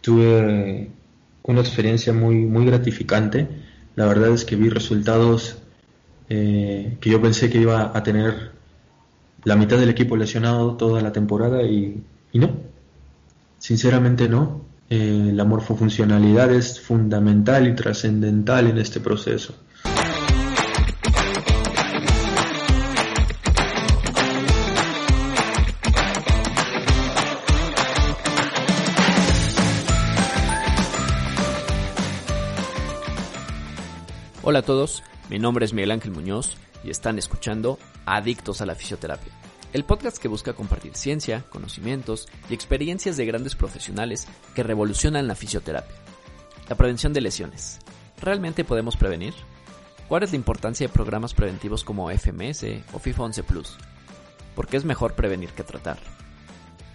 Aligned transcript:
tuve 0.00 0.90
una 1.42 1.60
experiencia 1.60 2.12
muy, 2.12 2.36
muy 2.36 2.66
gratificante. 2.66 3.48
La 3.96 4.06
verdad 4.06 4.30
es 4.30 4.44
que 4.44 4.56
vi 4.56 4.68
resultados 4.68 5.58
eh, 6.28 6.96
que 7.00 7.10
yo 7.10 7.20
pensé 7.20 7.50
que 7.50 7.58
iba 7.58 7.96
a 7.96 8.02
tener 8.02 8.52
la 9.44 9.56
mitad 9.56 9.78
del 9.78 9.88
equipo 9.88 10.16
lesionado 10.16 10.76
toda 10.76 11.02
la 11.02 11.12
temporada 11.12 11.62
y, 11.62 12.02
no. 12.34 12.50
Sinceramente 13.58 14.28
no. 14.28 14.62
Eh, 14.88 15.30
la 15.34 15.44
morfofuncionalidad 15.44 16.52
es 16.52 16.80
fundamental 16.80 17.68
y 17.68 17.74
trascendental 17.74 18.66
en 18.66 18.78
este 18.78 19.00
proceso. 19.00 19.54
Hola 34.50 34.58
a 34.58 34.62
todos, 34.62 35.04
mi 35.28 35.38
nombre 35.38 35.64
es 35.64 35.72
Miguel 35.72 35.92
Ángel 35.92 36.10
Muñoz 36.10 36.56
y 36.82 36.90
están 36.90 37.20
escuchando 37.20 37.78
Adictos 38.04 38.60
a 38.60 38.66
la 38.66 38.74
Fisioterapia, 38.74 39.32
el 39.72 39.84
podcast 39.84 40.18
que 40.18 40.26
busca 40.26 40.54
compartir 40.54 40.96
ciencia, 40.96 41.44
conocimientos 41.50 42.26
y 42.48 42.54
experiencias 42.54 43.16
de 43.16 43.26
grandes 43.26 43.54
profesionales 43.54 44.26
que 44.56 44.64
revolucionan 44.64 45.28
la 45.28 45.36
fisioterapia. 45.36 45.94
La 46.68 46.74
prevención 46.74 47.12
de 47.12 47.20
lesiones. 47.20 47.78
¿Realmente 48.20 48.64
podemos 48.64 48.96
prevenir? 48.96 49.34
¿Cuál 50.08 50.24
es 50.24 50.32
la 50.32 50.36
importancia 50.38 50.88
de 50.88 50.92
programas 50.92 51.32
preventivos 51.32 51.84
como 51.84 52.10
FMS 52.10 52.64
o 52.92 52.98
FIFA 52.98 53.22
11 53.22 53.44
Plus? 53.44 53.76
¿Por 54.56 54.66
qué 54.66 54.78
es 54.78 54.84
mejor 54.84 55.14
prevenir 55.14 55.50
que 55.50 55.62
tratar? 55.62 55.98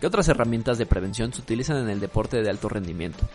¿Qué 0.02 0.08
otras 0.08 0.28
herramientas 0.28 0.78
de 0.78 0.88
prevención 0.88 1.32
se 1.32 1.40
utilizan 1.40 1.78
en 1.78 1.90
el 1.90 2.02
deporte 2.02 2.44
de 2.44 2.50
alto 2.50 2.68
rendimiento? 2.68 3.30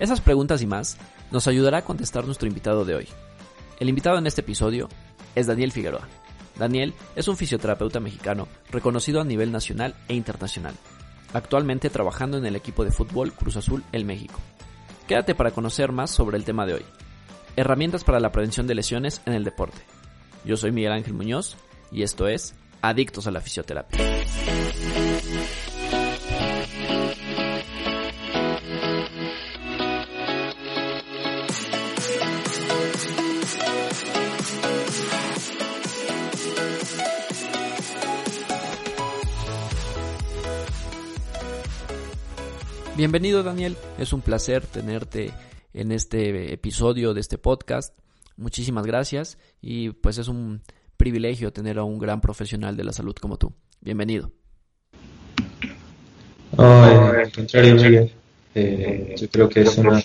Esas 0.00 0.22
preguntas 0.22 0.62
y 0.62 0.66
más 0.66 0.96
nos 1.30 1.46
ayudará 1.46 1.78
a 1.78 1.84
contestar 1.84 2.24
nuestro 2.24 2.48
invitado 2.48 2.86
de 2.86 2.94
hoy, 2.94 3.08
el 3.80 3.88
invitado 3.88 4.18
en 4.18 4.26
este 4.26 4.40
episodio 4.40 4.88
es 5.34 5.46
Daniel 5.46 5.72
Figueroa. 5.72 6.08
Daniel 6.58 6.94
es 7.16 7.28
un 7.28 7.36
fisioterapeuta 7.36 8.00
mexicano 8.00 8.48
reconocido 8.70 9.20
a 9.20 9.24
nivel 9.24 9.52
nacional 9.52 9.94
e 10.08 10.14
internacional, 10.14 10.74
actualmente 11.34 11.90
trabajando 11.90 12.38
en 12.38 12.46
el 12.46 12.56
equipo 12.56 12.82
de 12.82 12.92
fútbol 12.92 13.32
Cruz 13.32 13.56
Azul 13.56 13.84
El 13.92 14.06
México. 14.06 14.40
Quédate 15.06 15.34
para 15.34 15.50
conocer 15.50 15.92
más 15.92 16.10
sobre 16.10 16.38
el 16.38 16.44
tema 16.44 16.64
de 16.64 16.74
hoy. 16.74 16.84
Herramientas 17.56 18.02
para 18.02 18.20
la 18.20 18.32
prevención 18.32 18.66
de 18.66 18.74
lesiones 18.74 19.20
en 19.26 19.34
el 19.34 19.44
deporte. 19.44 19.82
Yo 20.46 20.56
soy 20.56 20.72
Miguel 20.72 20.92
Ángel 20.92 21.12
Muñoz 21.14 21.56
y 21.92 22.04
esto 22.04 22.26
es 22.26 22.54
Adictos 22.82 23.26
a 23.26 23.30
la 23.30 23.42
Fisioterapia. 23.42 24.09
Bienvenido 43.00 43.42
Daniel, 43.42 43.76
es 43.98 44.12
un 44.12 44.20
placer 44.20 44.66
tenerte 44.66 45.30
en 45.72 45.90
este 45.90 46.52
episodio 46.52 47.14
de 47.14 47.22
este 47.22 47.38
podcast. 47.38 47.98
Muchísimas 48.36 48.84
gracias 48.84 49.38
y 49.62 49.88
pues 49.88 50.18
es 50.18 50.28
un 50.28 50.60
privilegio 50.98 51.50
tener 51.50 51.78
a 51.78 51.84
un 51.84 51.98
gran 51.98 52.20
profesional 52.20 52.76
de 52.76 52.84
la 52.84 52.92
salud 52.92 53.14
como 53.18 53.38
tú. 53.38 53.54
Bienvenido. 53.80 54.32
al 56.58 57.32
contrario, 57.32 57.74
Miguel. 57.76 58.12
Eh, 58.54 59.14
yo 59.18 59.30
creo 59.30 59.48
que 59.48 59.62
es 59.62 59.78
una, 59.78 60.02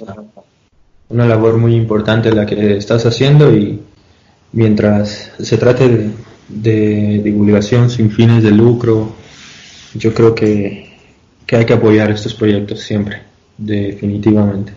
una 1.10 1.26
labor 1.26 1.58
muy 1.58 1.76
importante 1.76 2.32
la 2.32 2.46
que 2.46 2.78
estás 2.78 3.06
haciendo 3.06 3.54
y 3.54 3.82
mientras 4.54 5.34
se 5.38 5.58
trate 5.58 5.90
de, 5.90 6.12
de 6.48 7.22
divulgación 7.22 7.90
sin 7.90 8.10
fines 8.10 8.42
de 8.42 8.52
lucro, 8.52 9.14
yo 9.96 10.14
creo 10.14 10.34
que 10.34 10.85
que 11.46 11.56
hay 11.56 11.66
que 11.66 11.74
apoyar 11.74 12.12
estos 12.12 12.34
proyectos 12.34 12.82
siempre, 12.82 13.24
definitivamente. 13.58 14.74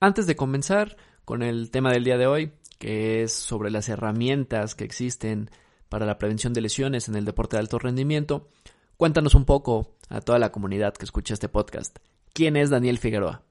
Antes 0.00 0.26
de 0.26 0.36
comenzar 0.36 0.96
con 1.24 1.42
el 1.42 1.70
tema 1.70 1.92
del 1.92 2.04
día 2.04 2.18
de 2.18 2.26
hoy, 2.26 2.52
que 2.78 3.22
es 3.22 3.32
sobre 3.32 3.70
las 3.70 3.88
herramientas 3.88 4.74
que 4.74 4.84
existen 4.84 5.50
para 5.88 6.06
la 6.06 6.18
prevención 6.18 6.52
de 6.52 6.60
lesiones 6.60 7.08
en 7.08 7.16
el 7.16 7.24
deporte 7.24 7.56
de 7.56 7.60
alto 7.60 7.78
rendimiento, 7.78 8.48
cuéntanos 8.96 9.34
un 9.34 9.44
poco 9.44 9.94
a 10.08 10.20
toda 10.20 10.38
la 10.38 10.50
comunidad 10.50 10.94
que 10.94 11.04
escucha 11.04 11.34
este 11.34 11.48
podcast. 11.48 11.96
¿Quién 12.32 12.56
es 12.56 12.70
Daniel 12.70 12.98
Figueroa? 12.98 13.42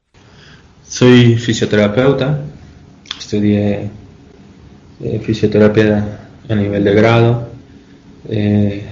Soy 0.83 1.37
fisioterapeuta, 1.37 2.41
estudié 3.17 3.89
eh, 4.99 5.19
fisioterapia 5.19 6.19
a 6.49 6.55
nivel 6.55 6.83
de 6.83 6.93
grado, 6.93 7.49
eh, 8.27 8.90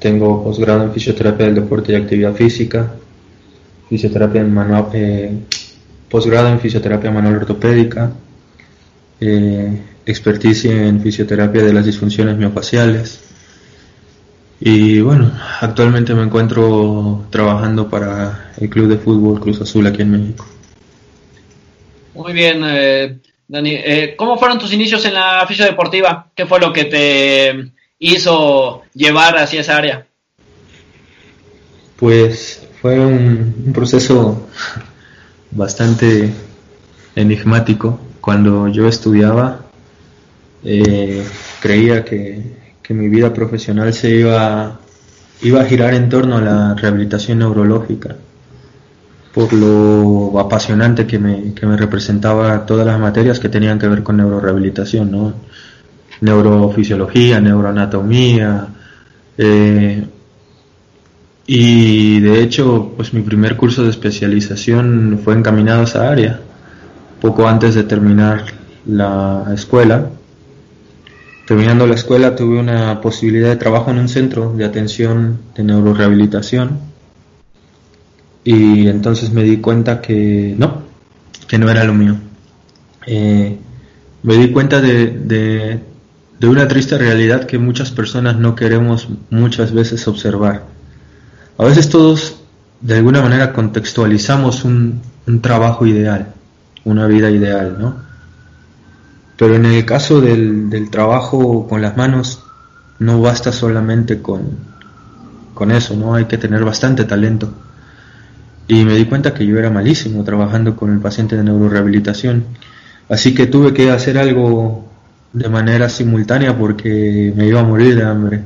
tengo 0.00 0.42
posgrado 0.42 0.82
en 0.82 0.92
fisioterapia 0.92 1.46
del 1.46 1.54
deporte 1.54 1.92
y 1.92 1.96
actividad 1.96 2.34
física, 2.34 2.94
fisioterapia 3.88 4.40
en 4.40 4.52
manual, 4.52 4.86
eh, 4.94 5.30
posgrado 6.08 6.48
en 6.48 6.58
fisioterapia 6.58 7.10
manual 7.10 7.36
ortopédica, 7.36 8.10
eh, 9.20 9.80
experticia 10.06 10.86
en 10.86 11.00
fisioterapia 11.00 11.62
de 11.62 11.72
las 11.72 11.84
disfunciones 11.84 12.36
miofaciales. 12.36 13.20
Y 14.58 15.00
bueno, 15.00 15.32
actualmente 15.60 16.14
me 16.14 16.22
encuentro 16.22 17.26
trabajando 17.30 17.88
para 17.88 18.52
el 18.58 18.68
Club 18.68 18.88
de 18.88 18.98
Fútbol 18.98 19.40
Cruz 19.40 19.60
Azul 19.60 19.86
aquí 19.86 20.02
en 20.02 20.10
México. 20.10 20.46
Muy 22.14 22.32
bien, 22.32 22.62
eh, 22.64 23.18
Dani. 23.48 23.74
Eh, 23.74 24.14
¿Cómo 24.16 24.38
fueron 24.38 24.58
tus 24.58 24.72
inicios 24.72 25.04
en 25.04 25.14
la 25.14 25.44
fisiodeportiva? 25.46 26.30
¿Qué 26.34 26.46
fue 26.46 26.60
lo 26.60 26.72
que 26.72 26.84
te 26.84 27.72
hizo 28.00 28.82
llevar 28.94 29.36
hacia 29.36 29.60
esa 29.60 29.76
área? 29.76 30.06
Pues 31.96 32.66
fue 32.80 32.98
un, 32.98 33.72
proceso 33.72 34.48
bastante 35.50 36.32
enigmático. 37.14 38.00
Cuando 38.20 38.68
yo 38.68 38.88
estudiaba, 38.88 39.60
eh, 40.64 41.24
creía 41.60 42.04
que, 42.04 42.58
mi 42.90 43.08
vida 43.08 43.32
profesional 43.32 43.94
se 43.94 44.10
iba, 44.10 44.80
iba 45.42 45.60
a 45.60 45.64
girar 45.64 45.94
en 45.94 46.08
torno 46.08 46.38
a 46.38 46.40
la 46.40 46.74
rehabilitación 46.74 47.38
neurológica, 47.38 48.16
por 49.32 49.52
lo 49.52 50.40
apasionante 50.40 51.06
que 51.06 51.20
me, 51.20 51.54
que 51.54 51.66
me 51.66 51.76
representaba 51.76 52.66
todas 52.66 52.84
las 52.84 52.98
materias 52.98 53.38
que 53.38 53.48
tenían 53.48 53.78
que 53.78 53.86
ver 53.86 54.02
con 54.02 54.16
neurorehabilitación, 54.16 55.08
¿no? 55.08 55.34
Neurofisiología, 56.20 57.40
neuroanatomía. 57.40 58.68
Eh, 59.38 60.06
y 61.46 62.20
de 62.20 62.42
hecho, 62.42 62.92
pues 62.96 63.12
mi 63.12 63.22
primer 63.22 63.56
curso 63.56 63.82
de 63.82 63.90
especialización 63.90 65.20
fue 65.24 65.34
encaminado 65.34 65.80
a 65.80 65.84
esa 65.84 66.10
área, 66.10 66.40
poco 67.20 67.48
antes 67.48 67.74
de 67.74 67.84
terminar 67.84 68.44
la 68.86 69.46
escuela. 69.54 70.10
Terminando 71.46 71.86
la 71.86 71.94
escuela 71.94 72.36
tuve 72.36 72.60
una 72.60 73.00
posibilidad 73.00 73.48
de 73.48 73.56
trabajo 73.56 73.90
en 73.90 73.98
un 73.98 74.08
centro 74.08 74.52
de 74.52 74.64
atención 74.64 75.38
de 75.56 75.64
neurorehabilitación 75.64 76.78
y 78.44 78.86
entonces 78.86 79.32
me 79.32 79.42
di 79.42 79.56
cuenta 79.56 80.00
que 80.00 80.54
no, 80.56 80.82
que 81.48 81.58
no 81.58 81.68
era 81.68 81.82
lo 81.84 81.92
mío. 81.92 82.16
Eh, 83.06 83.58
me 84.22 84.36
di 84.36 84.52
cuenta 84.52 84.80
de, 84.80 85.06
de 85.06 85.80
una 86.48 86.66
triste 86.68 86.96
realidad 86.96 87.44
que 87.44 87.58
muchas 87.58 87.90
personas 87.90 88.36
no 88.36 88.54
queremos 88.54 89.08
muchas 89.28 89.72
veces 89.72 90.08
observar. 90.08 90.64
A 91.58 91.64
veces 91.64 91.90
todos 91.90 92.40
de 92.80 92.96
alguna 92.96 93.20
manera 93.20 93.52
contextualizamos 93.52 94.64
un, 94.64 95.02
trabajo 95.42 95.86
ideal, 95.86 96.32
una 96.84 97.06
vida 97.06 97.30
ideal, 97.30 97.76
¿no? 97.78 97.96
Pero 99.36 99.54
en 99.54 99.66
el 99.66 99.84
caso 99.84 100.20
del, 100.20 100.88
trabajo 100.90 101.68
con 101.68 101.82
las 101.82 101.96
manos, 101.96 102.42
no 102.98 103.20
basta 103.20 103.52
solamente 103.52 104.20
con, 104.22 104.58
con 105.54 105.70
eso, 105.70 105.94
¿no? 105.94 106.14
Hay 106.14 106.24
que 106.24 106.38
tener 106.38 106.64
bastante 106.64 107.04
talento. 107.04 107.52
y 108.66 108.84
me 108.84 108.94
di 108.96 109.04
cuenta 109.04 109.34
que 109.34 109.46
yo 109.46 109.58
era 109.58 109.68
malísimo 109.70 110.24
trabajando 110.24 110.74
con 110.76 110.92
el 110.92 111.00
paciente 111.00 111.36
de 111.36 111.44
neurorehabilitación. 111.44 112.44
Así 113.08 113.34
que 113.34 113.46
tuve 113.46 113.74
que 113.74 113.90
hacer 113.90 114.16
algo 114.18 114.89
de 115.32 115.48
manera 115.48 115.88
simultánea 115.88 116.56
porque 116.56 117.32
me 117.36 117.46
iba 117.46 117.60
a 117.60 117.64
morir 117.64 117.96
de 117.96 118.04
hambre. 118.04 118.44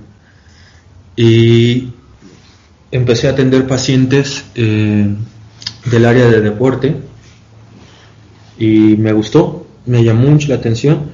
Y 1.16 1.92
empecé 2.90 3.28
a 3.28 3.32
atender 3.32 3.66
pacientes 3.66 4.44
eh, 4.54 5.14
del 5.86 6.04
área 6.04 6.28
de 6.28 6.40
deporte 6.40 6.96
y 8.58 8.96
me 8.96 9.12
gustó, 9.12 9.66
me 9.86 10.04
llamó 10.04 10.30
mucho 10.30 10.48
la 10.48 10.56
atención 10.56 11.12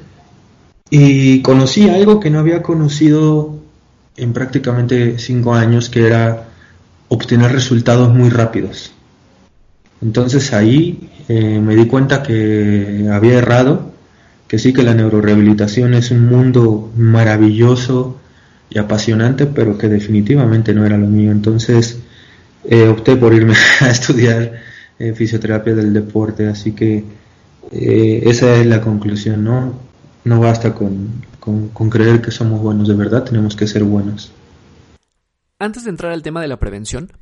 y 0.91 1.41
conocí 1.43 1.89
algo 1.89 2.21
que 2.21 2.31
no 2.31 2.41
había 2.41 2.63
conocido 2.63 3.61
en 4.17 4.33
prácticamente 4.33 5.19
cinco 5.19 5.55
años, 5.55 5.89
que 5.89 6.07
era 6.07 6.49
obtener 7.09 7.53
resultados 7.53 8.13
muy 8.13 8.29
rápidos. 8.29 8.93
Entonces 10.03 10.53
ahí 10.53 11.09
eh, 11.29 11.61
me 11.61 11.77
di 11.77 11.87
cuenta 11.87 12.23
que 12.23 13.09
había 13.11 13.35
errado, 13.39 13.90
que 14.51 14.59
sí 14.59 14.73
que 14.73 14.83
la 14.83 14.95
neurorehabilitación 14.95 15.95
es 15.95 16.11
un 16.11 16.27
mundo 16.27 16.91
maravilloso 16.97 18.19
y 18.69 18.81
apasionante, 18.81 19.47
pero 19.47 19.79
que 19.79 19.89
definitivamente 19.89 20.75
no 20.75 20.85
era 20.85 20.99
lo 20.99 21.07
mío. 21.07 21.31
Entonces 21.31 22.01
eh, 22.65 22.89
opté 22.89 23.15
por 23.15 23.33
irme 23.33 23.55
a 23.81 23.91
estudiar 23.91 24.55
eh, 24.99 25.13
fisioterapia 25.13 25.77
del 25.77 25.93
deporte, 25.93 26.49
así 26.49 26.73
que 26.73 27.05
esa 27.71 28.57
es 28.57 28.67
la 28.67 28.81
conclusión, 28.81 29.45
¿no? 29.45 29.75
No 30.25 30.41
basta 30.41 30.75
con, 30.75 31.23
con 31.39 31.89
creer 31.89 32.21
que 32.21 32.33
somos 32.33 32.61
buenos 32.61 32.89
de 32.89 32.95
verdad, 32.95 33.23
tenemos 33.23 33.55
que 33.55 33.69
ser 33.69 33.85
buenos. 33.85 34.33
Antes 35.61 35.85
de 35.85 35.91
entrar 35.91 36.11
al 36.11 36.23
tema 36.23 36.43
de 36.43 36.49
la 36.49 36.59
prevención, 36.59 37.13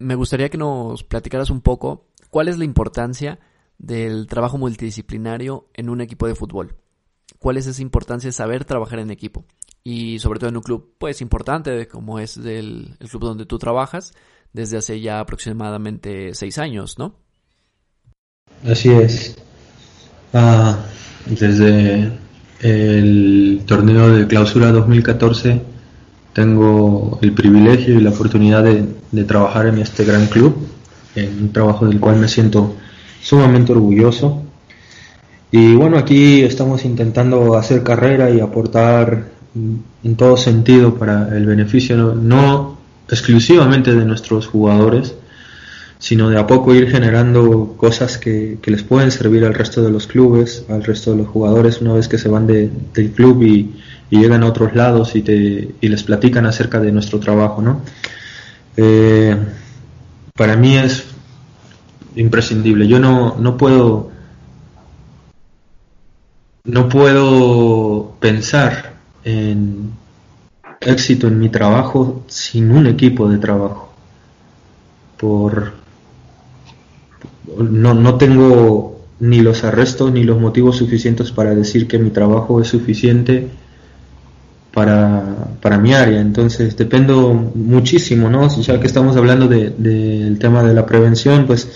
me 0.00 0.16
gustaría 0.16 0.48
que 0.48 0.58
nos 0.58 1.04
platicaras 1.04 1.50
un 1.50 1.60
poco 1.60 2.08
¿Cuál 2.34 2.48
es 2.48 2.58
la 2.58 2.64
importancia 2.64 3.38
del 3.86 4.26
trabajo 4.26 4.58
multidisciplinario 4.58 5.68
en 5.74 5.88
un 5.88 6.00
equipo 6.00 6.26
de 6.26 6.34
fútbol? 6.34 6.76
¿Cuál 7.38 7.56
es 7.58 7.66
esa 7.66 7.82
importancia 7.82 8.28
de 8.28 8.32
saber 8.32 8.64
trabajar 8.64 8.98
en 8.98 9.10
equipo? 9.10 9.44
Y 9.82 10.18
sobre 10.18 10.38
todo 10.38 10.48
en 10.48 10.56
un 10.56 10.62
club, 10.62 10.94
pues 10.98 11.20
importante, 11.20 11.86
como 11.88 12.18
es 12.18 12.38
el, 12.38 12.96
club 13.10 13.22
donde 13.22 13.44
tú 13.44 13.58
trabajas, 13.58 14.12
desde 14.52 14.78
hace 14.78 15.00
ya 15.00 15.20
aproximadamente 15.20 16.34
seis 16.34 16.58
años, 16.58 16.98
¿no? 16.98 17.18
Así 18.66 18.90
es. 18.90 19.36
Ah, 20.32 20.78
desde 21.26 22.12
el 22.60 23.62
torneo 23.66 24.08
de 24.10 24.26
clausura 24.26 24.72
2014 24.72 25.60
tengo 26.32 27.18
el 27.20 27.32
privilegio 27.32 27.98
y 27.98 28.02
la 28.02 28.10
oportunidad 28.10 28.64
de 28.64 29.24
trabajar 29.24 29.66
en 29.66 29.78
este 29.78 30.04
gran 30.04 30.26
club 30.26 30.56
en 31.14 31.42
un 31.42 31.52
trabajo 31.52 31.86
del 31.86 32.00
cual 32.00 32.16
me 32.16 32.28
siento 32.28 32.74
sumamente 33.24 33.72
orgulloso. 33.72 34.42
Y 35.50 35.74
bueno, 35.74 35.96
aquí 35.96 36.42
estamos 36.42 36.84
intentando 36.84 37.56
hacer 37.56 37.82
carrera 37.82 38.30
y 38.30 38.40
aportar 38.40 39.28
en 39.54 40.16
todo 40.16 40.36
sentido 40.36 40.94
para 40.96 41.34
el 41.36 41.46
beneficio 41.46 42.14
no, 42.14 42.76
exclusivamente 43.08 43.94
de 43.94 44.04
nuestros 44.04 44.46
jugadores, 44.46 45.14
sino 45.98 46.28
de 46.28 46.38
a 46.38 46.46
poco 46.46 46.74
ir 46.74 46.90
generando 46.90 47.74
cosas 47.78 48.18
que, 48.18 48.58
les 48.62 48.82
pueden 48.82 49.10
servir 49.10 49.44
al 49.44 49.54
resto 49.54 49.82
de 49.82 49.90
los 49.90 50.06
clubes, 50.06 50.66
al 50.68 50.84
resto 50.84 51.12
de 51.12 51.18
los 51.18 51.28
jugadores 51.28 51.80
una 51.80 51.94
vez 51.94 52.08
que 52.08 52.18
se 52.18 52.28
van 52.28 52.46
del 52.46 53.10
club 53.14 53.42
y, 53.42 53.70
llegan 54.10 54.44
a 54.44 54.46
otros 54.46 54.76
lados 54.76 55.16
y, 55.16 55.22
te, 55.22 55.74
y 55.80 55.88
les 55.88 56.04
platican 56.04 56.46
acerca 56.46 56.78
de 56.78 56.92
nuestro 56.92 57.18
trabajo. 57.18 57.60
¿no? 57.60 57.80
Eh, 58.76 59.36
para 60.36 60.56
mí 60.56 60.76
es 60.76 61.13
imprescindible. 62.16 62.86
Yo 62.86 62.98
no, 62.98 63.36
no 63.38 63.56
puedo 63.56 64.10
no 66.64 66.88
puedo 66.88 68.14
pensar 68.20 68.94
en 69.22 69.90
éxito 70.80 71.28
en 71.28 71.38
mi 71.38 71.50
trabajo 71.50 72.24
sin 72.26 72.70
un 72.70 72.86
equipo 72.86 73.28
de 73.28 73.38
trabajo. 73.38 73.92
Por 75.18 75.74
no, 77.58 77.94
no 77.94 78.16
tengo 78.16 79.00
ni 79.20 79.40
los 79.40 79.64
arrestos 79.64 80.12
ni 80.12 80.24
los 80.24 80.40
motivos 80.40 80.76
suficientes 80.76 81.32
para 81.32 81.54
decir 81.54 81.86
que 81.86 81.98
mi 81.98 82.10
trabajo 82.10 82.60
es 82.60 82.68
suficiente 82.68 83.50
para, 84.74 85.78
mi 85.78 85.94
área. 85.94 86.20
Entonces 86.20 86.76
dependo 86.76 87.32
muchísimo, 87.54 88.28
¿no? 88.28 88.48
Ya 88.60 88.80
que 88.80 88.86
estamos 88.86 89.16
hablando 89.16 89.46
del 89.48 90.36
tema 90.38 90.62
de 90.62 90.74
la 90.74 90.84
prevención, 90.84 91.46
pues 91.46 91.70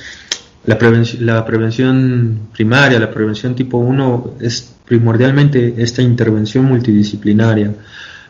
la, 0.67 0.77
prevención, 0.77 1.25
la 1.25 1.47
prevención 1.47 2.49
primaria, 2.53 2.99
la 2.99 3.11
prevención 3.11 3.55
tipo 3.55 3.79
1 3.79 4.35
es 4.41 4.75
primordialmente 4.85 5.75
esta 5.79 6.03
intervención 6.03 6.65
multidisciplinaria. 6.65 7.73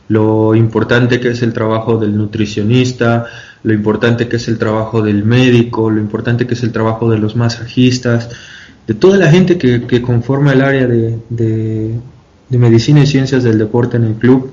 Lo 0.08 0.54
importante 0.54 1.18
que 1.18 1.30
es 1.30 1.42
el 1.42 1.52
trabajo 1.52 1.98
del 1.98 2.16
nutricionista, 2.16 3.26
lo 3.62 3.72
importante 3.72 4.28
que 4.28 4.36
es 4.36 4.48
el 4.48 4.58
trabajo 4.58 5.02
del 5.02 5.24
médico, 5.24 5.90
lo 5.90 6.00
importante 6.00 6.46
que 6.46 6.54
es 6.54 6.62
el 6.62 6.72
trabajo 6.72 7.10
de 7.10 7.18
los 7.18 7.36
masajistas, 7.36 8.28
de 8.86 8.94
toda 8.94 9.18
la 9.18 9.30
gente 9.30 9.58
que, 9.58 10.02
conforma 10.02 10.52
el 10.52 10.62
área 10.62 10.86
de 10.86 11.18
de 11.28 11.94
Medicina 12.56 13.02
y 13.02 13.06
Ciencias 13.06 13.42
del 13.44 13.58
Deporte 13.58 13.98
en 13.98 14.04
el 14.04 14.14
club, 14.14 14.50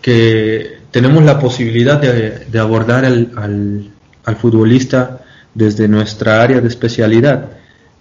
que 0.00 0.78
tenemos 0.90 1.22
la 1.22 1.38
posibilidad 1.38 2.00
de, 2.00 2.58
abordar 2.58 3.04
al, 3.04 3.90
futbolista 4.40 5.20
desde 5.54 5.86
nuestra 5.86 6.42
área 6.42 6.60
de 6.60 6.68
especialidad, 6.68 7.50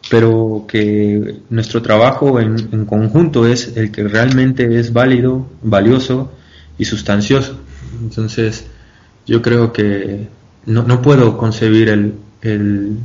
pero 0.09 0.65
que 0.67 1.35
nuestro 1.49 1.81
trabajo 1.81 2.39
en, 2.39 2.85
conjunto 2.85 3.45
es 3.45 3.77
el 3.77 3.91
que 3.91 4.07
realmente 4.07 4.79
es 4.79 4.91
válido, 4.91 5.47
valioso 5.61 6.31
y 6.79 6.85
sustancioso. 6.85 7.59
Entonces, 8.01 8.65
yo 9.27 9.41
creo 9.41 9.71
que 9.71 10.27
no, 10.65 10.83
no 10.83 11.01
puedo 11.01 11.37
concebir 11.37 11.89
el, 11.89 12.15
el 12.41 12.97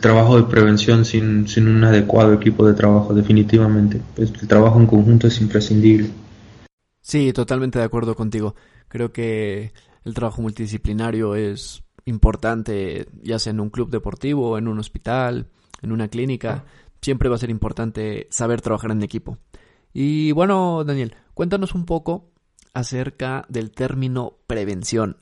trabajo 0.00 0.36
de 0.36 0.44
prevención 0.44 1.04
sin, 1.04 1.46
un 1.56 1.84
adecuado 1.84 2.34
equipo 2.34 2.66
de 2.66 2.74
trabajo, 2.74 3.14
definitivamente. 3.14 4.00
El 4.16 4.32
trabajo 4.46 4.78
en 4.78 4.86
conjunto 4.86 5.26
es 5.26 5.40
imprescindible. 5.40 6.10
Sí, 7.00 7.32
totalmente 7.32 7.78
de 7.78 7.86
acuerdo 7.86 8.14
contigo. 8.14 8.54
Creo 8.88 9.12
que 9.12 9.72
el 10.04 10.14
trabajo 10.14 10.42
multidisciplinario 10.42 11.34
es 11.34 11.82
importante, 12.04 13.08
ya 13.22 13.38
sea 13.38 13.52
en 13.52 13.60
un 13.60 13.70
club 13.70 13.90
deportivo, 13.90 14.58
en 14.58 14.68
un 14.68 14.78
hospital, 14.78 15.48
en 15.80 15.92
una 15.92 16.08
clínica. 16.08 16.64
Siempre 17.00 17.28
va 17.28 17.36
a 17.36 17.38
ser 17.38 17.50
importante 17.50 18.26
saber 18.30 18.60
trabajar 18.60 18.90
en 18.90 19.02
equipo. 19.02 19.38
Y 19.92 20.32
bueno, 20.32 20.84
Daniel, 20.84 21.14
cuéntanos 21.34 21.74
un 21.74 21.86
poco 21.86 22.30
acerca 22.74 23.46
del 23.48 23.70
término 23.70 24.38
prevención. 24.46 25.16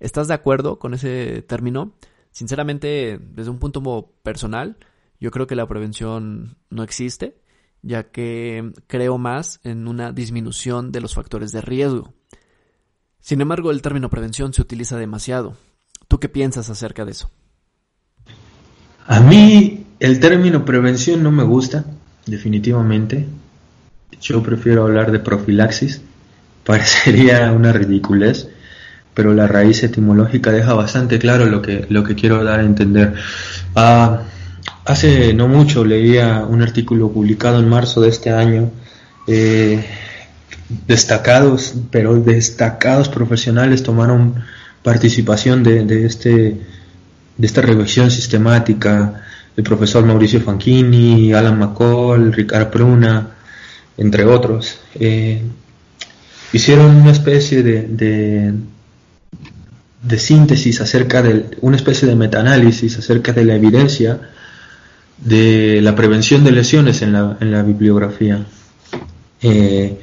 ¿Estás 0.00 0.28
de 0.28 0.34
acuerdo 0.34 0.78
con 0.78 0.94
ese 0.94 1.42
término? 1.42 1.92
Sinceramente, 2.38 3.18
desde 3.34 3.50
un 3.50 3.58
punto 3.58 4.12
personal, 4.22 4.76
yo 5.18 5.32
creo 5.32 5.48
que 5.48 5.56
la 5.56 5.66
prevención 5.66 6.56
no 6.70 6.84
existe, 6.84 7.34
ya 7.82 8.12
que 8.12 8.74
creo 8.86 9.18
más 9.18 9.58
en 9.64 9.88
una 9.88 10.12
disminución 10.12 10.92
de 10.92 11.00
los 11.00 11.16
factores 11.16 11.50
de 11.50 11.62
riesgo. 11.62 12.14
Sin 13.18 13.40
embargo, 13.40 13.72
el 13.72 13.82
término 13.82 14.08
prevención 14.08 14.52
se 14.52 14.62
utiliza 14.62 14.96
demasiado. 14.96 15.56
¿Tú 16.06 16.20
qué 16.20 16.28
piensas 16.28 16.70
acerca 16.70 17.04
de 17.04 17.10
eso? 17.10 17.28
A 19.08 19.18
mí 19.18 19.86
el 19.98 20.20
término 20.20 20.64
prevención 20.64 21.24
no 21.24 21.32
me 21.32 21.42
gusta, 21.42 21.86
definitivamente. 22.24 23.26
Yo 24.20 24.44
prefiero 24.44 24.84
hablar 24.84 25.10
de 25.10 25.18
profilaxis. 25.18 26.02
Parecería 26.64 27.50
una 27.50 27.72
ridiculez 27.72 28.48
pero 29.18 29.34
la 29.34 29.48
raíz 29.48 29.82
etimológica 29.82 30.52
deja 30.52 30.74
bastante 30.74 31.18
claro 31.18 31.46
lo 31.46 31.60
que, 31.60 31.86
lo 31.88 32.04
que 32.04 32.14
quiero 32.14 32.44
dar 32.44 32.60
a 32.60 32.62
entender. 32.62 33.14
Ah, 33.74 34.20
hace 34.84 35.34
no 35.34 35.48
mucho 35.48 35.84
leía 35.84 36.44
un 36.48 36.62
artículo 36.62 37.10
publicado 37.10 37.58
en 37.58 37.68
marzo 37.68 38.00
de 38.00 38.10
este 38.10 38.30
año. 38.30 38.70
Eh, 39.26 39.84
destacados, 40.86 41.74
pero 41.90 42.14
destacados 42.14 43.08
profesionales 43.08 43.82
tomaron 43.82 44.36
participación 44.84 45.64
de, 45.64 46.06
este, 46.06 46.30
de 47.36 47.46
esta 47.48 47.60
revisión 47.60 48.12
sistemática. 48.12 49.24
El 49.56 49.64
profesor 49.64 50.04
Mauricio 50.04 50.40
Fanchini, 50.40 51.32
Alan 51.32 51.58
McCall, 51.58 52.32
Ricardo 52.32 52.70
Pruna, 52.70 53.30
entre 53.96 54.24
otros. 54.24 54.78
Eh, 54.94 55.42
hicieron 56.52 56.94
una 56.94 57.10
especie 57.10 57.64
de 57.64 57.82
de 57.82 58.77
síntesis 60.18 60.80
acerca 60.80 61.22
de 61.22 61.50
una 61.60 61.76
especie 61.76 62.08
de 62.08 62.14
metaanálisis 62.14 62.98
acerca 62.98 63.32
de 63.32 63.44
la 63.44 63.56
evidencia 63.56 64.20
de 65.18 65.80
la 65.82 65.94
prevención 65.94 66.42
de 66.44 66.52
lesiones 66.52 67.02
en 67.02 67.12
la, 67.12 67.36
en 67.40 67.50
la 67.50 67.62
bibliografía. 67.62 68.46
Eh, 69.42 70.00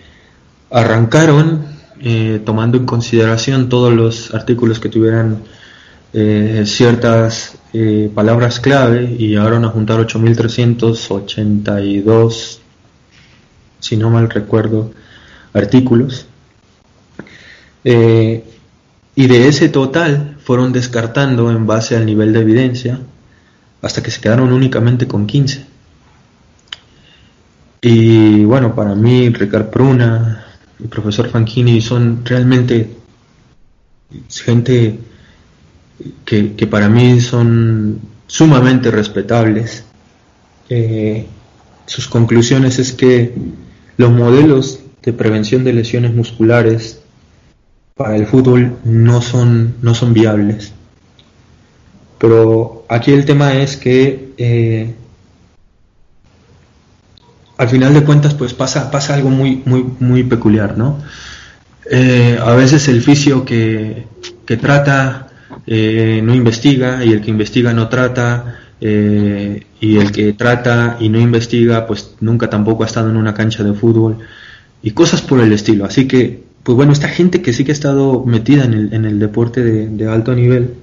arrancaron 0.71 1.65
eh, 2.01 2.41
tomando 2.45 2.77
en 2.77 2.85
consideración 2.85 3.69
todos 3.69 3.93
los 3.93 4.33
artículos 4.33 4.79
que 4.79 4.89
tuvieran 4.89 5.43
eh, 6.13 6.63
ciertas 6.65 7.57
palabras 8.13 8.61
clave 8.61 9.17
y 9.19 9.27
llegaron 9.27 9.65
a 9.65 9.67
juntar 9.67 9.99
8.382, 9.99 12.59
si 13.81 13.97
no 13.97 14.09
mal 14.09 14.29
recuerdo, 14.29 14.93
artículos. 15.51 16.25
Y 19.15 19.27
de 19.27 19.47
ese 19.47 19.69
total 19.69 20.37
fueron 20.43 20.73
descartando 20.73 21.49
en 21.49 21.65
base 21.65 21.95
al 21.95 22.05
nivel 22.05 22.33
de 22.33 22.41
evidencia 22.41 22.99
hasta 23.81 24.03
que 24.03 24.11
se 24.11 24.19
quedaron 24.19 24.51
únicamente 24.51 25.07
con 25.07 25.25
15. 25.25 25.65
Y 27.81 28.43
bueno, 28.43 28.75
para 28.75 28.95
mí, 28.95 29.29
Ricard 29.29 29.69
Pruna, 29.69 30.45
el 30.79 30.89
profesor 30.89 31.29
Fanchini 31.29 31.81
son 31.81 32.25
realmente 32.25 32.89
gente 34.29 34.99
que, 36.25 36.67
para 36.69 36.89
mí 36.89 37.21
son 37.21 37.99
sumamente 38.27 38.91
respetables. 38.91 39.85
Eh, 40.67 41.27
sus 41.85 42.07
conclusiones 42.07 42.79
es 42.79 42.91
que 42.91 43.33
los 43.97 44.11
modelos 44.11 44.79
de 45.03 45.13
prevención 45.13 45.63
de 45.63 45.73
lesiones 45.73 46.13
musculares 46.13 47.01
para 47.95 48.17
el 48.17 48.27
fútbol 48.27 48.77
no 48.83 49.21
son, 49.21 49.75
no 49.81 49.95
son 49.95 50.13
viables. 50.13 50.73
Pero 52.19 52.85
aquí 52.89 53.13
el 53.13 53.23
tema 53.23 53.53
es 53.53 53.77
que 53.77 54.33
eh, 54.37 54.93
al 57.57 57.69
final 57.69 57.93
de 57.93 58.03
cuentas 58.03 58.33
pues 58.33 58.53
pasa, 58.53 58.91
pasa 58.91 59.15
algo 59.15 59.29
muy, 59.29 59.61
muy, 59.65 59.85
muy 60.01 60.23
peculiar, 60.23 60.77
¿no? 60.77 61.01
Eh, 61.89 62.37
a 62.43 62.53
veces 62.55 62.87
el 62.89 63.01
fisio 63.01 63.45
que, 63.45 64.07
que 64.45 64.57
trata 64.57 65.27
eh, 65.65 66.19
no 66.21 66.35
investiga 66.35 67.05
y 67.05 67.13
el 67.13 67.21
que 67.21 67.31
investiga 67.31 67.73
no 67.73 67.87
trata 67.87 68.59
y 68.81 69.97
el 69.97 70.11
que 70.11 70.33
trata 70.33 70.97
y 70.99 71.09
no 71.09 71.19
investiga 71.19 71.87
pues 71.87 72.15
nunca 72.19 72.49
tampoco 72.49 72.83
ha 72.83 72.85
estado 72.85 73.09
en 73.09 73.17
una 73.17 73.33
cancha 73.33 73.63
de 73.63 73.73
fútbol 73.73 74.19
y 74.83 74.91
cosas 74.91 75.21
por 75.23 75.39
el 75.39 75.51
estilo. 75.53 75.85
Así 75.85 76.07
que, 76.07 76.44
pues 76.65 76.75
bueno, 76.75 76.91
esta 76.91 77.07
gente 77.07 77.41
que 77.41 77.53
sí 77.53 77.63
que 77.63 77.71
ha 77.71 77.73
estado 77.73 78.25
metida 78.25 78.65
en 78.65 79.05
el, 79.05 79.19
deporte 79.19 79.63
de, 79.63 79.87
de 79.87 80.09
alto 80.09 80.35
nivel, 80.35 80.73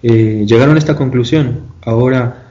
llegaron 0.00 0.76
a 0.76 0.78
esta 0.78 0.96
conclusión. 0.96 1.64
Ahora, 1.82 2.48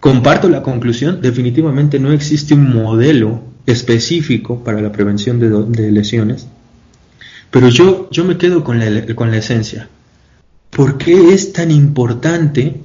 Comparto 0.00 0.48
la 0.48 0.62
conclusión, 0.62 1.20
definitivamente 1.20 1.98
no 1.98 2.10
existe 2.10 2.54
un 2.54 2.74
modelo 2.74 3.42
específico 3.66 4.64
para 4.64 4.80
la 4.80 4.90
prevención 4.90 5.38
de, 5.38 5.92
lesiones, 5.92 6.46
pero 7.50 7.68
yo, 7.68 8.08
yo 8.10 8.24
me 8.24 8.38
quedo 8.38 8.64
con 8.64 8.78
la, 8.78 9.14
con 9.14 9.30
la 9.30 9.36
esencia. 9.36 9.90
¿Por 10.70 10.96
qué 10.96 11.34
es 11.34 11.52
tan 11.52 11.70
importante 11.70 12.80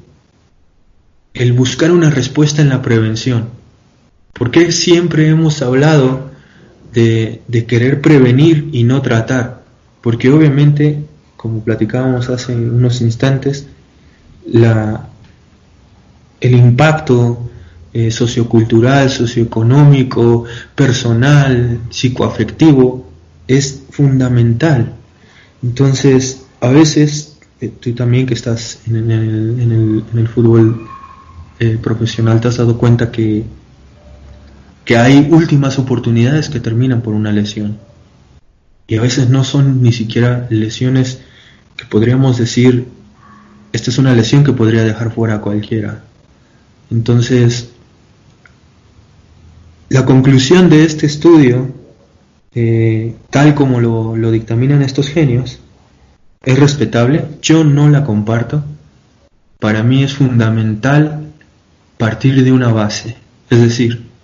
el 1.33 1.53
buscar 1.53 1.91
una 1.93 2.09
respuesta 2.09 2.61
en 2.61 2.67
la 2.67 2.81
prevención? 2.81 3.45
¿Por 4.33 4.51
qué 4.51 4.73
siempre 4.73 5.29
hemos 5.29 5.61
hablado 5.61 6.31
de, 6.95 7.65
querer 7.65 8.01
prevenir 8.01 8.69
y 8.71 8.83
no 8.83 9.01
tratar? 9.01 9.63
Porque 10.01 10.31
obviamente, 10.31 11.03
como 11.35 11.63
platicábamos 11.63 12.29
hace 12.29 12.55
unos 12.55 13.01
instantes, 13.01 13.67
la, 14.47 15.09
el 16.39 16.55
impacto 16.55 17.49
eh, 17.93 18.11
sociocultural, 18.11 19.09
socioeconómico, 19.09 20.45
personal, 20.75 21.81
psicoafectivo 21.89 23.05
es 23.47 23.83
fundamental. 23.91 24.93
Entonces, 25.63 26.45
a 26.61 26.69
veces, 26.69 27.37
eh, 27.61 27.71
tú 27.79 27.93
también 27.93 28.25
que 28.25 28.33
estás 28.33 28.79
en, 28.87 29.11
el, 29.11 30.27
fútbol 30.27 30.87
eh, 31.59 31.77
profesional, 31.81 32.41
te 32.41 32.47
has 32.49 32.57
dado 32.57 32.77
cuenta 32.77 33.11
que, 33.11 33.43
que 34.85 34.97
hay 34.97 35.27
últimas 35.31 35.79
oportunidades 35.79 36.49
que 36.49 36.59
terminan 36.59 37.01
por 37.01 37.15
una 37.15 37.31
lesión. 37.31 37.79
Y 38.87 38.97
a 38.97 39.01
veces 39.01 39.29
no 39.29 39.43
son 39.43 39.81
ni 39.81 39.91
siquiera 39.91 40.45
lesiones 40.51 41.21
que 41.75 41.85
podríamos 41.85 42.37
decir, 42.37 42.87
esta 43.73 43.89
es 43.89 43.97
una 43.97 44.13
lesión 44.13 44.43
que 44.43 44.53
podría 44.53 44.83
dejar 44.83 45.11
fuera 45.11 45.35
a 45.35 45.41
cualquiera. 45.41 46.03
Entonces, 46.91 47.71
la 49.89 50.05
conclusión 50.05 50.69
de 50.69 50.85
este 50.85 51.07
estudio, 51.07 51.73
eh, 52.53 53.15
tal 53.31 53.55
como 53.55 53.81
lo, 53.81 54.15
lo 54.15 54.29
dictaminan 54.29 54.83
estos 54.83 55.09
genios, 55.09 55.59
es 56.43 56.59
respetable, 56.59 57.25
yo 57.41 57.63
no 57.63 57.89
la 57.89 58.03
comparto. 58.03 58.63
Para 59.59 59.81
mí 59.81 60.03
es 60.03 60.13
fundamental 60.13 61.31
partir 61.97 62.43
de 62.43 62.51
una 62.51 62.71
base. 62.71 63.17
Es 63.49 63.61
decir, 63.61 64.14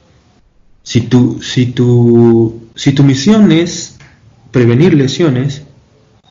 si 0.84 1.02
tu, 1.02 1.42
si 1.42 1.68
tu, 1.68 2.62
si 2.76 2.94
tu 2.94 3.04
misión 3.04 3.52
es 3.52 3.98
prevenir 4.52 4.94
lesiones, 4.94 5.64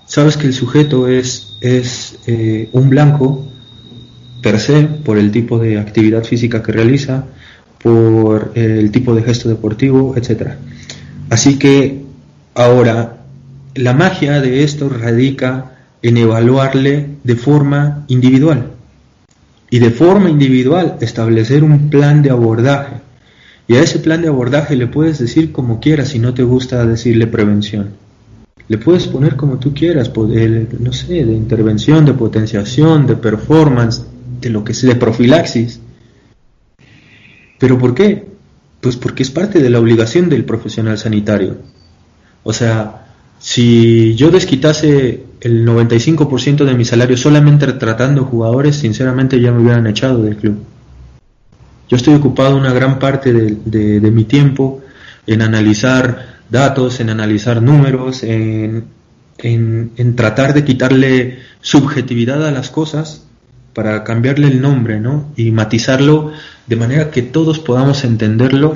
sabes 0.07 0.37
que 0.37 0.47
el 0.47 0.54
sujeto 0.54 1.09
es, 1.09 1.57
es 1.61 2.19
eh, 2.26 2.69
un 2.73 2.90
blanco 2.90 3.47
per 4.42 4.59
se, 4.59 4.83
por 4.83 5.19
el 5.19 5.30
tipo 5.30 5.59
de 5.59 5.78
actividad 5.78 6.25
física 6.25 6.62
que 6.62 6.73
realiza, 6.73 7.26
por 7.83 8.52
el 8.54 8.90
tipo 8.90 9.14
de 9.14 9.23
gesto 9.23 9.49
deportivo, 9.49 10.14
etc. 10.16 10.52
Así 11.30 11.59
que 11.59 12.02
ahora 12.54 13.21
la 13.75 13.95
magia 13.95 14.40
de 14.40 14.64
esto 14.64 14.88
radica 14.88 15.73
en 16.02 16.16
evaluarle 16.16 17.07
de 17.23 17.37
forma 17.37 18.04
individual 18.09 18.73
y 19.71 19.78
de 19.78 19.90
forma 19.90 20.28
individual 20.28 20.97
establecer 21.00 21.62
un 21.62 21.88
plan 21.90 22.23
de 22.23 22.30
abordaje. 22.30 22.97
Y 23.71 23.77
a 23.77 23.83
ese 23.85 24.00
plan 24.00 24.21
de 24.21 24.27
abordaje 24.27 24.75
le 24.75 24.89
puedes 24.89 25.21
decir 25.21 25.53
como 25.53 25.79
quieras 25.79 26.09
si 26.09 26.19
no 26.19 26.35
te 26.35 26.43
gusta 26.43 26.85
decirle 26.85 27.29
prevención. 27.29 27.91
Le 28.67 28.79
puedes 28.79 29.07
poner 29.07 29.37
como 29.37 29.61
tú 29.61 29.73
quieras, 29.73 30.11
no 30.17 30.93
sé, 30.93 31.25
de 31.25 31.33
intervención, 31.33 32.05
de 32.05 32.12
potenciación, 32.12 33.07
de 33.07 33.15
performance, 33.15 34.05
de 34.41 34.50
lo 34.50 34.65
que 34.65 34.73
es 34.73 34.83
de 34.83 34.97
profilaxis. 34.97 35.79
¿Pero 37.61 37.79
por 37.79 37.95
qué? 37.95 38.27
Pues 38.81 38.97
porque 38.97 39.23
es 39.23 39.31
parte 39.31 39.61
de 39.61 39.71
la 39.71 39.79
obligación 39.79 40.29
del 40.29 40.45
profesional 40.45 40.99
sanitario. 40.99 41.59
O 42.43 42.53
sea, 42.53 43.07
si 43.39 44.17
yo 44.17 44.33
desquitase 44.33 45.23
el 45.41 45.65
95% 45.65 46.65
de 46.65 46.75
mi 46.75 46.85
salario 46.85 47.17
solamente 47.17 47.73
tratando 47.75 48.25
jugadores, 48.25 48.75
sinceramente 48.75 49.41
ya 49.41 49.53
me 49.53 49.62
hubieran 49.62 49.87
echado 49.87 50.25
del 50.25 50.35
club. 50.35 50.59
Yo 51.91 51.97
estoy 51.97 52.15
ocupado 52.15 52.57
una 52.57 52.73
gran 52.73 53.01
parte 53.01 53.33
de, 53.33 54.11
mi 54.13 54.25
tiempo 54.25 54.81
en 55.27 55.43
analizar 55.43 56.37
datos, 56.49 57.01
en 57.01 57.11
analizar 57.11 57.61
números, 57.61 58.23
en, 58.23 58.85
tratar 60.15 60.55
de 60.55 60.65
quitarle 60.65 61.41
subjetividad 61.61 62.47
a 62.47 62.53
las 62.53 62.71
cosas 62.71 63.27
para 63.75 64.05
cambiarle 64.05 64.47
el 64.47 64.61
nombre, 64.61 65.01
¿no? 65.01 65.33
Y 65.35 65.51
matizarlo 65.51 66.33
de 66.69 66.77
manera 66.77 67.11
que 67.11 67.23
todos 67.23 67.59
podamos 67.59 68.05
entenderlo 68.05 68.75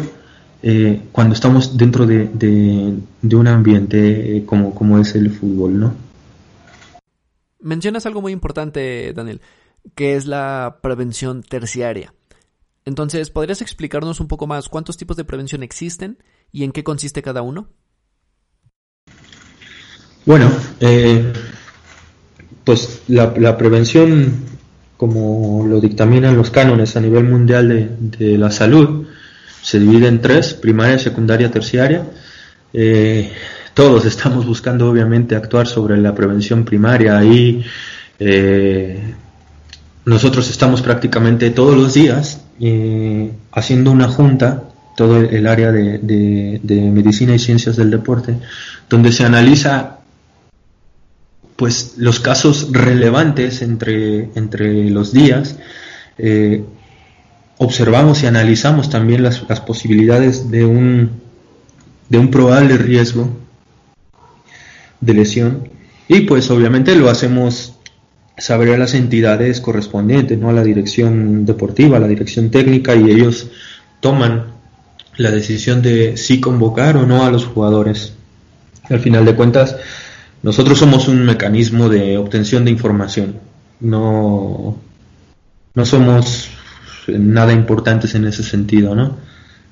eh, 0.65 1.03
cuando 1.13 1.35
estamos 1.35 1.77
dentro 1.77 2.07
de, 2.07 2.29
de, 2.33 3.37
un 3.37 3.47
ambiente 3.47 4.39
eh, 4.39 4.45
como, 4.45 4.75
como 4.75 4.99
es 4.99 5.15
el 5.15 5.31
fútbol, 5.31 5.79
¿no? 5.79 5.95
Mencionas 7.61 8.07
algo 8.07 8.21
muy 8.21 8.33
importante, 8.33 9.13
Daniel, 9.15 9.41
que 9.95 10.17
es 10.17 10.27
la 10.27 10.79
prevención 10.83 11.45
terciaria. 11.45 12.13
Entonces, 12.87 13.31
¿podrías 13.31 13.63
explicarnos 13.63 14.21
un 14.21 14.29
poco 14.29 14.47
más 14.47 14.69
cuántos 14.69 14.97
tipos 14.97 15.17
de 15.17 15.25
prevención 15.25 15.63
existen 15.63 16.19
y 16.53 16.65
en 16.65 16.73
qué 16.73 16.85
consiste 16.85 17.23
cada 17.23 17.43
uno? 17.43 17.69
Bueno, 20.27 20.51
eh, 20.81 21.33
pues 22.63 23.03
la, 23.09 23.57
prevención 23.57 24.33
como 24.97 25.67
lo 25.67 25.81
dictaminan 25.81 26.37
los 26.37 26.51
cánones 26.51 26.97
a 26.97 27.01
nivel 27.01 27.25
mundial 27.25 27.97
de, 28.01 28.39
la 28.39 28.51
salud, 28.51 29.07
se 29.63 29.79
divide 29.79 30.09
en 30.09 30.21
tres, 30.21 30.55
primaria, 30.55 30.99
secundaria, 30.99 31.51
terciaria. 31.51 32.07
Eh, 32.73 33.33
todos 33.73 34.05
estamos 34.07 34.47
buscando 34.47 34.91
obviamente 34.91 35.37
actuar 35.37 35.67
sobre 35.67 35.97
la 35.97 36.15
prevención 36.15 36.65
primaria 36.65 37.23
y 37.25 37.65
eh, 38.19 39.15
nosotros 40.05 40.51
estamos 40.51 40.83
prácticamente 40.83 41.51
todos 41.51 41.77
los 41.77 41.95
días 41.95 42.44
eh, 42.61 43.33
haciendo 43.53 43.91
una 43.91 44.09
junta, 44.09 44.65
todo 44.97 45.19
el 45.19 45.47
área 45.47 45.73
de, 45.73 46.61
medicina 46.93 47.35
y 47.35 47.39
ciencias 47.39 47.77
del 47.77 47.91
deporte, 47.91 48.37
donde 48.89 49.13
se 49.13 49.25
analiza 49.25 49.99
pues 51.57 51.95
los 51.97 52.21
casos 52.21 52.69
relevantes 52.73 53.63
entre, 53.63 54.31
entre 54.35 54.91
los 54.91 55.13
días, 55.13 55.57
eh, 56.19 56.65
observamos 57.59 58.23
y 58.23 58.27
analizamos 58.27 58.91
también 58.91 59.23
las, 59.23 59.41
posibilidades 59.67 60.51
de 60.51 60.65
un, 60.65 61.11
de 62.09 62.19
un 62.19 62.31
probable 62.31 62.77
riesgo 62.77 63.29
de 65.01 65.15
lesión 65.15 65.69
y 66.09 66.21
pues 66.21 66.51
obviamente 66.51 66.95
lo 66.95 67.09
hacemos 67.09 67.74
saber 68.37 68.71
a 68.71 68.79
las 68.79 68.95
entidades 68.95 69.61
correspondientes, 69.61 70.39
¿no? 70.39 70.51
a 70.51 70.53
la 70.53 70.65
dirección 70.65 71.45
deportiva, 71.47 71.97
a 71.97 72.01
la 72.01 72.09
dirección 72.09 72.51
técnica, 72.51 72.95
y 72.95 73.11
ellos 73.11 73.49
toman 74.01 74.55
la 75.17 75.31
decisión 75.31 75.83
de 75.83 76.17
si 76.17 76.41
convocar 76.41 76.97
o 76.97 77.07
no 77.07 77.25
a 77.25 77.31
los 77.31 77.47
jugadores. 77.47 78.15
Al 78.91 79.01
final 79.01 79.25
de 79.25 79.35
cuentas, 79.35 79.77
nosotros 80.43 80.79
somos 80.79 81.09
un 81.09 81.25
mecanismo 81.25 81.89
de 81.89 82.19
obtención 82.19 82.65
de 82.65 82.71
información. 82.71 83.39
No, 83.81 84.79
no 85.75 85.87
somos 85.87 86.51
nada 87.09 87.53
importantes 87.53 88.15
en 88.15 88.27
ese 88.27 88.43
sentido, 88.43 88.95
¿no? 88.95 89.17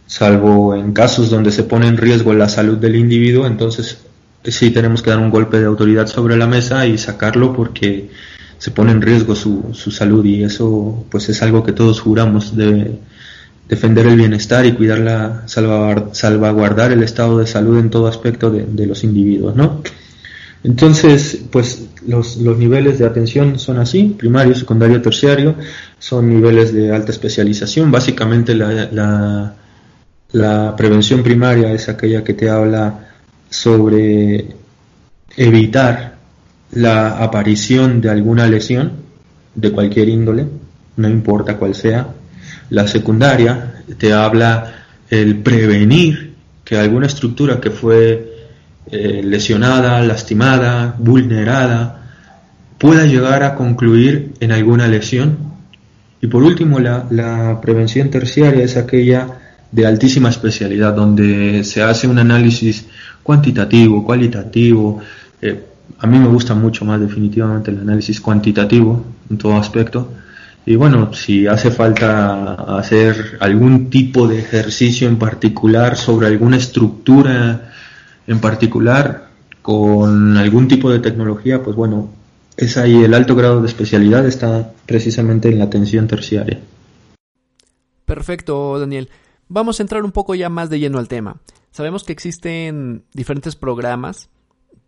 Salvo 0.06 0.74
en 0.74 0.92
casos 0.92 1.30
donde 1.30 1.52
se 1.52 1.64
pone 1.64 1.86
en 1.88 1.96
riesgo 1.96 2.32
la 2.34 2.48
salud 2.48 2.78
del 2.78 2.96
individuo, 2.96 3.46
entonces 3.46 3.98
sí 4.44 4.70
tenemos 4.70 5.02
que 5.02 5.10
dar 5.10 5.18
un 5.18 5.30
golpe 5.30 5.58
de 5.58 5.66
autoridad 5.66 6.06
sobre 6.06 6.36
la 6.36 6.46
mesa 6.46 6.86
y 6.86 6.98
sacarlo 6.98 7.52
porque 7.54 8.10
se 8.62 8.70
pone 8.70 8.92
en 8.92 9.02
riesgo 9.02 9.34
su, 9.34 9.70
su 9.72 9.90
salud 9.90 10.24
y 10.24 10.44
eso 10.44 11.04
pues 11.10 11.28
es 11.28 11.42
algo 11.42 11.64
que 11.64 11.72
todos 11.72 12.00
juramos 12.00 12.56
de 12.56 12.96
defender 13.68 14.06
el 14.06 14.14
bienestar 14.14 14.64
y 14.64 14.74
cuidar 14.74 15.00
la 15.00 15.42
salvaguardar 15.48 16.92
el 16.92 17.02
estado 17.02 17.38
de 17.38 17.48
salud 17.48 17.80
en 17.80 17.90
todo 17.90 18.06
aspecto 18.06 18.52
de, 18.52 18.64
de 18.64 18.86
los 18.86 19.02
individuos, 19.02 19.56
¿no? 19.56 19.82
Entonces, 20.62 21.40
pues 21.50 21.88
los, 22.06 22.36
los, 22.36 22.56
niveles 22.56 23.00
de 23.00 23.04
atención 23.04 23.58
son 23.58 23.80
así, 23.80 24.14
primario, 24.16 24.54
secundario, 24.54 25.02
terciario, 25.02 25.56
son 25.98 26.28
niveles 26.28 26.72
de 26.72 26.92
alta 26.92 27.10
especialización. 27.10 27.90
Básicamente 27.90 28.54
la, 28.54 28.88
la, 28.92 29.56
la 30.30 30.76
prevención 30.76 31.24
primaria 31.24 31.72
es 31.72 31.88
aquella 31.88 32.22
que 32.22 32.34
te 32.34 32.48
habla 32.48 33.08
sobre 33.50 34.54
evitar 35.36 36.11
la 36.72 37.18
aparición 37.22 38.00
de 38.00 38.10
alguna 38.10 38.46
lesión 38.46 38.92
de 39.54 39.70
cualquier 39.70 40.08
índole, 40.08 40.46
no 40.96 41.08
importa 41.08 41.56
cuál 41.56 41.74
sea. 41.74 42.08
La 42.70 42.86
secundaria 42.88 43.82
te 43.98 44.12
habla 44.12 44.84
el 45.10 45.36
prevenir 45.38 46.34
que 46.64 46.78
alguna 46.78 47.06
estructura 47.06 47.60
que 47.60 47.70
fue 47.70 48.32
eh, 48.90 49.22
lesionada, 49.22 50.00
lastimada, 50.00 50.96
vulnerada, 50.98 52.02
pueda 52.78 53.04
llegar 53.04 53.42
a 53.42 53.54
concluir 53.54 54.32
en 54.40 54.52
alguna 54.52 54.88
lesión. 54.88 55.36
Y 56.20 56.26
por 56.28 56.42
último, 56.42 56.78
la, 56.78 57.06
la 57.10 57.60
prevención 57.60 58.10
terciaria 58.10 58.64
es 58.64 58.76
aquella 58.76 59.38
de 59.70 59.86
altísima 59.86 60.30
especialidad, 60.30 60.94
donde 60.94 61.64
se 61.64 61.82
hace 61.82 62.06
un 62.06 62.18
análisis 62.18 62.86
cuantitativo, 63.22 64.04
cualitativo. 64.04 65.00
Eh, 65.40 65.60
a 66.02 66.06
mí 66.08 66.18
me 66.18 66.26
gusta 66.26 66.54
mucho 66.54 66.84
más 66.84 67.00
definitivamente 67.00 67.70
el 67.70 67.78
análisis 67.78 68.20
cuantitativo 68.20 69.04
en 69.30 69.38
todo 69.38 69.54
aspecto. 69.54 70.08
Y 70.66 70.74
bueno, 70.74 71.12
si 71.12 71.46
hace 71.46 71.70
falta 71.70 72.54
hacer 72.76 73.38
algún 73.38 73.88
tipo 73.88 74.26
de 74.26 74.40
ejercicio 74.40 75.06
en 75.06 75.16
particular 75.16 75.96
sobre 75.96 76.26
alguna 76.26 76.56
estructura 76.56 77.72
en 78.26 78.40
particular 78.40 79.28
con 79.62 80.36
algún 80.36 80.66
tipo 80.66 80.90
de 80.90 80.98
tecnología, 80.98 81.62
pues 81.62 81.76
bueno, 81.76 82.10
es 82.56 82.76
ahí 82.76 83.04
el 83.04 83.14
alto 83.14 83.36
grado 83.36 83.60
de 83.60 83.68
especialidad 83.68 84.26
está 84.26 84.72
precisamente 84.86 85.50
en 85.50 85.60
la 85.60 85.66
atención 85.66 86.08
terciaria. 86.08 86.58
Perfecto, 88.04 88.76
Daniel. 88.80 89.08
Vamos 89.48 89.78
a 89.78 89.84
entrar 89.84 90.02
un 90.02 90.10
poco 90.10 90.34
ya 90.34 90.48
más 90.48 90.68
de 90.68 90.80
lleno 90.80 90.98
al 90.98 91.06
tema. 91.06 91.36
Sabemos 91.70 92.02
que 92.02 92.12
existen 92.12 93.04
diferentes 93.14 93.54
programas 93.54 94.30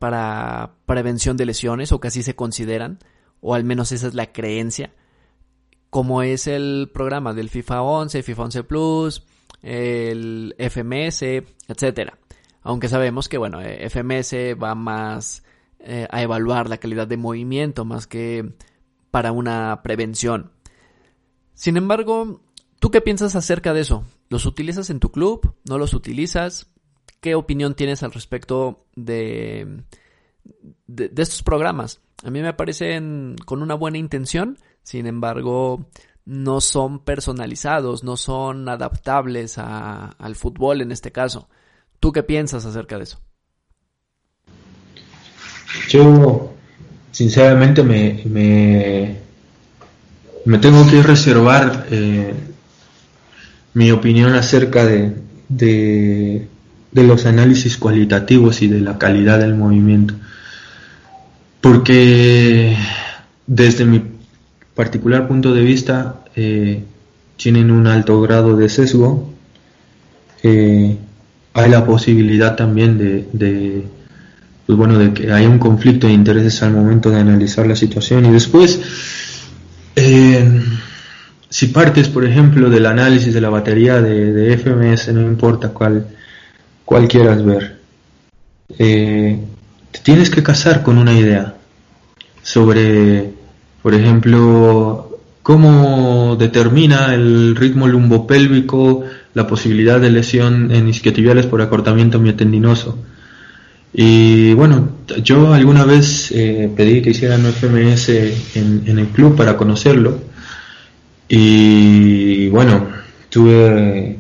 para 0.05 0.75
prevención 0.85 1.39
de 1.39 1.47
lesiones, 1.47 1.91
o 1.93 2.01
que 2.01 2.09
así 2.09 2.23
se 2.23 2.37
consideran, 2.37 2.99
o 3.41 3.55
al 3.55 3.65
menos 3.65 3.91
esa 3.91 4.09
es 4.09 4.13
la 4.15 4.33
creencia, 4.33 4.93
como 5.89 6.23
es 6.23 6.47
el 6.47 6.91
programa 6.93 7.33
del 7.33 7.49
FIFA 7.49 7.81
11, 7.81 8.23
FIFA 8.23 8.43
11 8.43 8.65
Plus, 8.65 9.23
el 9.63 10.55
FMS, 10.59 11.23
etcétera 11.69 12.19
aunque 12.65 12.89
sabemos 12.89 13.29
que, 13.29 13.39
bueno, 13.39 13.61
FMS 13.61 14.33
va 14.61 14.75
más 14.75 15.45
eh, 15.79 16.09
a 16.11 16.23
evaluar 16.23 16.69
la 16.69 16.79
calidad 16.79 17.07
de 17.07 17.19
movimiento 17.19 17.85
más 17.85 18.07
que 18.07 18.55
para 19.11 19.33
una 19.33 19.83
prevención. 19.83 20.51
Sin 21.53 21.77
embargo, 21.77 22.41
¿tú 22.81 22.91
qué 22.91 23.03
piensas 23.03 23.37
acerca 23.37 23.75
de 23.75 23.83
eso? 23.83 24.05
¿Los 24.31 24.47
utilizas 24.47 24.89
en 24.89 24.99
tu 24.99 25.13
club? 25.13 25.55
¿No 25.69 25.77
los 25.77 25.93
utilizas? 25.93 26.73
¿Qué 27.25 27.35
opinión 27.35 27.73
tienes 27.73 28.03
al 28.03 28.13
respecto 28.13 28.85
de, 28.97 29.79
de, 30.87 31.11
estos 31.23 31.43
programas? 31.43 32.03
A 32.23 32.29
mí 32.29 32.43
me 32.43 32.53
parecen 32.53 33.37
con 33.47 33.63
una 33.63 33.73
buena 33.73 33.97
intención, 33.97 34.59
sin 34.83 35.07
embargo, 35.07 35.89
no 36.27 36.61
son 36.61 36.99
personalizados, 36.99 38.05
no 38.05 38.19
son 38.19 38.69
adaptables 38.69 39.57
al 39.57 40.37
fútbol 40.37 40.83
en 40.83 40.93
este 40.93 41.13
caso. 41.13 41.49
¿Tú 41.99 42.13
qué 42.13 42.23
piensas 42.23 42.67
acerca 42.67 42.99
de 42.99 43.05
eso? 43.05 43.19
Yo, 45.89 46.53
sinceramente, 47.11 47.83
me, 47.83 48.23
me, 48.27 49.17
me 50.45 50.59
tengo 50.59 50.87
que 50.91 51.03
reservar 51.03 51.87
eh, 51.91 52.35
mi 53.73 53.91
opinión 53.93 54.35
acerca 54.35 54.85
de, 54.85 55.17
de, 55.49 56.49
los 57.03 57.27
análisis 57.27 57.77
cualitativos 57.77 58.63
y 58.63 58.69
de 58.69 58.81
la 58.81 58.99
calidad 58.99 59.39
del 59.41 59.55
movimiento. 59.55 60.15
Porque 61.61 62.77
desde 63.47 63.85
mi 63.85 64.03
particular 64.75 65.27
punto 65.27 65.53
de 65.53 65.63
vista 65.63 66.21
eh, 66.37 66.85
tienen 67.37 67.71
un 67.71 67.87
alto 67.87 68.21
grado 68.21 68.57
de 68.57 68.69
sesgo. 68.69 69.33
Eh, 70.43 70.97
hay 71.55 71.71
la 71.71 71.85
posibilidad 71.85 72.57
también 72.57 72.99
de, 72.99 73.29
de, 73.33 73.85
pues 74.67 74.79
bueno, 74.79 74.99
de 74.99 75.13
que 75.13 75.31
haya 75.31 75.49
un 75.49 75.59
conflicto 75.59 76.07
de 76.07 76.15
intereses 76.15 76.63
al 76.63 76.73
momento 76.73 77.11
de 77.11 77.21
analizar 77.21 77.67
la 77.67 77.77
situación 77.77 78.25
y 78.27 78.31
después, 78.31 78.81
eh, 79.97 80.63
si 81.49 81.67
partes, 81.67 82.09
por 82.09 82.25
ejemplo, 82.25 82.71
del 82.71 82.87
análisis 82.87 83.35
de 83.35 83.41
la 83.41 83.51
batería 83.51 84.01
de, 84.01 84.57
FMS, 84.57 85.13
no 85.13 85.21
importa 85.23 85.69
cuál, 85.69 86.07
cuál 86.85 87.09
quieras 87.09 87.45
ver, 87.45 87.79
eh, 88.79 89.39
te 89.91 89.99
tienes 90.01 90.31
que 90.31 90.43
casar 90.43 90.83
con 90.83 90.99
una 90.99 91.13
idea 91.13 91.55
sobre, 92.43 93.33
por 93.83 93.95
ejemplo, 93.95 95.19
cómo 95.43 96.37
determina 96.37 97.15
el 97.15 97.55
ritmo 97.55 97.87
lumbopélvico 97.87 99.05
la 99.35 99.47
posibilidad 99.47 100.01
de 100.01 100.11
lesión 100.11 100.71
en 100.73 100.89
isquiotibiales 100.89 101.47
por 101.47 101.61
acortamiento 101.61 102.19
miotendinoso. 102.19 102.99
Y 103.93 104.55
bueno, 104.55 104.91
yo 105.23 105.53
alguna 105.53 105.85
vez 105.85 106.33
eh, 106.33 106.71
pedí 106.75 107.01
que 107.01 107.11
hicieran 107.11 107.45
un 107.45 107.53
FMS 107.53 108.09
en, 108.57 108.99
el 108.99 109.07
club 109.09 109.37
para 109.37 109.57
conocerlo. 109.57 110.19
Y 111.29 112.49
bueno, 112.49 112.89
tuve 113.29 114.19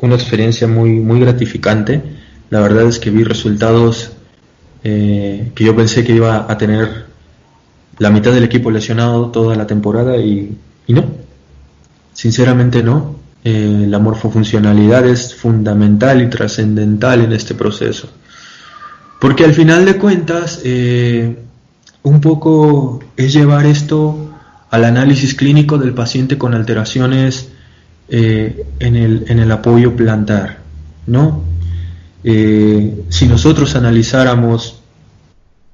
una 0.00 0.14
experiencia 0.14 0.66
muy, 0.66 0.92
muy 0.92 1.20
gratificante. 1.20 2.02
La 2.50 2.60
verdad 2.60 2.86
es 2.86 2.98
que 2.98 3.10
vi 3.10 3.22
resultados 3.24 4.12
eh, 4.82 5.52
que 5.54 5.64
yo 5.64 5.76
pensé 5.76 6.04
que 6.04 6.14
iba 6.14 6.50
a 6.50 6.58
tener 6.58 7.06
la 7.98 8.10
mitad 8.10 8.32
del 8.32 8.44
equipo 8.44 8.70
lesionado 8.70 9.30
toda 9.30 9.54
la 9.56 9.66
temporada 9.66 10.16
y, 10.16 10.56
no. 10.88 11.04
Sinceramente 12.12 12.82
no. 12.82 13.16
Eh, 13.44 13.86
la 13.88 13.98
morfofuncionalidad 13.98 15.06
es 15.06 15.34
fundamental 15.34 16.20
y 16.22 16.28
trascendental 16.28 17.22
en 17.22 17.32
este 17.32 17.54
proceso. 17.54 18.08
Porque 19.20 19.44
al 19.44 19.54
final 19.54 19.84
de 19.84 19.96
cuentas, 19.96 20.60
eh, 20.64 21.36
un 22.02 22.20
poco 22.20 23.00
es 23.16 23.32
llevar 23.32 23.66
esto 23.66 24.30
al 24.70 24.84
análisis 24.84 25.34
clínico 25.34 25.78
del 25.78 25.92
paciente 25.92 26.38
con 26.38 26.54
alteraciones 26.54 27.50
eh, 28.10 28.64
en, 28.78 28.96
el, 28.96 29.24
en, 29.28 29.38
el, 29.38 29.50
apoyo 29.52 29.94
plantar, 29.96 30.58
¿no? 31.06 31.44
si 32.22 33.26
nosotros 33.26 33.76
analizáramos 33.76 34.80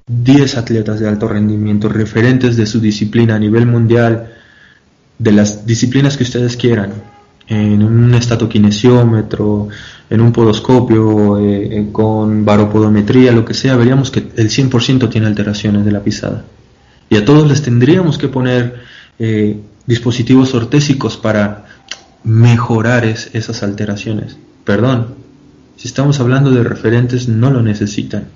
10 0.07 0.57
atletas 0.57 1.01
de 1.01 1.09
alto 1.09 1.27
rendimiento 1.27 1.89
referentes 1.89 2.55
de 2.55 2.65
su 2.65 2.79
disciplina 2.79 3.35
a 3.35 3.39
nivel 3.39 3.65
mundial, 3.65 4.33
de 5.19 5.31
las 5.33 5.65
disciplinas 5.65 6.15
que 6.15 6.23
ustedes 6.23 6.55
quieran, 6.55 6.93
en 7.47 7.83
un 7.83 8.13
estatoquinesiómetro, 8.13 9.67
en 10.09 10.21
un 10.21 10.31
podoscopio, 10.31 11.37
eh, 11.39 11.89
con 11.91 12.45
baropodometría, 12.45 13.31
lo 13.31 13.45
que 13.45 13.53
sea, 13.53 13.75
veríamos 13.75 14.11
que 14.11 14.27
el 14.35 14.49
100% 14.49 15.09
tiene 15.09 15.27
alteraciones 15.27 15.85
de 15.85 15.91
la 15.91 16.03
pisada. 16.03 16.45
Y 17.09 17.15
a 17.15 17.25
todos 17.25 17.47
les 17.47 17.61
tendríamos 17.61 18.17
que 18.17 18.27
poner 18.27 18.75
eh, 19.19 19.59
dispositivos 19.85 20.53
ortésicos 20.53 21.17
para 21.17 21.65
mejorar 22.27 23.05
esas 23.05 23.63
alteraciones. 23.63 24.37
Perdón, 24.65 25.15
si 25.77 25.87
estamos 25.87 26.19
hablando 26.19 26.51
de 26.51 26.63
referentes, 26.63 27.29
no 27.29 27.49
lo 27.49 27.61
necesitan. 27.61 28.27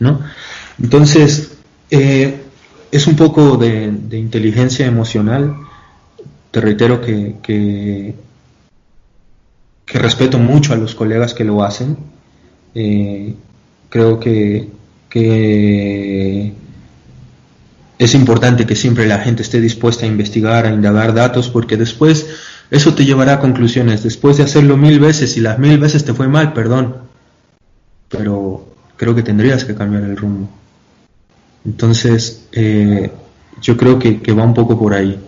¿no? 0.00 0.20
Entonces, 0.82 1.58
eh, 1.90 2.40
es 2.90 3.06
un 3.06 3.16
poco 3.16 3.58
de, 3.58 3.84
inteligencia 4.12 4.86
emocional. 4.86 5.54
Te 6.50 6.60
reitero 6.62 7.02
que, 7.02 7.36
que, 7.42 8.14
respeto 9.86 10.38
mucho 10.38 10.72
a 10.72 10.76
los 10.76 10.94
colegas 10.94 11.34
que 11.34 11.44
lo 11.44 11.62
hacen. 11.62 11.98
Eh, 12.74 13.34
creo 13.90 14.18
que, 14.18 14.70
que 15.10 16.54
es 17.98 18.14
importante 18.14 18.64
que 18.64 18.76
siempre 18.76 19.06
la 19.06 19.18
gente 19.18 19.42
esté 19.42 19.60
dispuesta 19.60 20.06
a 20.06 20.08
investigar, 20.08 20.64
a 20.64 20.72
indagar 20.72 21.12
datos, 21.12 21.50
porque 21.50 21.76
después 21.76 22.26
eso 22.70 22.94
te 22.94 23.04
llevará 23.04 23.34
a 23.34 23.40
conclusiones. 23.40 24.02
Después 24.02 24.36
de 24.36 24.44
hacerlo 24.44 24.76
mil 24.76 25.00
veces 25.00 25.36
y 25.36 25.40
las 25.40 25.58
mil 25.58 25.78
veces 25.78 26.04
te 26.04 26.14
fue 26.14 26.28
mal, 26.28 26.52
perdón, 26.52 26.96
pero 28.08 28.66
creo 28.96 29.14
que 29.14 29.22
tendrías 29.22 29.64
que 29.64 29.74
cambiar 29.74 30.02
el 30.04 30.16
rumbo. 30.16 30.48
Entonces, 31.64 32.46
eh, 32.52 33.10
yo 33.60 33.76
creo 33.76 33.98
que, 33.98 34.20
va 34.32 34.44
un 34.44 34.54
poco 34.54 34.78
por 34.78 34.94
ahí. 34.94 35.18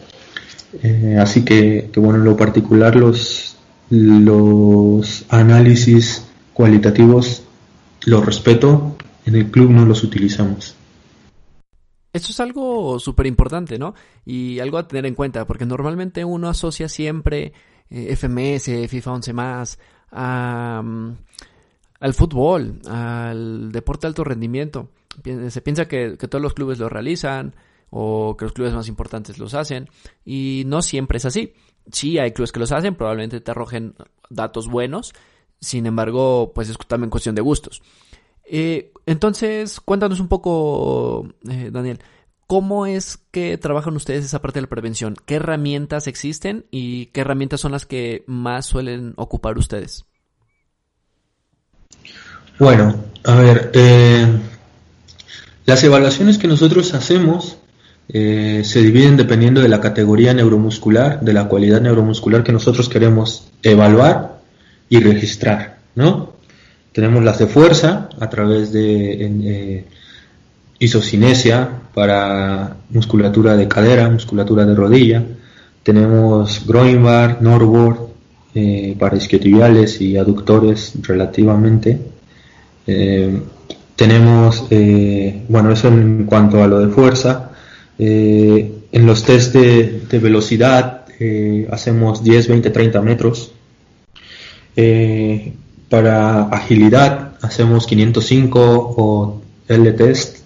Eh, 0.83 1.17
así 1.21 1.45
que, 1.45 1.91
bueno, 1.97 2.19
en 2.19 2.25
lo 2.25 2.37
particular 2.37 2.95
los, 2.95 3.57
los 3.91 5.25
análisis 5.29 6.25
cualitativos 6.53 7.43
los 8.05 8.25
respeto, 8.25 8.97
en 9.27 9.35
el 9.37 9.51
club 9.51 9.71
no 9.71 9.85
los 9.85 10.03
utilizamos. 10.05 10.75
Eso 12.13 12.33
es 12.33 12.41
algo 12.41 12.99
súper 12.99 13.27
importante, 13.27 13.79
¿no? 13.79 13.95
Y 14.25 14.59
algo 14.59 14.79
a 14.79 14.89
tener 14.89 15.07
en 15.07 15.15
cuenta, 15.15 15.47
porque 15.47 15.65
normalmente 15.65 16.25
uno 16.25 16.49
asocia 16.49 16.89
siempre 16.89 17.53
eh, 17.89 18.17
FMS, 18.17 18.89
FIFA 18.89 19.13
11 19.13 19.33
más, 19.33 19.79
mm, 20.11 21.11
al 22.01 22.15
fútbol, 22.15 22.81
al 22.89 23.71
deporte 23.71 24.03
de 24.03 24.09
alto 24.09 24.25
rendimiento. 24.25 24.91
Se 25.49 25.61
piensa 25.61 25.87
que, 25.87 26.17
todos 26.17 26.43
los 26.43 26.55
clubes 26.55 26.79
lo 26.79 26.89
realizan 26.89 27.55
o 27.91 28.37
que 28.37 28.45
los 28.45 28.53
clubes 28.53 28.73
más 28.73 28.89
importantes 28.89 29.39
los 29.39 29.55
hacen 29.55 29.89
y 30.25 30.63
no 30.67 30.83
siempre 30.83 31.19
es 31.19 31.27
así. 31.27 31.53
Sí 31.93 32.19
hay 32.19 32.33
clubes 32.33 32.53
que 32.53 32.61
los 32.61 32.73
hacen, 32.73 32.95
probablemente 32.95 33.41
te 33.41 33.51
arrojen 33.51 33.95
datos 34.31 34.69
buenos, 34.69 35.13
sin 35.61 35.87
embargo, 35.87 36.53
pues 36.55 36.71
es 36.71 36.79
también 36.87 37.11
cuestión 37.11 37.35
de 37.35 37.43
gustos. 37.43 37.83
Eh, 38.53 38.93
entonces, 39.07 39.79
cuéntanos 39.79 40.19
un 40.19 40.27
poco, 40.27 41.29
eh, 41.49 41.71
Daniel, 41.73 42.01
¿cómo 42.49 42.85
es 42.85 43.19
que 43.31 43.57
trabajan 43.59 43.95
ustedes 43.95 44.25
esa 44.25 44.43
parte 44.43 44.59
de 44.59 44.63
la 44.63 44.69
prevención? 44.69 45.15
¿Qué 45.25 45.37
herramientas 45.37 46.09
existen 46.09 46.67
y 46.73 47.07
qué 47.07 47.21
herramientas 47.21 47.61
son 47.61 47.71
las 47.71 47.87
que 47.87 48.25
más 48.27 48.67
suelen 48.67 49.15
ocupar 49.17 49.57
ustedes? 49.57 50.05
Bueno, 52.59 52.97
a 53.25 53.37
ver, 53.37 53.71
eh, 53.73 54.27
las 55.65 55.85
evaluaciones 55.85 56.37
que 56.37 56.49
nosotros 56.49 56.93
hacemos 56.93 57.57
se 58.13 58.83
dividen 58.83 59.17
dependiendo 59.17 59.61
de 59.61 59.69
la 59.69 59.81
categoría 59.81 60.35
neuromuscular, 60.35 61.21
de 61.21 61.33
la 61.33 61.47
cualidad 61.47 61.81
neuromuscular 61.81 62.43
que 62.43 62.51
nosotros 62.51 62.89
queremos 62.89 63.53
evaluar 63.63 64.41
y 64.89 64.99
registrar, 64.99 65.79
¿no? 65.95 66.30
Tenemos 66.93 67.23
las 67.23 67.39
de 67.39 67.47
fuerza 67.47 68.09
a 68.19 68.29
través 68.29 68.73
de 68.73 69.25
eh, 69.25 69.85
isocinesia 70.81 71.69
para 71.95 72.77
musculatura 72.91 73.57
de 73.57 73.69
cadera, 73.69 74.09
musculatura 74.09 74.65
de 74.65 74.75
rodilla. 74.75 75.23
Tenemos 75.83 76.67
groin 76.67 77.03
bar, 77.03 77.41
norboard 77.41 78.11
eh, 78.53 78.97
para 78.99 79.17
isquiotibiales 79.17 80.01
y 80.01 80.17
aductores 80.17 80.95
relativamente. 81.03 82.01
Eh, 82.87 83.41
tenemos, 83.95 84.67
eh, 84.71 85.43
bueno, 85.49 85.71
eso 85.71 85.87
en 85.89 86.25
cuanto 86.25 86.63
a 86.63 86.67
lo 86.67 86.81
de 86.81 86.89
fuerza. 86.89 87.51
en 87.99 89.07
los 89.07 89.23
test 89.25 89.55
de 89.55 90.19
velocidad 90.19 91.05
hacemos 91.71 92.25
10, 92.25 92.49
20, 92.49 92.71
30 92.71 93.03
metros. 93.03 93.53
Para 95.91 96.45
agilidad 96.45 97.33
hacemos 97.43 97.87
505 97.87 98.95
o 98.97 99.43
L-test. 99.69 100.39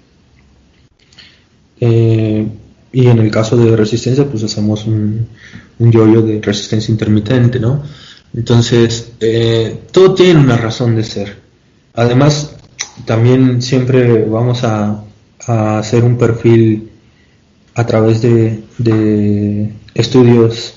Eh, 1.81 2.49
y 2.93 3.07
en 3.07 3.19
el 3.19 3.31
caso 3.31 3.57
de 3.57 3.77
resistencia, 3.77 4.25
pues 4.25 4.43
hacemos 4.43 4.87
un, 4.87 5.29
un 5.79 5.93
yoyo 5.93 6.23
de 6.23 6.41
resistencia 6.41 6.91
intermitente, 6.91 7.61
¿no? 7.61 7.83
Entonces, 8.35 9.13
eh, 9.21 9.83
todo 9.93 10.15
tiene 10.15 10.41
una 10.41 10.57
razón 10.57 10.97
de 10.97 11.05
ser. 11.05 11.37
Además, 11.95 12.57
también 13.05 13.63
siempre 13.63 14.25
vamos 14.25 14.65
a, 14.65 15.03
hacer 15.47 16.05
un 16.05 16.17
perfil 16.17 16.91
a 17.75 17.87
través 17.87 18.23
de, 18.23 19.73
estudios 19.95 20.75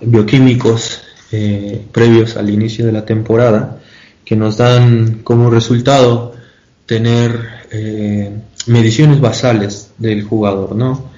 bioquímicos 0.00 1.00
eh, 1.32 1.86
previos 1.90 2.36
al 2.36 2.50
inicio 2.50 2.84
de 2.84 2.92
la 2.92 3.06
temporada 3.06 3.80
que 4.24 4.36
nos 4.36 4.56
dan 4.56 5.20
como 5.22 5.50
resultado 5.50 6.32
tener 6.86 7.40
eh, 7.70 8.30
mediciones 8.66 9.20
basales 9.20 9.92
del 9.98 10.22
jugador, 10.22 10.74
¿no? 10.74 11.12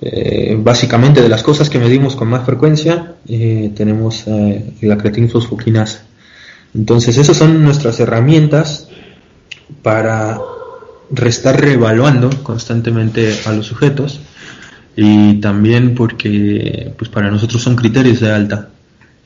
Eh, 0.00 0.56
básicamente 0.58 1.22
de 1.22 1.28
las 1.28 1.42
cosas 1.42 1.70
que 1.70 1.78
medimos 1.78 2.16
con 2.16 2.26
más 2.28 2.44
frecuencia 2.44 3.14
eh, 3.28 3.70
tenemos 3.76 4.24
la 4.80 4.98
creatinfosfoquinasa. 4.98 6.04
Entonces 6.74 7.18
esas 7.18 7.36
son 7.36 7.62
nuestras 7.62 8.00
herramientas 8.00 8.88
para 9.82 10.40
restar 11.10 11.60
reevaluando 11.60 12.30
constantemente 12.42 13.38
a 13.44 13.52
los 13.52 13.66
sujetos 13.66 14.20
y 14.96 15.34
también 15.34 15.94
porque 15.94 16.92
pues 16.96 17.10
para 17.10 17.30
nosotros 17.30 17.62
son 17.62 17.76
criterios 17.76 18.20
de 18.20 18.32
alta. 18.32 18.70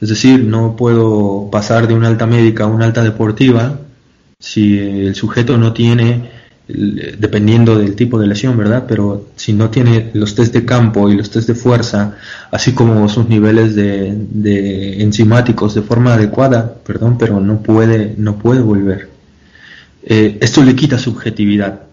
Es 0.00 0.08
decir, 0.08 0.44
no 0.44 0.76
puedo 0.76 1.48
pasar 1.50 1.88
de 1.88 1.94
una 1.94 2.08
alta 2.08 2.26
médica 2.26 2.64
a 2.64 2.66
una 2.66 2.84
alta 2.84 3.02
deportiva 3.02 3.80
si 4.38 4.78
el 4.78 5.14
sujeto 5.14 5.56
no 5.56 5.72
tiene, 5.72 6.30
dependiendo 6.68 7.78
del 7.78 7.94
tipo 7.94 8.18
de 8.18 8.26
lesión, 8.26 8.56
¿verdad? 8.56 8.84
Pero 8.88 9.28
si 9.36 9.52
no 9.52 9.70
tiene 9.70 10.10
los 10.14 10.34
test 10.34 10.52
de 10.52 10.64
campo 10.64 11.08
y 11.10 11.16
los 11.16 11.30
test 11.30 11.48
de 11.48 11.54
fuerza, 11.54 12.16
así 12.50 12.72
como 12.72 13.08
sus 13.08 13.28
niveles 13.28 13.74
de, 13.74 15.02
enzimáticos 15.02 15.74
de 15.74 15.82
forma 15.82 16.14
adecuada, 16.14 16.74
perdón, 16.84 17.16
pero 17.18 17.40
no 17.40 17.62
puede, 17.62 18.14
no 18.18 18.36
puede 18.38 18.60
volver. 18.60 19.08
Eh, 20.02 20.38
esto 20.40 20.62
le 20.62 20.76
quita 20.76 20.98
subjetividad. 20.98 21.85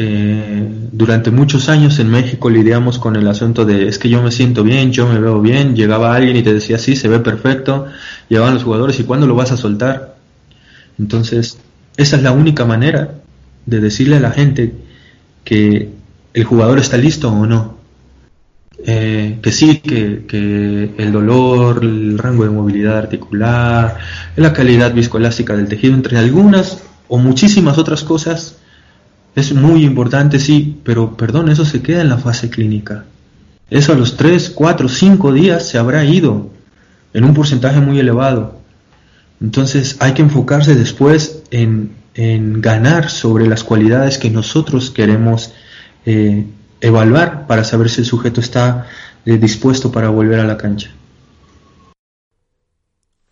Eh, 0.00 0.64
durante 0.92 1.32
muchos 1.32 1.68
años 1.68 1.98
en 1.98 2.08
México 2.08 2.48
lidiamos 2.48 3.00
con 3.00 3.16
el 3.16 3.26
asunto 3.26 3.64
de 3.64 3.88
es 3.88 3.98
que 3.98 4.08
yo 4.08 4.22
me 4.22 4.30
siento 4.30 4.62
bien, 4.62 4.92
yo 4.92 5.08
me 5.08 5.18
veo 5.18 5.40
bien, 5.40 5.74
llegaba 5.74 6.14
alguien 6.14 6.36
y 6.36 6.42
te 6.44 6.54
decía 6.54 6.78
sí, 6.78 6.94
se 6.94 7.08
ve 7.08 7.18
perfecto, 7.18 7.86
llegaban 8.28 8.54
los 8.54 8.62
jugadores 8.62 9.00
y 9.00 9.02
¿cuándo 9.02 9.26
lo 9.26 9.34
vas 9.34 9.50
a 9.50 9.56
soltar? 9.56 10.14
Entonces, 11.00 11.58
esa 11.96 12.16
es 12.16 12.22
la 12.22 12.30
única 12.30 12.64
manera 12.64 13.14
de 13.66 13.80
decirle 13.80 14.18
a 14.18 14.20
la 14.20 14.30
gente 14.30 14.72
que 15.42 15.88
el 16.32 16.44
jugador 16.44 16.78
está 16.78 16.96
listo 16.96 17.32
o 17.32 17.44
no. 17.44 17.78
Eh, 18.86 19.40
que 19.42 19.50
sí, 19.50 19.78
que, 19.78 20.26
que, 20.28 20.94
el 20.96 21.10
dolor, 21.10 21.80
el 21.82 22.16
rango 22.16 22.44
de 22.44 22.50
movilidad 22.50 22.98
articular, 22.98 23.98
la 24.36 24.52
calidad 24.52 24.94
viscoelástica 24.94 25.56
del 25.56 25.66
tejido, 25.66 25.94
entre 25.94 26.18
algunas 26.18 26.84
o 27.08 27.18
muchísimas 27.18 27.78
otras 27.78 28.04
cosas, 28.04 28.57
es 29.38 29.52
muy 29.52 29.84
importante, 29.84 30.38
sí, 30.38 30.80
pero 30.84 31.16
perdón, 31.16 31.48
eso 31.48 31.64
se 31.64 31.80
queda 31.80 32.00
en 32.00 32.08
la 32.08 32.18
fase 32.18 32.50
clínica. 32.50 33.04
Eso 33.70 33.92
a 33.92 33.96
los 33.96 34.16
3, 34.16 34.50
4, 34.50 34.88
5 34.88 35.32
días 35.32 35.68
se 35.68 35.78
habrá 35.78 36.04
ido 36.04 36.50
en 37.12 37.24
un 37.24 37.34
porcentaje 37.34 37.80
muy 37.80 38.00
elevado. 38.00 38.58
Entonces 39.40 39.96
hay 40.00 40.14
que 40.14 40.22
enfocarse 40.22 40.74
después 40.74 41.42
en, 41.50 41.96
ganar 42.60 43.10
sobre 43.10 43.46
las 43.46 43.62
cualidades 43.62 44.18
que 44.18 44.28
nosotros 44.28 44.90
queremos 44.90 45.54
eh, 46.04 46.46
evaluar 46.80 47.46
para 47.46 47.62
saber 47.62 47.88
si 47.90 48.00
el 48.00 48.06
sujeto 48.08 48.40
está 48.40 48.88
eh, 49.24 49.38
dispuesto 49.38 49.92
para 49.92 50.08
volver 50.08 50.40
a 50.40 50.44
la 50.44 50.56
cancha. 50.56 50.90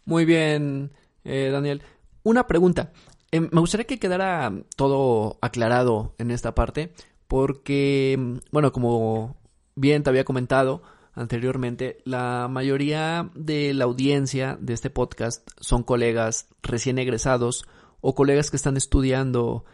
Muy 0.04 0.24
bien, 0.24 0.92
eh, 1.24 1.48
Daniel. 1.50 1.82
Una 2.22 2.46
pregunta. 2.46 2.92
Em, 3.30 3.48
me 3.52 3.60
gustaría 3.60 3.86
que 3.86 3.98
quedara 3.98 4.52
todo 4.76 5.38
aclarado 5.40 6.14
en 6.18 6.30
esta 6.30 6.54
parte, 6.54 6.92
porque, 7.28 8.38
bueno, 8.52 8.72
como 8.72 9.36
bien 9.74 10.02
te 10.02 10.10
había 10.10 10.24
comentado 10.24 10.82
anteriormente, 11.14 11.98
la 12.04 12.48
mayoría 12.48 13.30
de 13.34 13.74
la 13.74 13.84
audiencia 13.84 14.56
de 14.60 14.74
este 14.74 14.90
podcast 14.90 15.48
son 15.60 15.82
colegas 15.82 16.46
recién 16.62 16.98
egresados 16.98 17.64
o 18.00 18.14
colegas 18.14 18.50
que 18.50 18.56
están 18.56 18.76
estudiando 18.76 19.64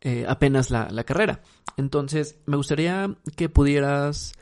eh, 0.00 0.24
apenas 0.28 0.70
la, 0.70 0.88
la 0.90 1.04
carrera. 1.04 1.42
Entonces, 1.76 2.38
me 2.46 2.56
gustaría 2.56 3.14
que 3.36 3.48
pudieras, 3.48 4.32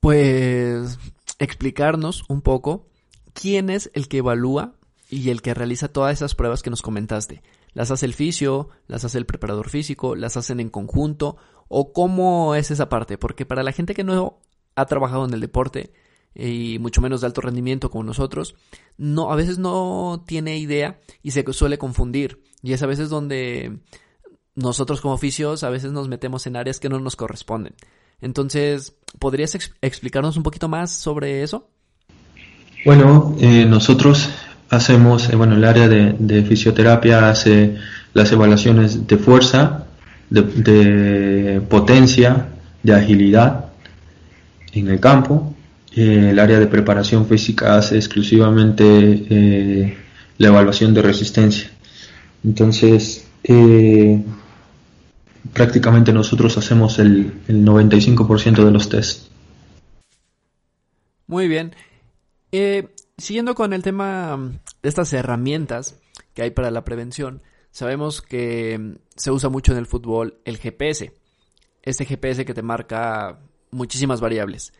pues, 0.00 0.98
explicarnos 1.38 2.24
un 2.28 2.42
poco 2.42 2.88
quién 3.32 3.70
es 3.70 3.90
el 3.94 4.08
que 4.08 4.18
evalúa 4.18 4.74
y 5.08 5.30
el 5.30 5.42
que 5.42 5.54
realiza 5.54 5.88
todas 5.88 6.14
esas 6.14 6.34
pruebas 6.34 6.62
que 6.62 6.70
nos 6.70 6.82
comentaste 6.82 7.42
¿Las 7.76 7.90
hace 7.90 8.06
el 8.06 8.14
fisio? 8.14 8.70
¿Las 8.86 9.04
hace 9.04 9.18
el 9.18 9.26
preparador 9.26 9.68
físico? 9.68 10.16
¿Las 10.16 10.38
hacen 10.38 10.60
en 10.60 10.70
conjunto? 10.70 11.36
¿O 11.68 11.92
cómo 11.92 12.54
es 12.54 12.70
esa 12.70 12.88
parte? 12.88 13.18
Porque 13.18 13.44
para 13.44 13.62
la 13.62 13.70
gente 13.70 13.92
que 13.92 14.02
no 14.02 14.38
ha 14.76 14.86
trabajado 14.86 15.26
en 15.26 15.34
el 15.34 15.42
deporte, 15.42 15.92
y 16.34 16.78
mucho 16.78 17.02
menos 17.02 17.20
de 17.20 17.26
alto 17.26 17.42
rendimiento 17.42 17.90
como 17.90 18.02
nosotros, 18.02 18.54
no, 18.96 19.30
a 19.30 19.36
veces 19.36 19.58
no 19.58 20.24
tiene 20.26 20.56
idea 20.56 21.00
y 21.22 21.32
se 21.32 21.44
suele 21.52 21.76
confundir. 21.76 22.42
Y 22.62 22.72
es 22.72 22.82
a 22.82 22.86
veces 22.86 23.10
donde 23.10 23.80
nosotros 24.54 25.02
como 25.02 25.12
oficios 25.12 25.62
a 25.62 25.68
veces 25.68 25.92
nos 25.92 26.08
metemos 26.08 26.46
en 26.46 26.56
áreas 26.56 26.80
que 26.80 26.88
no 26.88 26.98
nos 26.98 27.14
corresponden. 27.14 27.74
Entonces, 28.22 28.96
¿podrías 29.18 29.54
explicarnos 29.82 30.38
un 30.38 30.44
poquito 30.44 30.66
más 30.66 30.92
sobre 30.92 31.42
eso? 31.42 31.68
Bueno, 32.86 33.36
eh, 33.38 33.66
nosotros 33.66 34.30
hacemos, 34.70 35.28
eh, 35.30 35.36
bueno, 35.36 35.56
el 35.56 35.64
área 35.64 35.88
de, 35.88 36.44
fisioterapia 36.48 37.28
hace 37.28 37.76
las 38.14 38.32
evaluaciones 38.32 39.06
de 39.06 39.16
fuerza, 39.18 39.86
de 40.30 41.62
potencia, 41.68 42.46
de 42.82 42.94
agilidad 42.94 43.66
en 44.72 44.88
el 44.88 45.00
campo 45.00 45.56
eh, 45.96 46.28
el 46.30 46.38
área 46.38 46.60
de 46.60 46.66
preparación 46.66 47.26
física 47.26 47.78
hace 47.78 47.96
exclusivamente 47.96 48.84
eh, 48.84 49.96
la 50.36 50.48
evaluación 50.48 50.92
de 50.92 51.00
resistencia. 51.00 51.70
Entonces, 52.44 53.26
eh, 53.42 54.22
prácticamente 55.54 56.12
nosotros 56.12 56.58
hacemos 56.58 56.98
el, 56.98 57.32
el 57.48 57.64
95% 57.64 58.62
de 58.62 58.70
los 58.70 58.90
tests. 58.90 59.30
Muy 61.26 61.48
bien. 61.48 61.74
Siguiendo 63.18 63.54
con 63.54 63.72
el 63.72 63.82
tema 63.82 64.38
de 64.82 64.88
estas 64.88 65.12
herramientas 65.12 66.00
que 66.34 66.42
hay 66.42 66.50
para 66.50 66.70
la 66.70 66.84
prevención, 66.84 67.42
sabemos 67.70 68.22
que 68.22 68.98
se 69.16 69.30
usa 69.30 69.48
mucho 69.48 69.72
en 69.72 69.78
el 69.78 69.86
fútbol 69.86 70.40
el 70.44 70.58
GPS. 70.58 71.12
Este 71.82 72.04
GPS 72.04 72.44
que 72.44 72.54
te 72.54 72.62
marca 72.62 73.38
muchísimas 73.70 74.20
variables. 74.20 74.72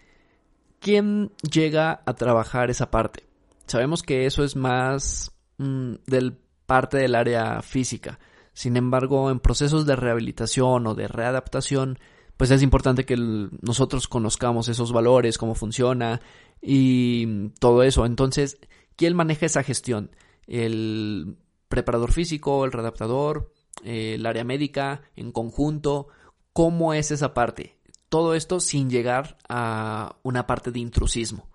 ¿quién 0.80 1.32
llega 1.42 2.02
a 2.06 2.14
trabajar 2.14 2.70
esa 2.70 2.90
parte? 2.90 3.24
Sabemos 3.66 4.02
que 4.02 4.26
eso 4.26 4.44
es 4.44 4.56
más 4.56 5.32
mm, 5.58 5.94
del 6.06 6.38
parte 6.66 6.98
del 6.98 7.14
área 7.14 7.62
física. 7.62 8.18
Sin 8.52 8.76
embargo, 8.76 9.30
en 9.30 9.40
procesos 9.40 9.86
de 9.86 9.96
rehabilitación 9.96 10.86
o 10.86 10.94
de 10.94 11.08
readaptación, 11.08 11.98
pues 12.36 12.50
es 12.50 12.62
importante 12.62 13.04
que 13.04 13.16
nosotros 13.16 14.08
conozcamos 14.08 14.68
esos 14.68 14.92
valores, 14.92 15.38
cómo 15.38 15.54
funciona 15.54 16.20
y 16.60 17.48
todo 17.58 17.82
eso. 17.82 18.04
Entonces, 18.04 18.58
¿quién 18.96 19.16
maneja 19.16 19.46
esa 19.46 19.62
gestión? 19.62 20.10
¿El 20.46 21.36
preparador 21.68 22.12
físico, 22.12 22.64
el 22.64 22.72
readaptador, 22.72 23.52
el 23.84 24.24
área 24.26 24.44
médica, 24.44 25.02
en 25.16 25.32
conjunto? 25.32 26.08
¿Cómo 26.52 26.92
es 26.94 27.10
esa 27.10 27.32
parte? 27.34 27.76
Todo 28.08 28.34
esto 28.34 28.60
sin 28.60 28.90
llegar 28.90 29.38
a 29.48 30.16
una 30.22 30.46
parte 30.46 30.70
de 30.70 30.78
intrusismo. 30.80 31.48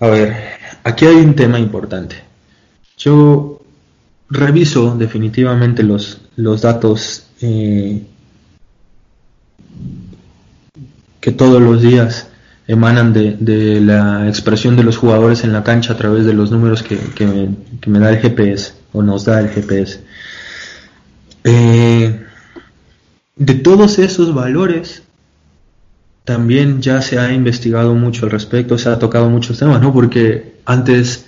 A 0.00 0.06
ver, 0.06 0.36
aquí 0.84 1.04
hay 1.06 1.16
un 1.16 1.34
tema 1.34 1.58
importante. 1.58 2.16
Yo 2.96 3.60
reviso 4.30 4.96
definitivamente 4.96 5.82
los, 5.82 6.20
los 6.36 6.62
datos 6.62 7.26
eh, 7.40 8.06
que 11.20 11.32
todos 11.32 11.60
los 11.60 11.82
días 11.82 12.28
emanan 12.66 13.12
de, 13.12 13.80
la 13.80 14.28
expresión 14.28 14.76
de 14.76 14.84
los 14.84 14.98
jugadores 14.98 15.42
en 15.44 15.52
la 15.52 15.64
cancha 15.64 15.94
a 15.94 15.96
través 15.96 16.26
de 16.26 16.34
los 16.34 16.50
números 16.50 16.82
que, 16.82 16.98
me, 17.86 17.98
da 17.98 18.10
el 18.10 18.18
GPS 18.18 18.74
o 18.92 19.02
nos 19.02 19.24
da 19.24 19.40
el 19.40 19.48
GPS. 19.48 20.00
Eh, 21.44 22.24
de 23.36 23.54
todos 23.54 23.98
esos 23.98 24.34
valores, 24.34 25.02
también 26.24 26.82
ya 26.82 27.00
se 27.00 27.18
ha 27.18 27.32
investigado 27.32 27.94
mucho 27.94 28.26
al 28.26 28.32
respecto, 28.32 28.76
se 28.76 28.90
ha 28.90 28.98
tocado 28.98 29.30
muchos 29.30 29.58
temas, 29.58 29.80
¿no? 29.80 29.94
Porque 29.94 30.56
antes 30.66 31.24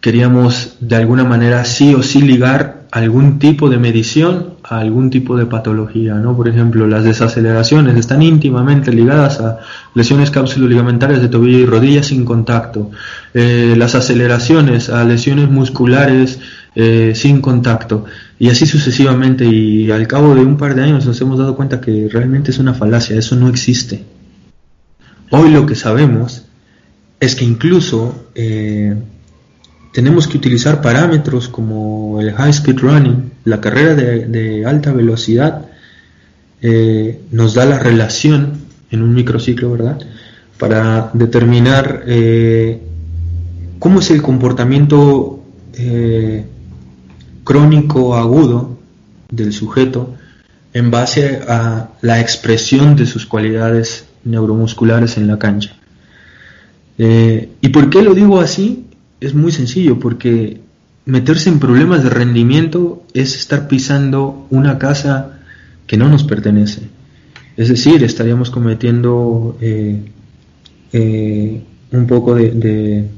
queríamos 0.00 0.76
de 0.80 0.96
alguna 0.96 1.22
manera 1.22 1.64
sí 1.64 1.94
o 1.94 2.02
sí 2.02 2.20
ligar 2.20 2.82
algún 2.90 3.38
tipo 3.38 3.70
de 3.70 3.78
medición 3.78 4.54
a 4.72 4.80
algún 4.80 5.10
tipo 5.10 5.36
de 5.36 5.46
patología, 5.46 6.14
¿no? 6.14 6.36
Por 6.36 6.48
ejemplo, 6.48 6.86
las 6.86 7.04
desaceleraciones 7.04 7.96
están 7.96 8.22
íntimamente 8.22 8.92
ligadas 8.92 9.40
a 9.40 9.58
lesiones 9.94 10.30
cápsulo-ligamentarias 10.30 11.20
de 11.20 11.28
tobillo 11.28 11.58
y 11.58 11.66
rodilla 11.66 12.02
sin 12.02 12.24
contacto. 12.24 12.90
Eh, 13.34 13.74
las 13.76 13.94
aceleraciones 13.94 14.88
a 14.88 15.04
lesiones 15.04 15.50
musculares 15.50 16.40
eh, 16.74 17.12
sin 17.14 17.42
contacto 17.42 18.06
y 18.38 18.48
así 18.48 18.64
sucesivamente 18.64 19.44
y 19.44 19.90
al 19.90 20.06
cabo 20.06 20.34
de 20.34 20.40
un 20.40 20.56
par 20.56 20.74
de 20.74 20.82
años 20.82 21.04
nos 21.04 21.20
hemos 21.20 21.38
dado 21.38 21.54
cuenta 21.54 21.80
que 21.80 22.08
realmente 22.10 22.50
es 22.50 22.58
una 22.58 22.72
falacia, 22.72 23.16
eso 23.16 23.36
no 23.36 23.48
existe. 23.48 24.04
Hoy 25.30 25.50
lo 25.50 25.66
que 25.66 25.74
sabemos 25.74 26.46
es 27.20 27.36
que 27.36 27.44
incluso 27.44 28.26
eh, 28.34 28.96
tenemos 29.92 30.26
que 30.26 30.38
utilizar 30.38 30.80
parámetros 30.80 31.48
como 31.48 32.20
el 32.20 32.32
high 32.32 32.50
speed 32.50 32.78
running, 32.80 33.32
la 33.44 33.60
carrera 33.60 33.94
de, 33.94 34.64
alta 34.66 34.92
velocidad, 34.92 35.66
eh, 36.60 37.20
nos 37.30 37.54
da 37.54 37.64
la 37.64 37.78
relación 37.78 38.62
en 38.90 39.02
un 39.02 39.14
microciclo, 39.14 39.72
¿verdad? 39.72 39.98
Para 40.58 41.10
determinar 41.12 42.04
cómo 43.78 44.00
es 44.00 44.10
el 44.10 44.22
comportamiento 44.22 45.42
crónico 47.44 48.14
agudo 48.14 48.78
del 49.30 49.52
sujeto 49.52 50.14
en 50.72 50.90
base 50.90 51.40
a 51.48 51.90
la 52.00 52.20
expresión 52.20 52.96
de 52.96 53.06
sus 53.06 53.26
cualidades 53.26 54.06
neuromusculares 54.24 55.16
en 55.16 55.26
la 55.26 55.38
cancha. 55.38 55.74
Eh, 56.98 57.50
¿Y 57.60 57.68
por 57.68 57.90
qué 57.90 58.02
lo 58.02 58.14
digo 58.14 58.40
así? 58.40 58.86
Es 59.24 59.34
muy 59.34 59.52
sencillo, 59.52 59.98
porque 59.98 60.60
meterse 61.04 61.48
en 61.48 61.58
problemas 61.58 62.02
de 62.02 62.10
rendimiento 62.10 63.04
es 63.14 63.36
estar 63.36 63.68
pisando 63.68 64.46
una 64.50 64.78
casa 64.78 65.40
que 65.86 65.96
no 65.96 66.08
nos 66.08 66.24
pertenece. 66.24 66.82
Es 67.56 67.68
decir, 67.68 68.02
estaríamos 68.02 68.50
cometiendo 68.50 69.58
eh, 69.60 70.02
eh, 70.92 71.62
un 71.92 72.06
poco 72.06 72.34
de, 72.34 72.50
de, 72.50 73.08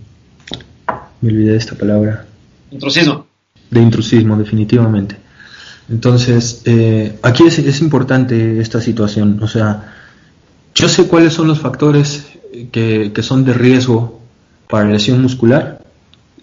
Me 1.21 1.29
olvidé 1.29 1.53
de 1.53 1.59
esta 1.59 1.75
palabra. 1.75 2.27
Intrusismo 2.71 3.27
de 3.75 3.83
intrusismo, 3.83 4.37
definitivamente. 4.37 5.17
Entonces, 5.91 6.63
eh, 6.65 7.19
aquí 7.23 7.45
es, 7.47 7.81
importante 7.83 8.61
esta 8.61 8.81
situación. 8.81 9.41
O 9.43 9.49
sea, 9.49 9.93
yo 10.75 10.89
sé 10.89 11.07
cuáles 11.07 11.35
son 11.35 11.49
los 11.49 11.61
factores 11.61 12.27
que, 12.73 13.13
son 13.21 13.45
de 13.45 13.53
riesgo 13.53 14.21
para 14.71 14.89
lesión 14.89 15.21
muscular. 15.21 15.84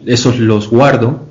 Esos 0.06 0.40
los 0.40 0.70
guardo, 0.70 1.28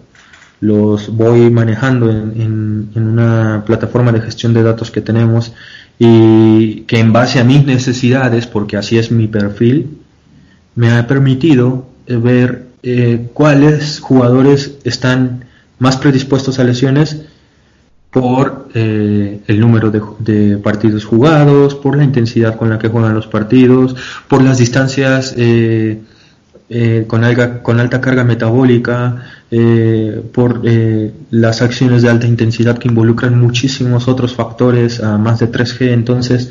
los 0.61 1.15
voy 1.17 1.51
manejando 1.51 2.11
en, 2.11 2.91
en, 2.95 3.03
una 3.03 3.65
plataforma 3.67 4.13
de 4.13 4.21
gestión 4.21 4.53
de 4.53 4.63
datos 4.63 4.91
que 4.91 5.01
tenemos 5.01 5.53
y 5.99 6.83
que 6.83 6.99
en 6.99 7.13
base 7.13 7.41
a 7.41 7.45
mis 7.45 7.65
necesidades, 7.65 8.47
porque 8.47 8.77
así 8.77 8.99
es 8.99 9.11
mi 9.11 9.27
perfil, 9.27 9.99
me 10.75 10.91
ha 10.91 11.07
permitido 11.07 11.87
ver 12.07 12.67
eh, 12.83 13.29
cuáles 13.35 14.01
jugadores 14.01 14.79
están 14.85 15.45
más 15.79 15.97
predispuestos 15.97 16.59
a 16.59 16.65
lesiones 16.65 17.23
por 18.11 18.69
eh, 18.75 19.41
el 19.47 19.61
número 19.61 19.91
de, 19.91 20.59
partidos 20.59 21.05
jugados, 21.05 21.75
por 21.75 21.97
la 21.97 22.05
intensidad 22.05 22.57
con 22.57 22.71
la 22.71 22.79
que 22.79 22.89
juegan 22.89 23.15
los 23.15 23.27
partidos, 23.27 23.95
por 24.29 24.43
las 24.43 24.59
distancias 24.59 25.35
eh, 25.37 26.01
eh, 26.71 27.05
con, 27.07 27.23
con, 27.63 27.81
alta 27.81 28.01
carga 28.01 28.25
metabólica, 28.25 29.25
por 30.33 30.63
las 31.31 31.61
acciones 31.61 32.03
de 32.03 32.09
alta 32.09 32.29
intensidad 32.29 32.79
que 32.79 32.87
involucran 32.87 33.39
muchísimos 33.39 34.07
otros 34.07 34.35
factores, 34.35 35.03
a 35.03 35.19
más 35.19 35.41
de 35.41 35.51
3G. 35.51 35.93
Entonces, 35.93 36.51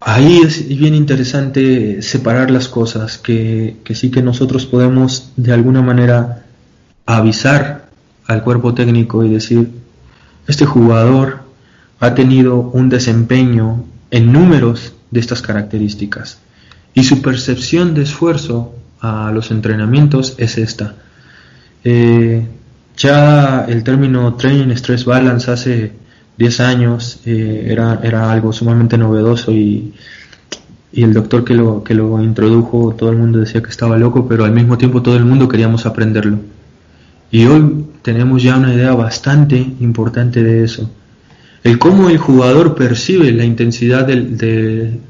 ahí 0.00 0.40
es 0.44 0.66
bien 0.66 0.96
interesante 0.96 2.02
separar 2.02 2.50
las 2.50 2.68
cosas, 2.68 3.18
que, 3.18 3.76
que 3.84 3.94
sí 3.94 4.10
que 4.10 4.22
nosotros 4.22 4.66
podemos 4.66 5.30
de 5.36 5.52
alguna 5.52 5.80
manera 5.80 6.42
avisar 7.06 7.88
al 8.26 8.42
cuerpo 8.42 8.74
técnico 8.74 9.24
y 9.24 9.28
decir, 9.28 9.70
este 10.46 10.66
jugador 10.66 11.40
ha 12.00 12.14
tenido 12.14 12.58
un 12.58 12.88
desempeño 12.88 13.84
en 14.10 14.32
números 14.32 14.94
de 15.10 15.20
estas 15.20 15.42
características 15.42 16.38
y 16.94 17.04
su 17.04 17.22
percepción 17.22 17.94
de 17.94 18.02
esfuerzo 18.02 18.74
a 19.00 19.30
los 19.32 19.50
entrenamientos 19.50 20.34
es 20.38 20.58
esta. 20.58 20.94
Eh, 21.84 22.46
ya 22.96 23.64
el 23.66 23.82
término 23.82 24.34
Training 24.34 24.74
Stress 24.74 25.04
Balance 25.04 25.50
hace 25.50 25.92
10 26.36 26.60
años 26.60 27.20
eh, 27.24 27.66
era, 27.68 28.00
era 28.02 28.30
algo 28.30 28.52
sumamente 28.52 28.98
novedoso 28.98 29.52
y, 29.52 29.94
y 30.92 31.02
el 31.02 31.12
doctor 31.12 31.44
que 31.44 31.54
lo, 31.54 31.84
que 31.84 31.94
lo 31.94 32.22
introdujo, 32.22 32.94
todo 32.98 33.10
el 33.10 33.16
mundo 33.16 33.38
decía 33.38 33.62
que 33.62 33.70
estaba 33.70 33.96
loco, 33.96 34.26
pero 34.28 34.44
al 34.44 34.52
mismo 34.52 34.76
tiempo 34.76 35.02
todo 35.02 35.16
el 35.16 35.24
mundo 35.24 35.48
queríamos 35.48 35.86
aprenderlo. 35.86 36.38
Y 37.30 37.46
hoy 37.46 37.86
tenemos 38.02 38.42
ya 38.42 38.56
una 38.56 38.74
idea 38.74 38.92
bastante 38.94 39.56
importante 39.80 40.42
de 40.42 40.64
eso. 40.64 40.90
El 41.62 41.78
cómo 41.78 42.08
el 42.08 42.18
jugador 42.18 42.74
percibe 42.74 43.30
la 43.32 43.44
intensidad 43.44 44.06
del, 44.06 44.36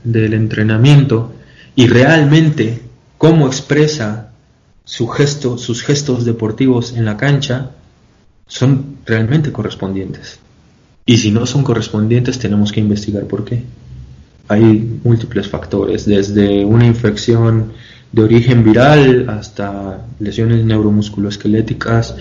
del 0.04 0.34
entrenamiento 0.34 1.32
y 1.76 1.86
realmente 1.86 2.89
cómo 3.20 3.46
expresa 3.46 4.30
su 4.82 5.06
gesto, 5.06 5.58
sus 5.58 5.82
gestos 5.82 6.24
deportivos 6.24 6.94
en 6.94 7.04
la 7.04 7.18
cancha 7.18 7.72
son 8.46 8.96
realmente 9.04 9.52
correspondientes. 9.52 10.38
Y 11.04 11.18
si 11.18 11.30
no 11.30 11.44
son 11.44 11.62
correspondientes 11.62 12.38
tenemos 12.38 12.72
que 12.72 12.80
investigar 12.80 13.24
por 13.24 13.44
qué. 13.44 13.62
Hay 14.48 15.00
múltiples 15.04 15.48
factores, 15.48 16.06
desde 16.06 16.64
una 16.64 16.86
infección 16.86 17.72
de 18.10 18.22
origen 18.22 18.64
viral 18.64 19.28
hasta 19.28 20.02
lesiones 20.18 20.64
neuromusculoesqueléticas 20.64 22.16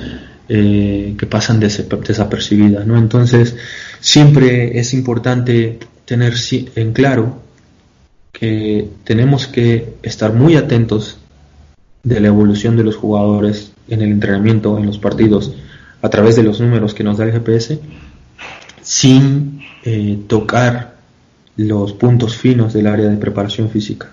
eh, 0.49 1.15
que 1.17 1.25
pasan 1.27 1.61
desapercibidas. 1.61 2.85
¿no? 2.85 2.97
Entonces, 2.97 3.55
siempre 4.01 4.77
es 4.77 4.93
importante 4.93 5.79
tener 6.03 6.33
en 6.75 6.91
claro 6.91 7.48
que 8.39 8.89
tenemos 9.03 9.47
que 9.47 9.95
estar 10.01 10.33
muy 10.33 10.55
atentos 10.55 11.17
de 12.03 12.21
la 12.21 12.27
evolución 12.27 12.77
de 12.77 12.83
los 12.83 12.95
jugadores 12.95 13.73
en 13.89 14.01
el 14.01 14.11
entrenamiento, 14.11 14.77
en 14.77 14.85
los 14.85 14.97
partidos, 14.97 15.53
a 16.01 16.09
través 16.09 16.37
de 16.37 16.43
los 16.43 16.61
números 16.61 16.93
que 16.93 17.03
nos 17.03 17.17
da 17.17 17.25
el 17.25 17.33
GPS, 17.33 17.81
sin 18.81 19.61
eh, 19.83 20.17
tocar 20.27 20.95
los 21.57 21.91
puntos 21.91 22.37
finos 22.37 22.71
del 22.71 22.87
área 22.87 23.09
de 23.09 23.17
preparación 23.17 23.69
física. 23.69 24.09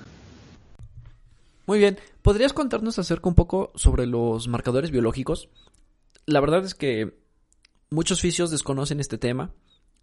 Muy 1.66 1.78
bien, 1.78 1.96
¿podrías 2.22 2.52
contarnos 2.52 2.98
acerca 2.98 3.28
un 3.28 3.36
poco 3.36 3.70
sobre 3.76 4.06
los 4.06 4.48
marcadores 4.48 4.90
biológicos? 4.90 5.48
La 6.26 6.40
verdad 6.40 6.64
es 6.64 6.74
que 6.74 7.14
muchos 7.90 8.20
fisios 8.20 8.50
desconocen 8.50 8.98
este 8.98 9.18
tema 9.18 9.52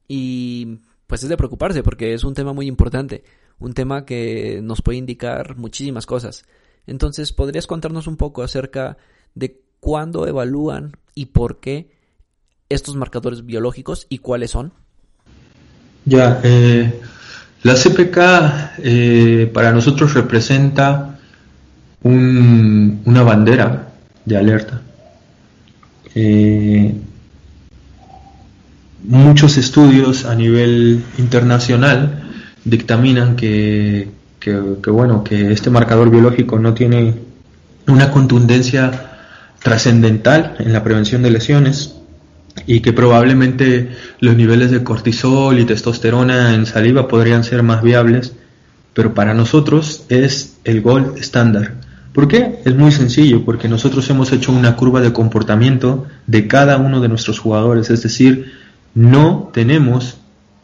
y 0.08 0.80
pues 1.08 1.24
es 1.24 1.30
de 1.30 1.36
preocuparse 1.36 1.84
porque 1.84 2.14
es 2.14 2.24
un 2.24 2.34
tema 2.34 2.54
muy 2.54 2.68
importante, 2.68 3.24
un 3.64 3.74
tema 3.74 4.06
que 4.06 4.60
nos 4.62 4.82
puede 4.82 4.98
indicar 4.98 5.56
muchísimas 5.56 6.06
cosas. 6.06 6.44
Entonces, 6.86 7.32
¿podrías 7.32 7.66
contarnos 7.66 8.08
un 8.08 8.18
poco 8.18 8.44
acerca 8.44 8.98
de 9.36 9.62
cuándo 9.80 10.28
evalúan 10.28 10.98
y 11.16 11.28
por 11.28 11.62
qué 11.62 11.90
estos 12.68 12.96
marcadores 12.96 13.46
biológicos 13.46 14.06
y 14.10 14.18
cuáles 14.18 14.52
son? 14.52 14.74
Ya, 16.04 16.42
eh, 16.44 17.02
la 17.64 17.76
CPK 17.76 18.18
eh, 18.80 19.52
para 19.54 19.72
nosotros 19.72 20.14
representa 20.14 21.20
una 22.04 23.24
bandera 23.24 23.94
de 24.26 24.38
alerta. 24.38 24.82
Eh, 26.16 26.94
muchos 29.06 29.56
estudios 29.58 30.26
a 30.26 30.36
nivel 30.36 31.02
internacional 31.18 32.23
dictaminan 32.66 33.36
que, 33.36 34.10
que, 34.40 34.52
bueno 34.90 35.24
que 35.24 35.52
este 35.52 35.70
marcador 35.70 36.10
biológico 36.10 36.60
no 36.60 36.74
tiene 36.74 37.14
una 37.88 38.12
contundencia 38.12 39.12
trascendental 39.62 40.56
en 40.60 40.74
la 40.74 40.84
prevención 40.84 41.24
de 41.24 41.32
lesiones 41.32 41.96
y 42.68 42.82
que 42.82 42.94
probablemente 42.94 43.90
los 44.20 44.36
niveles 44.36 44.72
de 44.72 44.84
cortisol 44.84 45.60
y 45.60 45.66
testosterona 45.66 46.54
en 46.54 46.66
saliva 46.66 47.08
podrían 47.08 47.44
ser 47.44 47.64
más 47.64 47.82
viables, 47.82 48.34
pero 48.94 49.14
para 49.14 49.34
nosotros 49.34 50.06
es 50.10 50.58
el 50.64 50.82
gold 50.82 51.18
estándar. 51.18 51.76
¿Por 52.14 52.28
qué? 52.28 52.60
Es 52.64 52.76
muy 52.76 52.92
sencillo, 52.92 53.44
porque 53.44 53.68
nosotros 53.68 54.08
hemos 54.12 54.32
hecho 54.32 54.52
una 54.52 54.76
curva 54.76 55.02
de 55.02 55.12
comportamiento 55.12 56.06
de 56.28 56.48
cada 56.48 56.78
uno 56.78 57.02
de 57.02 57.10
nuestros 57.10 57.40
jugadores, 57.40 57.90
es 57.90 58.04
decir, 58.04 58.54
no 58.94 59.50
tenemos 59.52 60.18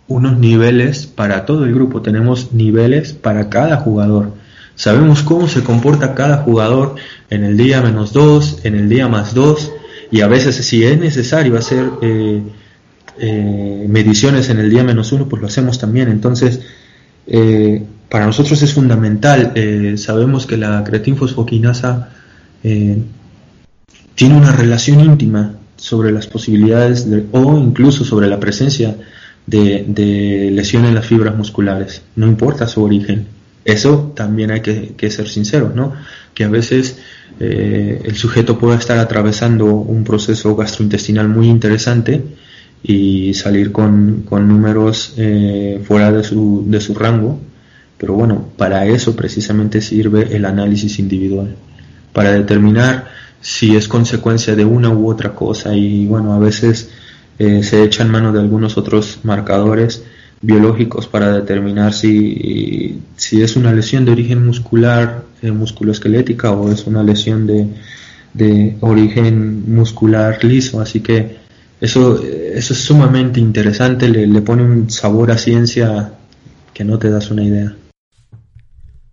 unos 0.10 0.38
niveles 0.40 1.06
para 1.06 1.46
todo 1.46 1.64
el 1.66 1.74
grupo, 1.74 2.02
tenemos 2.02 2.52
niveles 2.52 3.14
para 3.14 3.50
cada 3.50 3.78
jugador. 3.78 4.34
Sabemos 4.76 5.22
cómo 5.22 5.48
se 5.48 5.64
comporta 5.64 6.16
cada 6.16 6.38
jugador 6.38 6.96
en 7.30 7.44
el 7.44 7.56
día 7.56 7.82
menos 7.82 8.12
2, 8.12 8.62
en 8.64 8.76
el 8.76 8.90
día 8.90 9.08
más 9.08 9.34
2, 9.34 9.72
y 10.12 10.22
a 10.22 10.28
veces 10.28 10.56
si 10.56 10.84
es 10.84 11.00
necesario 11.00 11.58
hacer 11.58 11.86
eh, 12.02 12.42
eh, 13.20 13.86
mediciones 13.88 14.50
en 14.50 14.60
el 14.60 14.70
día 14.72 14.84
menos 14.84 15.12
1, 15.12 15.30
pues 15.30 15.42
lo 15.42 15.48
hacemos 15.48 15.78
también. 15.78 16.10
Entonces, 16.10 16.62
eh, 17.28 17.84
para 18.10 18.26
nosotros 18.26 18.60
es 18.64 18.74
fundamental. 18.74 19.54
sabemos 19.98 20.48
que 20.48 20.58
la 20.58 20.84
creatinfosfoquinasa 20.84 22.10
tiene 22.64 24.36
una 24.36 24.52
relación 24.52 25.02
íntima 25.02 25.54
sobre 25.76 26.12
las 26.12 26.26
posibilidades 26.26 27.08
o 27.32 27.58
incluso 27.60 28.04
sobre 28.04 28.28
la 28.28 28.40
presencia 28.40 28.96
de, 29.50 29.84
de, 29.88 30.52
lesión 30.52 30.86
en 30.86 30.96
las 30.96 31.06
fibras 31.06 31.36
musculares, 31.36 32.02
no 32.16 32.28
importa 32.28 32.68
su 32.68 32.84
origen. 32.84 33.28
Eso 33.66 34.14
también 34.16 34.52
hay 34.52 34.62
que, 34.62 35.12
ser 35.12 35.28
sinceros, 35.28 35.76
¿no? 35.76 35.94
Que 36.34 36.44
a 36.44 36.50
veces 36.50 36.98
eh, 37.40 38.02
el 38.04 38.16
sujeto 38.16 38.58
puede 38.58 38.78
estar 38.78 38.98
atravesando 38.98 39.66
un 39.66 40.04
proceso 40.04 40.56
gastrointestinal 40.56 41.28
muy 41.28 41.48
interesante 41.48 42.24
y 42.82 43.34
salir 43.34 43.72
con, 43.72 44.26
números 44.30 45.14
eh, 45.18 45.82
fuera 45.84 46.12
de 46.12 46.24
su, 46.24 46.64
de 46.68 46.80
su 46.80 46.94
rango, 46.94 47.40
pero 47.98 48.14
bueno, 48.14 48.50
para 48.56 48.86
eso 48.86 49.16
precisamente 49.16 49.82
sirve 49.82 50.36
el 50.36 50.46
análisis 50.46 51.00
individual, 51.00 51.56
para 52.14 52.32
determinar 52.32 53.08
si 53.42 53.76
es 53.76 53.88
consecuencia 53.88 54.56
de 54.56 54.66
una 54.66 54.90
u 54.90 55.10
otra 55.10 55.34
cosa 55.34 55.74
y 55.74 56.06
bueno, 56.08 56.34
a 56.34 56.40
veces 56.40 56.90
eh, 57.40 57.64
se 57.64 57.84
echa 57.84 58.04
en 58.04 58.12
mano 58.12 58.32
de 58.32 58.40
algunos 58.40 58.78
otros 58.78 59.20
marcadores 59.24 60.04
biológicos 60.42 61.08
para 61.08 61.34
determinar 61.34 61.94
si, 61.94 63.02
si 63.16 63.42
es 63.42 63.56
una 63.56 63.74
lesión 63.74 64.06
de 64.06 64.12
origen 64.12 64.46
muscular, 64.46 65.24
eh, 65.42 65.52
musculoesquelética 65.52 66.52
o 66.52 66.72
es 66.72 66.86
una 66.86 67.04
lesión 67.04 67.48
de, 67.48 67.68
de 68.34 68.78
origen 68.82 69.74
muscular 69.74 70.44
liso. 70.44 70.80
Así 70.80 71.02
que 71.02 71.38
eso, 71.82 72.22
eso 72.22 72.74
es 72.74 72.80
sumamente 72.80 73.40
interesante, 73.40 74.10
le, 74.10 74.28
le 74.28 74.42
pone 74.42 74.64
un 74.64 74.90
sabor 74.90 75.32
a 75.32 75.38
ciencia 75.38 76.14
que 76.74 76.84
no 76.84 77.00
te 77.00 77.10
das 77.10 77.32
una 77.32 77.44
idea. 77.44 77.76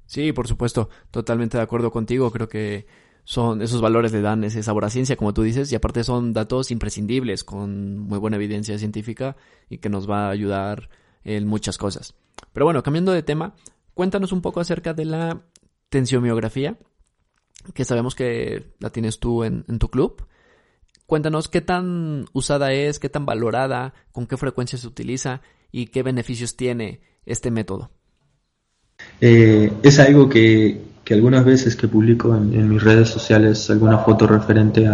Sí, 0.06 0.32
por 0.32 0.46
supuesto, 0.46 0.88
totalmente 1.10 1.56
de 1.56 1.64
acuerdo 1.64 1.90
contigo. 1.90 2.30
Creo 2.30 2.48
que 2.48 2.86
son 3.26 3.60
esos 3.60 3.80
valores 3.80 4.12
le 4.12 4.20
dan 4.20 4.44
ese 4.44 4.62
sabor 4.62 4.84
a 4.84 4.90
ciencia, 4.90 5.16
como 5.16 5.34
tú 5.34 5.42
dices, 5.42 5.72
y 5.72 5.74
aparte 5.74 6.04
son 6.04 6.32
datos 6.32 6.70
imprescindibles 6.70 7.42
con 7.42 7.98
muy 7.98 8.18
buena 8.20 8.36
evidencia 8.36 8.78
científica 8.78 9.36
y 9.68 9.78
que 9.78 9.88
nos 9.88 10.08
va 10.08 10.28
a 10.28 10.30
ayudar 10.30 10.88
en 11.24 11.44
muchas 11.44 11.76
cosas. 11.76 12.14
Pero 12.52 12.66
bueno, 12.66 12.84
cambiando 12.84 13.10
de 13.10 13.24
tema, 13.24 13.56
cuéntanos 13.94 14.30
un 14.30 14.42
poco 14.42 14.60
acerca 14.60 14.94
de 14.94 15.06
la 15.06 15.42
tensiomiografía, 15.88 16.78
que 17.74 17.84
sabemos 17.84 18.14
que 18.14 18.74
la 18.78 18.90
tienes 18.90 19.18
tú 19.18 19.42
en, 19.42 19.64
tu 19.80 19.88
club. 19.88 20.24
Cuéntanos 21.06 21.48
qué 21.48 21.60
tan 21.60 22.26
usada 22.32 22.72
es, 22.72 23.00
qué 23.00 23.08
tan 23.08 23.26
valorada, 23.26 23.92
con 24.12 24.28
qué 24.28 24.36
frecuencia 24.36 24.78
se 24.78 24.86
utiliza 24.86 25.42
y 25.72 25.86
qué 25.86 26.04
beneficios 26.04 26.54
tiene 26.54 27.00
este 27.24 27.50
método. 27.50 27.90
Eh, 29.20 29.72
es 29.82 29.98
algo 29.98 30.28
que 30.28 30.94
que 31.06 31.14
algunas 31.14 31.44
veces 31.44 31.76
que 31.76 31.86
publico 31.86 32.34
en, 32.34 32.68
mis 32.68 32.82
redes 32.82 33.08
sociales 33.08 33.70
alguna 33.70 33.98
foto 33.98 34.26
referente 34.26 34.88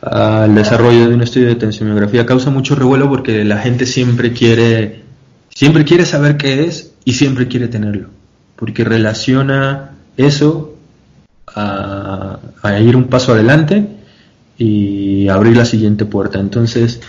al 0.00 0.54
desarrollo 0.54 1.06
de 1.06 1.14
un 1.14 1.20
estudio 1.20 1.48
de 1.48 1.56
tensiomografía 1.56 2.24
causa 2.24 2.48
mucho 2.48 2.74
revuelo 2.74 3.10
porque 3.10 3.44
la 3.44 3.58
gente 3.58 3.84
siempre 3.84 4.32
quiere 4.32 5.02
siempre 5.50 5.84
quiere 5.84 6.06
saber 6.06 6.38
qué 6.38 6.64
es 6.64 6.94
y 7.04 7.12
siempre 7.12 7.46
quiere 7.46 7.68
tenerlo 7.68 8.08
porque 8.56 8.84
relaciona 8.84 9.90
eso 10.16 10.78
a, 11.54 12.38
ir 12.80 12.96
un 12.96 13.08
paso 13.08 13.34
adelante 13.34 13.86
y 14.56 15.28
abrir 15.28 15.58
la 15.58 15.66
siguiente 15.66 16.06
puerta. 16.06 16.40
Entonces 16.40 17.02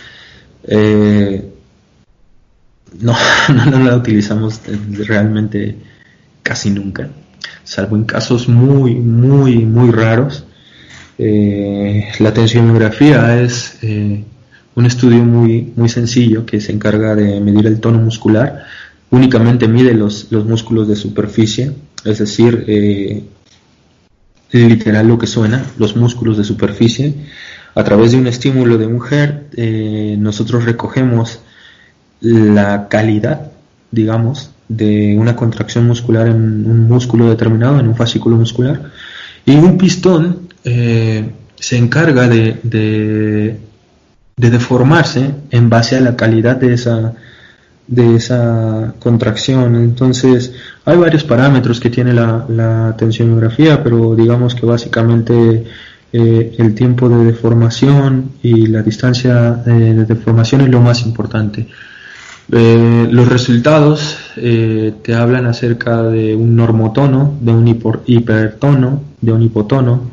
eh, 0.64 1.54
no, 3.00 3.16
no 3.70 3.78
la 3.78 3.96
utilizamos 3.96 4.60
realmente 5.06 5.78
casi 6.42 6.68
nunca 6.68 7.08
salvo 7.64 7.96
en 7.96 8.04
casos 8.04 8.48
muy, 8.48 8.94
muy, 8.94 9.64
muy 9.64 9.90
raros. 9.90 10.44
Eh, 11.18 12.08
la 12.18 12.32
tensionografía 12.32 13.40
es 13.40 13.78
eh, 13.82 14.24
un 14.74 14.86
estudio 14.86 15.24
muy, 15.24 15.72
muy 15.76 15.88
sencillo 15.88 16.44
que 16.44 16.60
se 16.60 16.72
encarga 16.72 17.14
de 17.14 17.40
medir 17.40 17.66
el 17.66 17.80
tono 17.80 17.98
muscular. 17.98 18.64
Únicamente 19.10 19.68
mide 19.68 19.94
los, 19.94 20.30
los 20.30 20.44
músculos 20.44 20.88
de 20.88 20.96
superficie, 20.96 21.72
es 22.04 22.18
decir, 22.18 22.64
eh, 22.66 23.24
literal 24.52 25.08
lo 25.08 25.18
que 25.18 25.26
suena, 25.26 25.64
los 25.78 25.96
músculos 25.96 26.36
de 26.36 26.44
superficie. 26.44 27.14
A 27.74 27.82
través 27.82 28.12
de 28.12 28.18
un 28.18 28.28
estímulo 28.28 28.78
de 28.78 28.86
mujer, 28.86 29.48
nosotros 30.20 30.64
recogemos 30.64 31.40
la 32.20 32.86
calidad, 32.88 33.50
digamos, 33.90 34.53
de 34.68 35.16
una 35.18 35.36
contracción 35.36 35.86
muscular 35.86 36.26
en 36.26 36.36
un 36.36 36.88
músculo 36.88 37.28
determinado, 37.28 37.78
en 37.78 37.88
un 37.88 37.96
fascículo 37.96 38.36
muscular, 38.36 38.90
y 39.44 39.54
un 39.56 39.76
pistón 39.76 40.48
eh, 40.64 41.30
se 41.56 41.76
encarga 41.76 42.28
de, 42.28 42.58
de, 42.62 43.60
deformarse 44.36 45.30
en 45.50 45.70
base 45.70 45.96
a 45.96 46.00
la 46.00 46.16
calidad 46.16 46.56
de 46.56 46.74
esa, 46.74 47.14
de 47.86 48.16
esa 48.16 48.94
contracción. 48.98 49.76
Entonces, 49.76 50.52
hay 50.84 50.96
varios 50.96 51.24
parámetros 51.24 51.80
que 51.80 51.90
tiene 51.90 52.12
la, 52.12 52.44
la 52.48 52.94
tensionografía, 52.96 53.82
pero 53.82 54.14
digamos 54.14 54.54
que 54.54 54.66
básicamente 54.66 55.64
eh, 56.16 56.54
el 56.58 56.76
tiempo 56.76 57.08
de 57.08 57.24
deformación 57.24 58.34
y 58.40 58.68
la 58.68 58.82
distancia 58.82 59.62
eh, 59.66 59.70
de 59.70 60.04
deformación 60.04 60.60
es 60.60 60.68
lo 60.68 60.80
más 60.80 61.04
importante. 61.04 61.66
Eh, 62.52 63.08
los 63.10 63.28
resultados 63.28 64.18
te 64.34 65.14
hablan 65.14 65.46
acerca 65.46 66.02
de 66.02 66.34
un 66.36 66.56
normotono, 66.56 67.34
de 67.40 67.52
un 67.52 67.68
hipertono, 68.06 69.02
de 69.20 69.32
un 69.32 69.42
hipotono, 69.42 70.10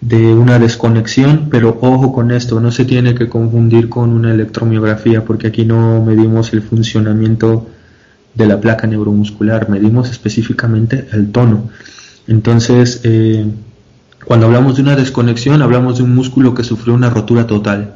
de 0.00 0.34
una 0.34 0.58
desconexión, 0.58 1.48
pero 1.50 1.78
ojo 1.80 2.12
con 2.12 2.30
esto, 2.30 2.60
no 2.60 2.70
se 2.70 2.84
tiene 2.84 3.14
que 3.14 3.28
confundir 3.28 3.88
con 3.88 4.10
una 4.10 4.34
electromiografía 4.34 5.24
porque 5.24 5.46
aquí 5.46 5.64
no 5.64 6.04
medimos 6.04 6.52
el 6.52 6.60
funcionamiento 6.60 7.66
de 8.34 8.46
la 8.46 8.60
placa 8.60 8.86
neuromuscular, 8.86 9.70
medimos 9.70 10.10
específicamente 10.10 11.08
el 11.12 11.32
tono. 11.32 11.70
Entonces, 12.26 13.00
eh, 13.04 13.46
cuando 14.26 14.46
hablamos 14.46 14.76
de 14.76 14.82
una 14.82 14.96
desconexión, 14.96 15.62
hablamos 15.62 15.96
de 15.96 16.04
un 16.04 16.14
músculo 16.14 16.54
que 16.54 16.64
sufrió 16.64 16.94
una 16.94 17.08
rotura 17.08 17.46
total. 17.46 17.94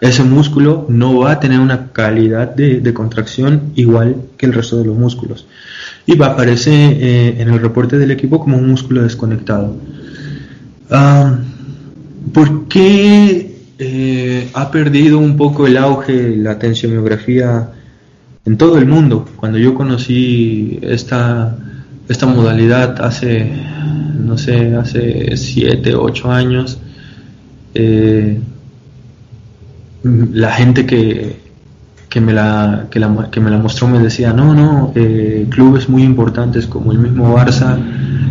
Ese 0.00 0.22
músculo 0.24 0.86
no 0.88 1.18
va 1.18 1.32
a 1.32 1.40
tener 1.40 1.58
una 1.58 1.88
calidad 1.92 2.54
de, 2.54 2.92
contracción 2.92 3.72
igual 3.76 4.16
que 4.36 4.46
el 4.46 4.52
resto 4.52 4.76
de 4.76 4.84
los 4.84 4.96
músculos. 4.96 5.46
Y 6.04 6.16
va 6.16 6.26
a 6.26 6.30
aparecer 6.32 6.96
eh, 7.00 7.36
en 7.38 7.48
el 7.48 7.60
reporte 7.60 7.98
del 7.98 8.10
equipo 8.10 8.38
como 8.38 8.58
un 8.58 8.68
músculo 8.68 9.02
desconectado. 9.02 9.74
Ah, 10.90 11.38
¿Por 12.32 12.68
qué 12.68 13.56
eh, 13.78 14.50
ha 14.52 14.70
perdido 14.70 15.18
un 15.18 15.36
poco 15.36 15.66
el 15.66 15.76
auge 15.78 16.36
la 16.36 16.58
tensiomiografía 16.58 17.70
en 18.44 18.56
todo 18.58 18.76
el 18.76 18.86
mundo? 18.86 19.26
Cuando 19.36 19.58
yo 19.58 19.74
conocí 19.74 20.78
esta, 20.82 21.56
esta 22.06 22.26
modalidad 22.26 23.00
hace, 23.00 23.50
no 24.22 24.36
sé, 24.36 24.74
hace 24.74 25.36
7, 25.36 25.94
8 25.94 26.30
años, 26.30 26.78
eh, 27.74 28.38
la 30.32 30.52
gente 30.52 30.86
que, 30.86 31.40
que 32.08 32.20
me 32.20 32.32
la, 32.32 32.86
que, 32.90 33.40
me 33.40 33.50
la 33.50 33.58
mostró 33.58 33.88
me 33.88 33.98
decía, 33.98 34.32
no, 34.32 34.54
no, 34.54 34.92
eh, 34.94 35.46
clubes 35.50 35.88
muy 35.88 36.02
importantes 36.02 36.66
como 36.66 36.92
el 36.92 36.98
mismo 36.98 37.36
Barça, 37.36 37.78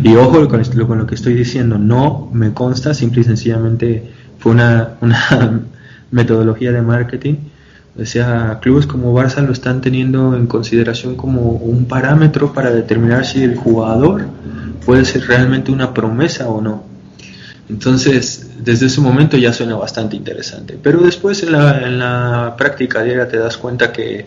y 0.02 0.14
ojo 0.16 0.48
con, 0.48 0.62
con 0.62 0.98
lo 0.98 1.06
que 1.06 1.14
estoy 1.14 1.34
diciendo, 1.34 1.78
no 1.78 2.28
me 2.32 2.52
consta, 2.52 2.94
simple 2.94 3.22
y 3.22 3.24
sencillamente 3.24 4.10
fue 4.38 4.52
una, 4.52 4.90
una 5.00 5.60
metodología 6.10 6.72
de 6.72 6.82
marketing, 6.82 7.34
sea, 8.04 8.58
clubes 8.60 8.86
como 8.86 9.14
Barça 9.14 9.44
lo 9.44 9.52
están 9.52 9.80
teniendo 9.80 10.36
en 10.36 10.46
consideración 10.46 11.16
como 11.16 11.52
un 11.52 11.86
parámetro 11.86 12.52
para 12.52 12.70
determinar 12.70 13.24
si 13.24 13.42
el 13.42 13.56
jugador 13.56 14.26
puede 14.84 15.04
ser 15.04 15.26
realmente 15.26 15.72
una 15.72 15.94
promesa 15.94 16.48
o 16.48 16.60
no. 16.60 16.84
Entonces, 17.68 18.50
desde 18.62 18.86
ese 18.86 19.00
momento 19.00 19.36
ya 19.36 19.52
suena 19.52 19.76
bastante 19.76 20.16
interesante. 20.16 20.78
Pero 20.80 21.00
después 21.00 21.42
en 21.42 21.52
la, 21.52 21.80
en 21.86 21.98
la 21.98 22.54
práctica 22.56 23.02
diaria 23.02 23.28
te 23.28 23.38
das 23.38 23.56
cuenta 23.56 23.92
que, 23.92 24.26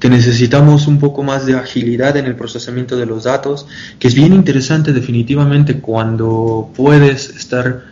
que, 0.00 0.10
necesitamos 0.10 0.88
un 0.88 0.98
poco 0.98 1.22
más 1.22 1.46
de 1.46 1.54
agilidad 1.54 2.16
en 2.16 2.26
el 2.26 2.34
procesamiento 2.34 2.96
de 2.96 3.06
los 3.06 3.24
datos, 3.24 3.66
que 3.98 4.08
es 4.08 4.14
bien 4.14 4.32
interesante 4.32 4.92
definitivamente 4.92 5.80
cuando 5.80 6.70
puedes 6.74 7.30
estar 7.30 7.84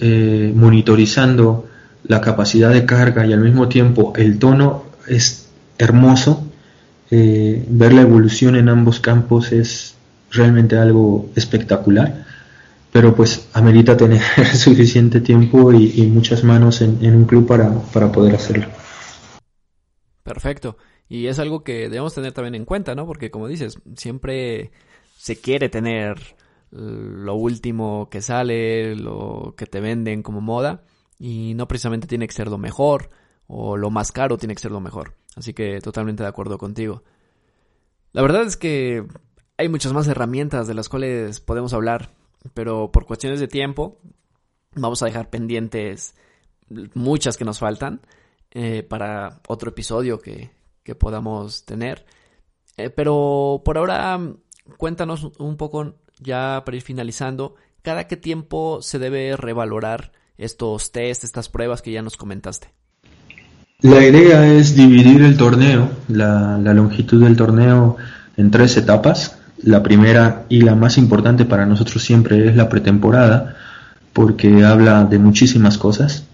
eh, 0.00 0.52
monitorizando 0.54 1.68
la 2.04 2.20
capacidad 2.20 2.70
de 2.70 2.86
carga 2.86 3.26
y 3.26 3.32
al 3.34 3.40
mismo 3.40 3.68
tiempo 3.68 4.14
el 4.16 4.38
tono 4.38 4.84
es 5.06 5.48
hermoso. 5.76 6.44
Eh, 7.10 7.64
ver 7.68 7.92
la 7.92 8.02
evolución 8.02 8.56
en 8.56 8.68
ambos 8.68 9.00
campos 9.00 9.52
es 9.52 9.94
realmente 10.30 10.76
algo 10.76 11.30
espectacular 11.36 12.27
pero 12.98 13.14
pues 13.14 13.48
amerita 13.52 13.96
tener 13.96 14.20
suficiente 14.56 15.20
tiempo 15.20 15.72
y, 15.72 16.02
muchas 16.08 16.42
manos 16.42 16.80
en, 16.80 17.14
un 17.14 17.26
club 17.26 17.46
para, 17.46 17.72
para, 17.92 18.10
poder 18.10 18.34
hacerlo. 18.34 18.66
Perfecto. 20.24 20.76
Y 21.08 21.28
es 21.28 21.38
algo 21.38 21.62
que 21.62 21.88
debemos 21.88 22.12
tener 22.12 22.32
también 22.32 22.56
en 22.56 22.64
cuenta, 22.64 22.96
¿no? 22.96 23.06
Porque 23.06 23.30
como 23.30 23.46
dices, 23.46 23.78
siempre 23.94 24.72
se 25.16 25.36
quiere 25.36 25.68
tener 25.68 26.16
lo 26.72 27.36
último 27.36 28.08
que 28.10 28.20
sale, 28.20 28.96
lo 28.96 29.54
que 29.56 29.66
te 29.66 29.78
venden 29.78 30.24
como 30.24 30.40
moda, 30.40 30.82
y 31.20 31.54
no 31.54 31.68
precisamente 31.68 32.08
tiene 32.08 32.26
que 32.26 32.34
ser 32.34 32.48
lo 32.48 32.58
mejor, 32.58 33.10
o 33.46 33.76
lo 33.76 33.90
más 33.90 34.10
caro 34.10 34.38
tiene 34.38 34.56
que 34.56 34.62
ser 34.62 34.72
lo 34.72 34.80
mejor. 34.80 35.14
Así 35.36 35.54
que 35.54 35.80
totalmente 35.80 36.24
de 36.24 36.30
acuerdo 36.30 36.58
contigo. 36.58 37.04
La 38.10 38.22
verdad 38.22 38.42
es 38.42 38.56
que 38.56 39.06
hay 39.56 39.68
muchas 39.68 39.92
más 39.92 40.08
herramientas 40.08 40.66
de 40.66 40.74
las 40.74 40.88
cuales 40.88 41.38
podemos 41.38 41.72
hablar 41.72 42.17
pero 42.54 42.90
por 42.90 43.06
cuestiones 43.06 43.40
de 43.40 43.48
tiempo 43.48 43.98
vamos 44.74 45.02
a 45.02 45.06
dejar 45.06 45.30
pendientes 45.30 46.14
muchas 46.94 47.36
que 47.36 47.44
nos 47.44 47.58
faltan 47.58 48.00
eh, 48.50 48.82
para 48.82 49.40
otro 49.48 49.70
episodio 49.70 50.18
que, 50.18 50.56
podamos 50.98 51.66
tener. 51.66 52.06
Eh, 52.78 52.88
pero 52.88 53.60
por 53.62 53.76
ahora 53.76 54.18
cuéntanos 54.78 55.28
un 55.38 55.58
poco 55.58 55.96
ya 56.18 56.62
para 56.64 56.76
ir 56.78 56.82
finalizando, 56.82 57.56
¿cada 57.82 58.06
qué 58.06 58.16
tiempo 58.16 58.80
se 58.80 58.98
debe 58.98 59.36
revalorar 59.36 60.12
estos 60.38 60.90
test, 60.90 61.24
estas 61.24 61.50
pruebas 61.50 61.82
que 61.82 61.92
ya 61.92 62.00
nos 62.00 62.16
comentaste? 62.16 62.68
La 63.80 64.02
idea 64.02 64.50
es 64.50 64.74
dividir 64.74 65.20
el 65.20 65.36
torneo, 65.36 65.90
la 66.08 66.56
longitud 66.58 67.22
del 67.22 67.36
torneo 67.36 67.98
en 68.38 68.50
tres 68.50 68.76
etapas. 68.78 69.37
La 69.62 69.82
primera 69.82 70.44
y 70.48 70.60
la 70.60 70.74
más 70.74 70.98
importante 70.98 71.44
para 71.44 71.66
nosotros 71.66 72.02
siempre 72.02 72.48
es 72.48 72.56
la 72.56 72.68
pretemporada, 72.68 73.56
porque 74.12 74.64
habla 74.64 75.04
de 75.04 75.18
muchísimas 75.18 75.78
cosas. 75.78 76.24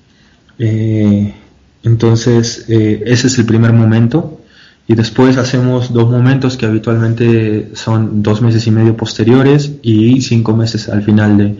Eh, 0.58 1.34
entonces, 1.82 2.66
eh, 2.68 3.02
ese 3.06 3.26
es 3.28 3.38
el 3.38 3.46
primer 3.46 3.72
momento. 3.72 4.40
Y 4.86 4.94
después 4.94 5.38
hacemos 5.38 5.92
dos 5.92 6.10
momentos 6.10 6.58
que 6.58 6.66
habitualmente 6.66 7.70
son 7.74 8.22
dos 8.22 8.42
meses 8.42 8.66
y 8.66 8.70
medio 8.70 8.96
posteriores 8.96 9.72
y 9.82 10.20
cinco 10.20 10.54
meses 10.54 10.88
al 10.90 11.02
final 11.02 11.38
de... 11.38 11.56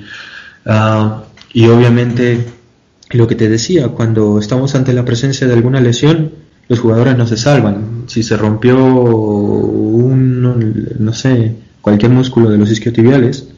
Ah, 0.66 1.24
y 1.52 1.66
obviamente, 1.68 2.44
lo 3.10 3.26
que 3.26 3.34
te 3.34 3.48
decía, 3.48 3.88
cuando 3.88 4.38
estamos 4.38 4.74
ante 4.74 4.92
la 4.92 5.04
presencia 5.04 5.46
de 5.46 5.54
alguna 5.54 5.80
lesión, 5.80 6.32
los 6.68 6.80
jugadores 6.80 7.16
no 7.16 7.26
se 7.26 7.36
salvan. 7.36 8.04
Si 8.06 8.22
se 8.22 8.36
rompió 8.36 8.76
un, 8.84 10.42
no 10.98 11.12
sé, 11.12 11.56
cualquier 11.80 12.12
músculo 12.12 12.50
de 12.50 12.58
los 12.58 12.70
isquiotibiales, 12.70 13.48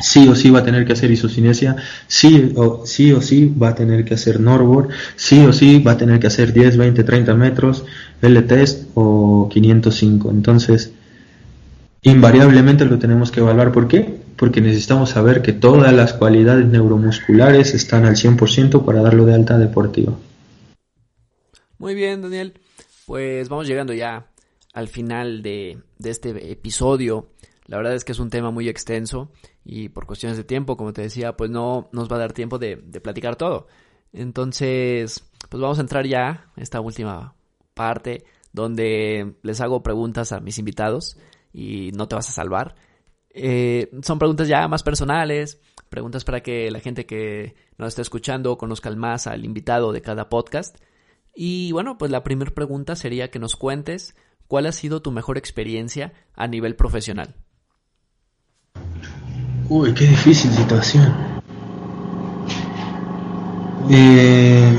sí 0.00 0.28
o 0.28 0.34
sí 0.34 0.50
va 0.50 0.60
a 0.60 0.64
tener 0.64 0.84
que 0.84 0.92
hacer 0.92 1.10
isocinesia, 1.10 1.76
sí 2.06 2.52
o, 2.56 2.84
sí 2.84 3.12
o 3.12 3.20
sí 3.20 3.52
va 3.60 3.70
a 3.70 3.74
tener 3.74 4.04
que 4.04 4.14
hacer 4.14 4.40
Norbord, 4.40 4.90
sí 5.16 5.44
o 5.44 5.52
sí 5.52 5.78
va 5.78 5.92
a 5.92 5.96
tener 5.96 6.18
que 6.18 6.26
hacer 6.26 6.52
10, 6.52 6.76
20, 6.76 7.04
30 7.04 7.34
metros, 7.34 7.84
L-test 8.20 8.88
o 8.94 9.48
505. 9.50 10.30
Entonces, 10.30 10.92
invariablemente 12.02 12.84
lo 12.84 12.98
tenemos 12.98 13.30
que 13.30 13.40
evaluar. 13.40 13.72
¿Por 13.72 13.88
qué? 13.88 14.22
Porque 14.36 14.60
necesitamos 14.60 15.10
saber 15.10 15.42
que 15.42 15.52
todas 15.52 15.92
las 15.92 16.14
cualidades 16.14 16.66
neuromusculares 16.66 17.74
están 17.74 18.04
al 18.04 18.16
100% 18.16 18.84
para 18.84 19.02
darlo 19.02 19.24
de 19.24 19.34
alta 19.34 19.58
deportiva. 19.58 20.14
Muy 21.82 21.96
bien, 21.96 22.22
Daniel. 22.22 22.60
Pues 23.06 23.48
vamos 23.48 23.66
llegando 23.66 23.92
ya 23.92 24.30
al 24.72 24.86
final 24.86 25.42
de, 25.42 25.82
este 26.04 26.52
episodio. 26.52 27.32
La 27.66 27.76
verdad 27.76 27.96
es 27.96 28.04
que 28.04 28.12
es 28.12 28.20
un 28.20 28.30
tema 28.30 28.52
muy 28.52 28.68
extenso 28.68 29.32
y 29.64 29.88
por 29.88 30.06
cuestiones 30.06 30.38
de 30.38 30.44
tiempo, 30.44 30.76
como 30.76 30.92
te 30.92 31.02
decía, 31.02 31.36
pues 31.36 31.50
no 31.50 31.88
nos 31.90 32.08
va 32.08 32.14
a 32.14 32.18
dar 32.20 32.32
tiempo 32.34 32.60
de, 32.60 32.76
platicar 32.76 33.34
todo. 33.34 33.66
Entonces, 34.12 35.28
pues 35.48 35.60
vamos 35.60 35.78
a 35.78 35.80
entrar 35.80 36.06
ya 36.06 36.52
a 36.54 36.60
esta 36.60 36.80
última 36.80 37.34
parte 37.74 38.26
donde 38.52 39.34
les 39.42 39.60
hago 39.60 39.82
preguntas 39.82 40.30
a 40.30 40.38
mis 40.38 40.58
invitados 40.60 41.16
y 41.52 41.90
no 41.96 42.06
te 42.06 42.14
vas 42.14 42.28
a 42.28 42.32
salvar. 42.32 42.76
Eh, 43.30 43.90
son 44.02 44.20
preguntas 44.20 44.46
ya 44.46 44.68
más 44.68 44.84
personales, 44.84 45.60
preguntas 45.88 46.22
para 46.22 46.44
que 46.44 46.70
la 46.70 46.78
gente 46.78 47.06
que 47.06 47.56
nos 47.76 47.88
esté 47.88 48.02
escuchando 48.02 48.56
conozca 48.56 48.88
más 48.92 49.26
al 49.26 49.44
invitado 49.44 49.90
de 49.90 50.00
cada 50.00 50.28
podcast 50.28 50.76
y 51.34 51.72
bueno, 51.72 51.98
pues 51.98 52.10
la 52.10 52.22
primera 52.22 52.50
pregunta 52.50 52.96
sería 52.96 53.30
que 53.30 53.38
nos 53.38 53.56
cuentes 53.56 54.14
cuál 54.46 54.66
ha 54.66 54.72
sido 54.72 55.02
tu 55.02 55.12
mejor 55.12 55.38
experiencia 55.38 56.12
a 56.34 56.46
nivel 56.46 56.76
profesional. 56.76 57.34
Uy, 59.68 59.94
qué 59.94 60.06
difícil 60.06 60.50
situación. 60.50 61.12
Eh, 63.90 64.78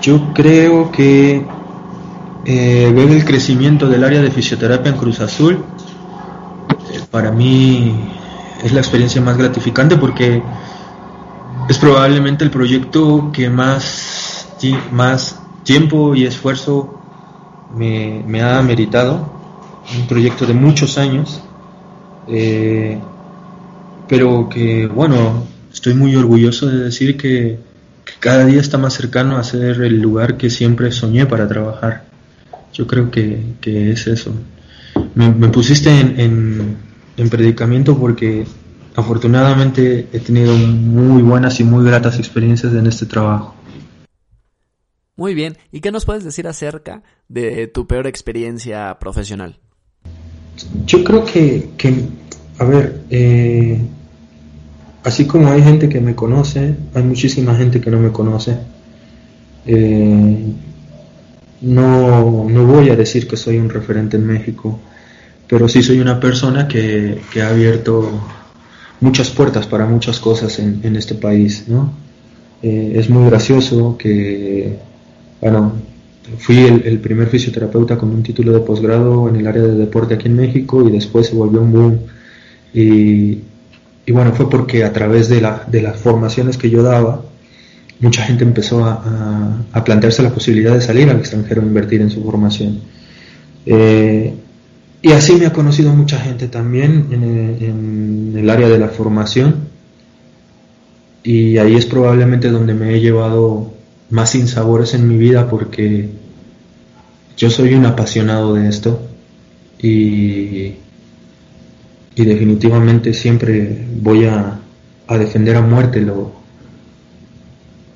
yo 0.00 0.32
creo 0.32 0.90
que 0.90 1.44
eh, 2.44 2.92
ver 2.94 3.10
el 3.10 3.24
crecimiento 3.24 3.88
del 3.88 4.04
área 4.04 4.20
de 4.20 4.30
fisioterapia 4.30 4.90
en 4.92 4.98
Cruz 4.98 5.20
Azul 5.20 5.64
eh, 6.92 7.00
para 7.10 7.30
mí 7.30 8.10
es 8.62 8.72
la 8.72 8.80
experiencia 8.80 9.20
más 9.20 9.36
gratificante 9.36 9.96
porque 9.96 10.42
es 11.68 11.78
probablemente 11.78 12.44
el 12.44 12.50
proyecto 12.50 13.30
que 13.32 13.48
más, 13.48 13.82
más 14.90 15.40
tiempo 15.64 16.14
y 16.14 16.24
esfuerzo 16.24 17.00
me, 17.74 18.42
ha 18.42 18.62
meritado. 18.62 19.40
Un 19.98 20.06
proyecto 20.06 20.46
de 20.46 20.54
muchos 20.54 20.96
años, 20.96 21.42
eh, 22.28 23.00
pero 24.08 24.48
que, 24.48 24.86
bueno, 24.86 25.44
estoy 25.72 25.94
muy 25.94 26.14
orgulloso 26.14 26.66
de 26.66 26.84
decir 26.84 27.16
que, 27.16 27.58
cada 28.18 28.44
día 28.44 28.60
está 28.60 28.78
más 28.78 28.94
cercano 28.94 29.36
a 29.36 29.42
ser 29.42 29.80
el 29.82 30.00
lugar 30.00 30.36
que 30.36 30.50
siempre 30.50 30.92
soñé 30.92 31.26
para 31.26 31.48
trabajar. 31.48 32.04
Yo 32.72 32.86
creo 32.86 33.10
que, 33.10 33.54
es 33.64 34.06
eso. 34.06 34.32
Me, 35.14 35.48
pusiste 35.48 35.90
en, 35.90 36.76
en 37.16 37.28
predicamento 37.30 37.98
porque 37.98 38.44
afortunadamente 38.94 40.08
he 40.12 40.18
tenido 40.20 40.54
muy 40.54 41.22
buenas 41.22 41.58
y 41.60 41.64
muy 41.64 41.84
gratas 41.84 42.18
experiencias 42.18 42.74
en 42.74 42.86
este 42.86 43.06
trabajo. 43.06 43.54
Muy 45.16 45.34
bien, 45.34 45.58
¿y 45.70 45.80
qué 45.80 45.92
nos 45.92 46.04
puedes 46.04 46.24
decir 46.24 46.48
acerca 46.48 47.02
de 47.28 47.66
tu 47.66 47.86
peor 47.86 48.06
experiencia 48.06 48.98
profesional? 48.98 49.58
Yo 50.86 51.04
creo 51.04 51.24
que, 51.24 51.68
a 52.58 52.64
ver, 52.64 53.02
eh, 53.10 53.78
así 55.04 55.26
como 55.26 55.50
hay 55.50 55.62
gente 55.62 55.88
que 55.88 56.00
me 56.00 56.14
conoce, 56.14 56.74
hay 56.94 57.02
muchísima 57.02 57.54
gente 57.54 57.80
que 57.80 57.90
no 57.90 57.98
me 57.98 58.10
conoce. 58.10 58.56
Eh, 59.66 60.52
no, 61.60 62.48
no 62.48 62.66
voy 62.66 62.88
a 62.90 62.96
decir 62.96 63.28
que 63.28 63.36
soy 63.36 63.58
un 63.58 63.68
referente 63.68 64.16
en 64.16 64.26
México, 64.26 64.80
pero 65.46 65.68
sí 65.68 65.82
soy 65.82 66.00
una 66.00 66.18
persona 66.18 66.66
que, 66.66 67.20
que 67.32 67.42
ha 67.42 67.50
abierto 67.50 68.10
muchas 69.00 69.30
puertas 69.30 69.66
para 69.66 69.84
muchas 69.84 70.20
cosas 70.20 70.58
en, 70.58 70.96
este 70.96 71.14
país, 71.14 71.64
¿no? 71.66 71.92
Eh, 72.62 72.94
es 72.96 73.10
muy 73.10 73.26
gracioso 73.26 73.96
que, 73.98 74.78
bueno, 75.42 75.72
fui 76.38 76.58
el, 76.58 76.98
primer 77.00 77.28
fisioterapeuta 77.28 77.98
con 77.98 78.10
un 78.10 78.22
título 78.22 78.52
de 78.52 78.60
posgrado 78.60 79.28
en 79.28 79.36
el 79.36 79.46
área 79.46 79.62
de 79.62 79.74
deporte 79.74 80.14
aquí 80.14 80.28
en 80.28 80.36
México 80.36 80.88
y 80.88 80.90
después 80.90 81.26
se 81.26 81.34
volvió 81.34 81.60
un 81.60 81.72
boom. 81.72 81.98
Y, 82.72 83.40
bueno, 84.10 84.32
fue 84.32 84.48
porque 84.48 84.84
a 84.84 84.92
través 84.92 85.28
de, 85.28 85.40
la, 85.40 85.64
de, 85.70 85.82
las 85.82 85.96
formaciones 85.98 86.56
que 86.56 86.70
yo 86.70 86.82
daba, 86.82 87.22
mucha 88.00 88.22
gente 88.22 88.44
empezó 88.44 88.84
a, 88.84 89.64
a, 89.72 89.84
plantearse 89.84 90.22
la 90.22 90.30
posibilidad 90.30 90.74
de 90.74 90.80
salir 90.80 91.10
al 91.10 91.18
extranjero 91.18 91.60
a 91.60 91.64
invertir 91.64 92.00
en 92.00 92.10
su 92.10 92.22
formación. 92.22 92.80
Eh, 93.66 94.34
y 95.02 95.10
así 95.10 95.34
me 95.34 95.46
ha 95.46 95.52
conocido 95.52 95.92
mucha 95.92 96.18
gente 96.18 96.46
también 96.46 97.08
en, 97.10 98.34
el 98.36 98.48
área 98.48 98.68
de 98.68 98.78
la 98.78 98.88
formación. 98.88 99.56
Y 101.24 101.58
ahí 101.58 101.74
es 101.74 101.86
probablemente 101.86 102.50
donde 102.50 102.74
me 102.74 102.94
he 102.94 103.00
llevado 103.00 103.72
más 104.12 104.30
sinsabores 104.30 104.92
en 104.92 105.08
mi 105.08 105.16
vida 105.16 105.48
porque 105.48 106.10
yo 107.34 107.48
soy 107.48 107.72
un 107.72 107.86
apasionado 107.86 108.52
de 108.54 108.68
esto 108.68 109.00
y, 109.80 110.74
y 112.14 112.24
definitivamente 112.24 113.14
siempre 113.14 113.86
voy 114.02 114.26
a, 114.26 114.60
a 115.06 115.18
defender 115.18 115.56
a 115.56 115.62
muerte 115.62 116.02
lo, 116.02 116.30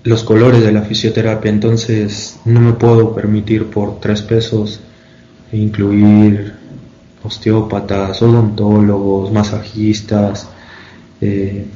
los 0.04 0.24
colores 0.24 0.64
de 0.64 0.72
la 0.72 0.82
fisioterapia. 0.82 1.50
Entonces 1.50 2.40
no 2.46 2.60
me 2.62 2.72
puedo 2.72 3.14
permitir 3.14 3.66
por 3.66 4.00
tres 4.00 4.22
pesos 4.22 4.80
incluir 5.52 6.54
osteópatas, 7.22 8.22
odontólogos, 8.22 9.30
masajistas, 9.30 10.48
eh, 11.20 11.66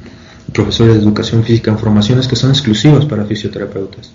profesores 0.51 0.95
de 0.95 1.01
educación 1.01 1.43
física 1.43 1.69
en 1.69 1.77
formaciones 1.77 2.27
que 2.27 2.35
son 2.35 2.49
exclusivas 2.49 3.05
para 3.05 3.23
fisioterapeutas. 3.25 4.11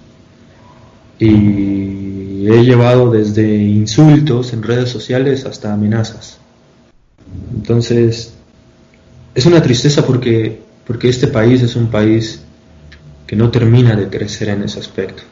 Y 1.19 2.47
he 2.49 2.65
llevado 2.65 3.11
desde 3.11 3.57
insultos 3.57 4.53
en 4.53 4.63
redes 4.63 4.91
sociales 4.91 5.45
hasta 5.45 5.73
amenazas. 5.73 6.39
Entonces, 7.55 8.35
es 9.35 9.47
una 9.47 9.63
tristeza 9.63 10.05
porque, 10.05 10.61
porque 10.87 11.09
este 11.09 11.27
país 11.27 11.63
es 11.63 11.77
un 11.77 11.89
país 11.89 12.43
que 13.27 13.37
no 13.37 13.51
termina 13.51 13.97
de 13.97 14.09
crecer 14.09 14.51
en 14.51 14.63
ese 14.63 14.79
aspecto. 14.79 15.23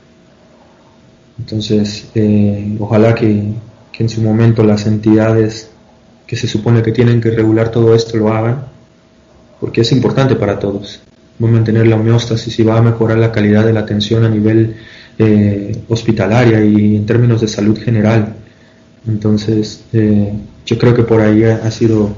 Entonces, 1.39 2.09
eh, 2.15 2.77
ojalá 2.81 3.15
que, 3.15 3.53
que 3.93 4.03
en 4.03 4.09
su 4.09 4.21
momento 4.21 4.65
las 4.65 4.87
entidades 4.87 5.71
que 6.27 6.37
se 6.37 6.49
supone 6.49 6.83
que 6.83 6.93
tienen 6.93 7.21
que 7.21 7.31
regular 7.31 7.71
todo 7.71 7.95
esto 7.95 8.17
lo 8.17 8.33
hagan, 8.33 8.67
porque 9.61 9.83
es 9.83 9.93
importante 9.93 10.35
para 10.37 10.59
todos. 10.59 11.01
Va 11.43 11.49
a 11.49 11.53
mantener 11.53 11.87
la 11.87 11.97
homeostasis 11.97 12.59
y 12.59 12.63
va 12.63 12.79
a 12.79 12.83
mejorar 12.83 13.19
la 13.19 13.33
calidad 13.33 13.65
de 13.65 13.73
la 13.73 13.81
atención 13.81 14.25
a 14.25 14.29
nivel 14.29 14.77
eh, 15.19 15.85
hospitalaria 15.89 16.65
y 16.65 16.97
en 16.97 17.07
términos 17.07 17.41
de 17.41 17.49
salud 17.49 17.79
general. 17.79 18.35
Entonces, 19.07 19.85
eh, 19.93 20.33
yo 20.67 20.79
creo 20.79 20.95
que 20.95 21.03
por 21.03 21.21
ahí 21.21 21.45
ha, 21.45 21.71
sido 21.71 22.17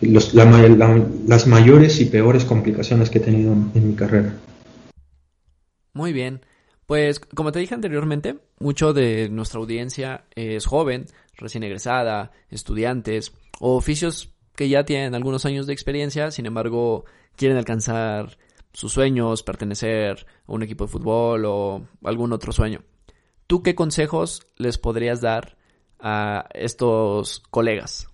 las 0.00 1.46
mayores 1.46 2.00
y 2.00 2.06
peores 2.06 2.44
complicaciones 2.44 3.10
que 3.10 3.18
he 3.18 3.22
tenido 3.22 3.52
en 3.52 3.88
mi 3.88 3.94
carrera. 3.94 4.34
Muy 5.92 6.12
bien. 6.12 6.40
Pues 6.86 7.20
como 7.20 7.52
te 7.52 7.60
dije 7.60 7.74
anteriormente, 7.74 8.38
mucho 8.58 8.92
de 8.92 9.28
nuestra 9.28 9.60
audiencia 9.60 10.24
es 10.34 10.66
joven, 10.66 11.06
recién 11.36 11.62
egresada, 11.62 12.32
estudiantes 12.50 13.32
o 13.60 13.76
oficios 13.76 14.32
que 14.56 14.68
ya 14.68 14.84
tienen 14.84 15.14
algunos 15.14 15.46
años 15.46 15.66
de 15.68 15.72
experiencia, 15.72 16.32
sin 16.32 16.46
embargo 16.46 17.04
quieren 17.36 17.56
alcanzar 17.56 18.36
sus 18.72 18.92
sueños, 18.92 19.42
pertenecer 19.42 20.26
a 20.46 20.52
un 20.52 20.62
equipo 20.62 20.84
de 20.84 20.92
fútbol 20.92 21.44
o 21.46 21.82
algún 22.04 22.32
otro 22.32 22.52
sueño. 22.52 22.82
¿Tú 23.46 23.62
qué 23.62 23.74
consejos 23.74 24.42
les 24.56 24.78
podrías 24.78 25.20
dar 25.20 25.56
a 25.98 26.46
estos 26.54 27.42
colegas? 27.50 28.06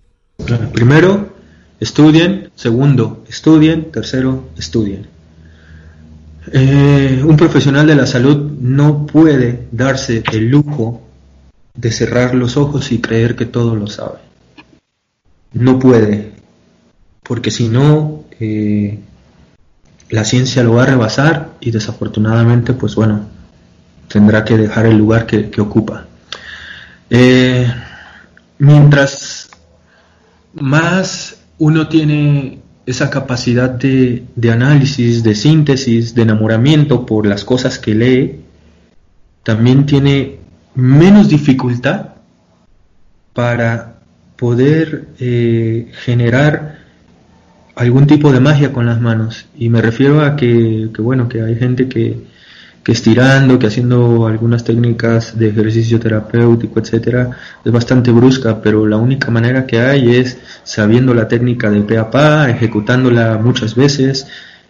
Primero, 0.72 1.30
estudien. 1.78 2.50
Segundo, 2.54 3.24
estudien. 3.28 3.90
Tercero, 3.90 4.48
estudien. 4.56 5.06
Eh, 6.52 7.22
un 7.26 7.36
profesional 7.36 7.86
de 7.86 7.96
la 7.96 8.06
salud 8.06 8.52
no 8.60 9.04
puede 9.04 9.66
darse 9.72 10.22
el 10.32 10.48
lujo 10.48 11.02
de 11.74 11.90
cerrar 11.90 12.34
los 12.34 12.56
ojos 12.56 12.92
y 12.92 13.00
creer 13.00 13.36
que 13.36 13.46
todo 13.46 13.74
lo 13.74 13.88
sabe. 13.88 14.18
No 15.52 15.78
puede, 15.78 16.32
porque 17.22 17.50
si 17.50 17.68
no, 17.68 18.24
eh, 18.38 18.98
la 20.10 20.24
ciencia 20.24 20.62
lo 20.62 20.74
va 20.74 20.84
a 20.84 20.86
rebasar 20.86 21.52
y 21.60 21.70
desafortunadamente, 21.70 22.72
pues 22.72 22.94
bueno, 22.94 23.26
tendrá 24.08 24.44
que 24.44 24.56
dejar 24.56 24.86
el 24.86 24.98
lugar 24.98 25.26
que, 25.26 25.50
ocupa. 25.60 26.06
Eh, 27.10 27.66
mientras 28.58 29.50
más 30.54 31.38
uno 31.58 31.88
tiene 31.88 32.60
esa 32.86 33.10
capacidad 33.10 33.70
de, 33.70 34.26
análisis, 34.50 35.22
de 35.22 35.34
síntesis, 35.34 36.14
de 36.14 36.22
enamoramiento 36.22 37.04
por 37.04 37.26
las 37.26 37.44
cosas 37.44 37.78
que 37.78 37.94
lee, 37.94 38.40
también 39.42 39.86
tiene 39.86 40.38
menos 40.74 41.28
dificultad 41.28 42.10
para 43.32 43.98
poder 44.36 45.08
eh, 45.18 45.90
generar 46.04 46.75
algún 47.76 48.06
tipo 48.06 48.32
de 48.32 48.40
magia 48.40 48.72
con 48.72 48.86
las 48.86 49.00
manos. 49.00 49.46
Y 49.56 49.68
me 49.68 49.80
refiero 49.80 50.22
a 50.22 50.34
que, 50.34 50.88
que 50.92 51.02
bueno, 51.02 51.28
que 51.28 51.42
hay 51.42 51.54
gente 51.56 51.88
que, 51.88 52.24
que 52.82 52.92
estirando, 52.92 53.58
que 53.58 53.66
haciendo 53.66 54.26
algunas 54.26 54.64
técnicas 54.64 55.38
de 55.38 55.50
ejercicio 55.50 56.00
terapéutico, 56.00 56.80
etcétera, 56.80 57.30
es 57.64 57.70
bastante 57.70 58.10
brusca, 58.10 58.62
pero 58.62 58.86
la 58.86 58.96
única 58.96 59.30
manera 59.30 59.66
que 59.66 59.78
hay 59.78 60.16
es 60.16 60.38
sabiendo 60.64 61.12
la 61.14 61.28
técnica 61.28 61.70
de 61.70 61.82
pe 61.82 61.98
a 61.98 62.10
pa, 62.10 62.48
ejecutándola 62.48 63.38
muchas 63.38 63.74
veces 63.74 64.26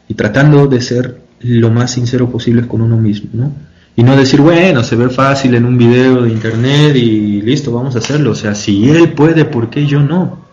y 0.09 0.15
tratando 0.15 0.67
de 0.67 0.81
ser 0.81 1.21
lo 1.41 1.71
más 1.71 1.93
sincero 1.93 2.29
posible 2.29 2.67
con 2.67 2.81
uno 2.81 2.97
mismo, 2.97 3.31
¿no? 3.33 3.53
Y 3.95 4.03
no 4.03 4.15
decir, 4.17 4.43
bueno, 4.43 4.83
se 4.83 4.97
ve 4.97 5.09
fácil 5.09 5.55
en 5.55 5.65
un 5.65 5.79
video 5.79 6.23
de 6.23 6.31
internet 6.31 6.97
y 6.97 7.41
listo, 7.41 7.73
vamos 7.73 7.95
a 7.97 7.99
hacerlo. 7.99 8.33
O 8.33 8.35
sea, 8.35 8.55
si 8.55 8.91
él 8.91 9.13
puede, 9.13 9.47
¿por 9.47 9.71
qué 9.71 9.87
yo 9.87 10.01
no? 10.01 10.46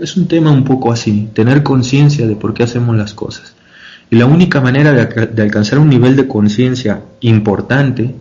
Es 0.00 0.16
un 0.16 0.28
tema 0.28 0.50
un 0.50 0.64
poco 0.64 0.92
así, 0.92 1.28
tener 1.34 1.62
conciencia 1.62 2.26
de 2.26 2.34
por 2.34 2.54
qué 2.54 2.62
hacemos 2.62 2.96
las 2.96 3.12
cosas. 3.12 3.54
Y 4.10 4.16
la 4.16 4.26
única 4.26 4.60
manera 4.60 4.92
de, 4.92 5.42
alcanzar 5.42 5.78
un 5.78 5.88
nivel 5.88 6.16
de 6.16 6.26
conciencia 6.26 7.02
importante 7.20 8.14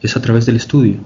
es 0.00 0.16
a 0.16 0.22
través 0.22 0.46
del 0.46 0.56
estudio. 0.56 0.98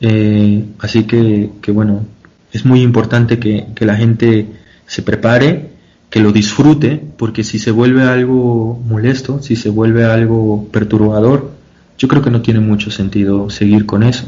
Eh, 0.00 0.64
así 0.78 1.04
que, 1.04 1.50
bueno, 1.72 2.04
es 2.52 2.64
muy 2.64 2.82
importante 2.82 3.38
que, 3.38 3.66
la 3.80 3.96
gente 3.96 4.46
se 4.86 5.02
prepare, 5.02 5.70
que 6.10 6.20
lo 6.20 6.30
disfrute, 6.30 7.02
porque 7.16 7.42
si 7.42 7.58
se 7.58 7.70
vuelve 7.70 8.02
algo 8.02 8.80
molesto, 8.86 9.42
si 9.42 9.56
se 9.56 9.70
vuelve 9.70 10.04
algo 10.04 10.68
perturbador, 10.70 11.50
yo 11.98 12.08
creo 12.08 12.22
que 12.22 12.30
no 12.30 12.42
tiene 12.42 12.60
mucho 12.60 12.90
sentido 12.90 13.50
seguir 13.50 13.86
con 13.86 14.02
eso. 14.02 14.26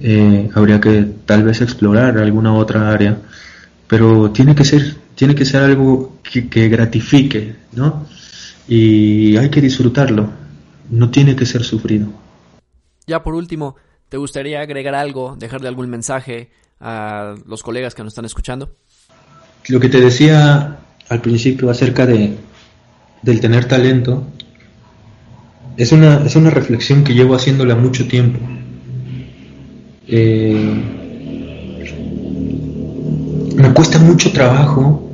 Eh, 0.00 0.48
habría 0.54 0.80
que 0.80 1.06
tal 1.26 1.42
vez 1.42 1.60
explorar 1.60 2.16
alguna 2.18 2.54
otra 2.54 2.90
área, 2.90 3.18
pero 3.86 4.30
tiene 4.30 4.54
que 4.54 4.64
ser 4.64 4.96
tiene 5.14 5.34
que 5.34 5.46
ser 5.46 5.62
algo 5.62 6.18
que, 6.22 6.68
gratifique, 6.68 7.56
¿no? 7.72 8.06
y 8.68 9.36
hay 9.36 9.48
que 9.48 9.60
disfrutarlo, 9.60 10.30
no 10.90 11.10
tiene 11.10 11.34
que 11.34 11.46
ser 11.46 11.64
sufrido. 11.64 12.08
Ya 13.06 13.22
por 13.22 13.34
último, 13.34 13.76
¿te 14.08 14.18
gustaría 14.18 14.60
agregar 14.60 14.94
algo, 14.94 15.36
dejarle 15.38 15.68
algún 15.68 15.88
mensaje 15.88 16.50
a 16.80 17.34
los 17.46 17.62
colegas 17.62 17.94
que 17.94 18.02
nos 18.02 18.12
están 18.12 18.24
escuchando? 18.26 18.76
Lo 19.68 19.80
que 19.80 19.88
te 19.88 20.00
decía 20.00 20.78
al 21.08 21.20
principio 21.20 21.70
acerca 21.70 22.04
de, 22.04 22.36
del 23.22 23.40
tener 23.40 23.66
talento, 23.66 24.26
es 25.76 25.92
una, 25.92 26.24
es 26.24 26.36
una 26.36 26.50
reflexión 26.50 27.04
que 27.04 27.14
llevo 27.14 27.34
haciéndola 27.34 27.74
mucho 27.74 28.06
tiempo. 28.08 28.40
Eh, 30.08 31.05
cuesta 33.76 33.98
mucho 33.98 34.32
trabajo 34.32 35.06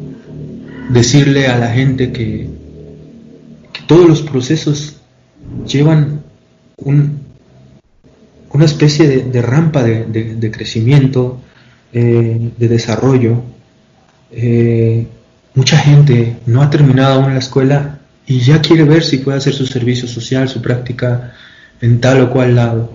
decirle 0.89 1.49
a 1.49 1.59
la 1.59 1.71
gente 1.71 2.13
que, 2.13 2.49
todos 3.89 4.09
los 4.09 4.23
procesos 4.23 4.99
llevan 5.67 6.23
una 6.77 8.65
especie 8.65 9.09
de, 9.09 9.43
rampa 9.43 9.83
de, 9.83 10.51
crecimiento, 10.53 11.41
eh, 11.93 12.53
de 12.57 12.69
desarrollo. 12.69 13.43
Eh, 14.31 15.09
mucha 15.55 15.77
gente 15.77 16.37
no 16.47 16.63
ha 16.63 16.71
terminado 16.71 17.21
aún 17.21 17.33
la 17.33 17.41
escuela 17.41 17.99
y 18.27 18.39
ya 18.39 18.63
quiere 18.63 18.85
ver 18.85 19.03
si 19.03 19.19
puede 19.19 19.39
hacer 19.39 19.53
su 19.53 19.67
servicio 19.67 20.07
social, 20.07 20.49
su 20.49 20.63
práctica 20.63 21.35
en 21.81 22.01
tal 22.01 22.21
o 22.21 22.31
cual 22.31 22.55
lado. 22.55 22.89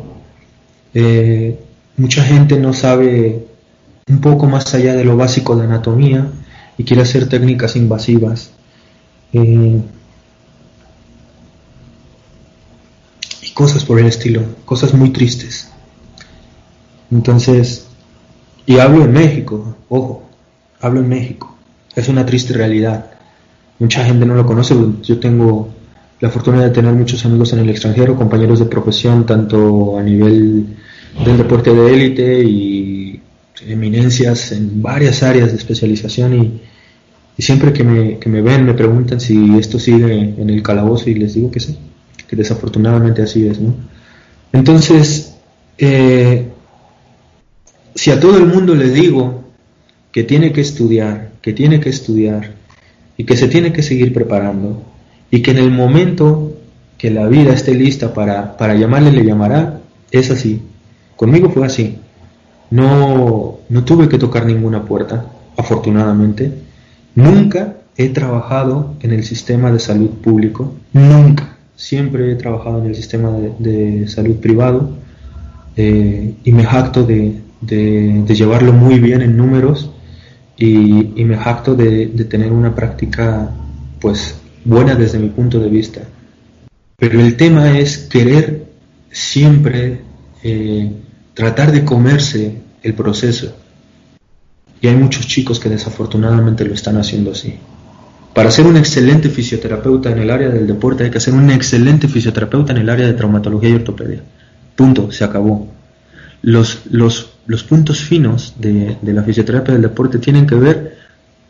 Eh, 0.93 1.59
mucha 1.97 2.23
gente 2.23 2.57
no 2.57 2.71
sabe 2.73 3.46
un 4.07 4.21
poco 4.21 4.47
más 4.47 4.73
allá 4.73 4.95
de 4.95 5.03
lo 5.03 5.17
básico 5.17 5.55
de 5.55 5.65
anatomía 5.65 6.27
y 6.77 6.83
quiere 6.83 7.01
hacer 7.03 7.27
técnicas 7.27 7.75
invasivas. 7.75 8.51
Eh, 9.33 9.81
y 13.41 13.51
cosas 13.51 13.83
por 13.83 13.99
el 13.99 14.05
estilo, 14.05 14.43
cosas 14.65 14.93
muy 14.93 15.09
tristes. 15.09 15.69
Entonces, 17.11 17.87
y 18.65 18.79
hablo 18.79 19.03
en 19.03 19.11
México, 19.13 19.75
ojo, 19.89 20.23
hablo 20.79 21.01
en 21.01 21.09
México. 21.09 21.55
Es 21.95 22.09
una 22.09 22.25
triste 22.25 22.53
realidad 22.53 23.17
mucha 23.79 24.03
gente 24.03 24.25
no 24.25 24.35
lo 24.35 24.45
conoce. 24.45 24.75
Yo 25.03 25.19
tengo 25.19 25.69
la 26.19 26.29
fortuna 26.29 26.63
de 26.63 26.69
tener 26.71 26.93
muchos 26.93 27.25
amigos 27.25 27.53
en 27.53 27.59
el 27.59 27.69
extranjero, 27.69 28.15
compañeros 28.15 28.59
de 28.59 28.65
profesión, 28.65 29.25
tanto 29.25 29.97
a 29.97 30.03
nivel 30.03 30.65
del 31.23 31.37
deporte 31.37 31.73
de 31.73 31.93
élite 31.93 32.43
y 32.43 33.21
eminencias 33.61 34.51
en 34.51 34.81
varias 34.81 35.23
áreas 35.23 35.51
de 35.51 35.57
especialización 35.57 36.33
y, 36.33 36.61
siempre 37.41 37.71
que 37.71 37.83
me, 37.83 38.17
que 38.17 38.29
me, 38.29 38.41
ven 38.41 38.65
me 38.65 38.73
preguntan 38.73 39.19
si 39.19 39.57
esto 39.59 39.77
sigue 39.77 40.33
en 40.37 40.49
el 40.49 40.63
calabozo 40.63 41.09
y 41.09 41.13
les 41.13 41.35
digo 41.35 41.51
que 41.51 41.59
sí, 41.59 41.77
que 42.27 42.35
desafortunadamente 42.35 43.21
así 43.21 43.47
es, 43.47 43.59
¿no? 43.59 43.75
Entonces, 44.51 45.35
eh, 45.77 46.47
si 47.93 48.09
a 48.09 48.19
todo 48.19 48.37
el 48.37 48.47
mundo 48.47 48.73
le 48.73 48.89
digo 48.89 49.43
que 50.11 50.23
tiene 50.23 50.51
que 50.51 50.61
estudiar, 50.61 51.31
que 51.41 51.53
tiene 51.53 51.79
que 51.79 51.89
estudiar, 51.89 52.55
y 53.17 53.23
que 53.23 53.35
se 53.35 53.47
tiene 53.47 53.73
que 53.73 53.81
seguir 53.81 54.13
preparando 54.13 54.83
y 55.31 55.41
que 55.41 55.51
en 55.51 55.57
el 55.57 55.71
momento 55.71 56.55
que 56.97 57.09
la 57.09 57.27
vida 57.27 57.53
esté 57.53 57.73
lista 57.73 58.13
para, 58.13 58.55
para 58.57 58.75
llamarle, 58.75 59.11
le 59.11 59.25
llamará, 59.25 59.81
es 60.11 60.31
así. 60.31 60.61
Conmigo 61.15 61.49
fue 61.49 61.65
así. 61.65 61.97
No, 62.71 63.59
no 63.69 63.83
tuve 63.83 64.09
que 64.09 64.17
tocar 64.17 64.45
ninguna 64.45 64.83
puerta, 64.83 65.25
afortunadamente. 65.55 66.51
Nunca 67.15 67.77
he 67.95 68.09
trabajado 68.09 68.95
en 69.01 69.11
el 69.13 69.23
sistema 69.23 69.71
de 69.71 69.79
salud 69.79 70.09
público, 70.21 70.73
nunca. 70.93 71.57
Siempre 71.75 72.31
he 72.31 72.35
trabajado 72.35 72.81
en 72.81 72.87
el 72.87 72.95
sistema 72.95 73.31
de, 73.59 74.07
salud 74.07 74.37
privado 74.37 74.89
eh, 75.75 76.33
y 76.43 76.51
me 76.51 76.63
jacto 76.63 77.03
de, 77.03 77.39
de, 77.61 78.23
de 78.25 78.35
llevarlo 78.35 78.73
muy 78.73 78.99
bien 78.99 79.21
en 79.21 79.37
números 79.37 79.91
y, 80.57 81.23
me 81.23 81.37
jacto 81.37 81.75
de, 81.75 82.07
tener 82.29 82.51
una 82.51 82.73
práctica 82.73 83.51
pues 83.99 84.35
buena 84.65 84.95
desde 84.95 85.19
mi 85.19 85.29
punto 85.29 85.59
de 85.59 85.69
vista. 85.69 86.01
Pero 86.97 87.19
el 87.21 87.37
tema 87.37 87.77
es 87.77 87.97
querer 87.97 88.65
siempre 89.11 90.01
eh, 90.43 90.91
tratar 91.37 91.71
de 91.71 91.85
comerse 91.85 92.57
el 92.83 92.93
proceso. 92.93 93.55
Y 94.81 94.87
hay 94.87 94.95
muchos 94.95 95.25
chicos 95.25 95.57
que 95.59 95.69
desafortunadamente 95.69 96.65
lo 96.65 96.73
están 96.73 96.97
haciendo 96.97 97.31
así. 97.31 97.55
Para 98.33 98.51
ser 98.51 98.67
un 98.67 98.75
excelente 98.75 99.29
fisioterapeuta 99.29 100.11
en 100.11 100.19
el 100.19 100.29
área 100.29 100.49
del 100.49 100.67
deporte 100.67 101.05
hay 101.05 101.11
que 101.11 101.21
ser 101.21 101.33
un 101.33 101.49
excelente 101.49 102.09
fisioterapeuta 102.09 102.73
en 102.73 102.79
el 102.79 102.89
área 102.89 103.07
de 103.07 103.13
traumatología 103.13 103.69
y 103.69 103.75
ortopedia. 103.75 104.21
Punto, 104.75 105.11
se 105.11 105.23
acabó. 105.23 105.67
Los, 106.41 106.81
los 106.91 107.37
los 107.47 107.63
puntos 107.63 108.01
finos 108.01 108.53
de, 108.57 108.97
la 109.01 109.23
fisioterapia 109.23 109.73
del 109.73 109.81
deporte 109.81 110.19
tienen 110.19 110.45
que 110.45 110.55
ver 110.55 110.97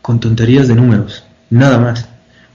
con 0.00 0.20
tonterías 0.20 0.68
de 0.68 0.76
números, 0.76 1.24
nada 1.50 1.78
más. 1.78 2.08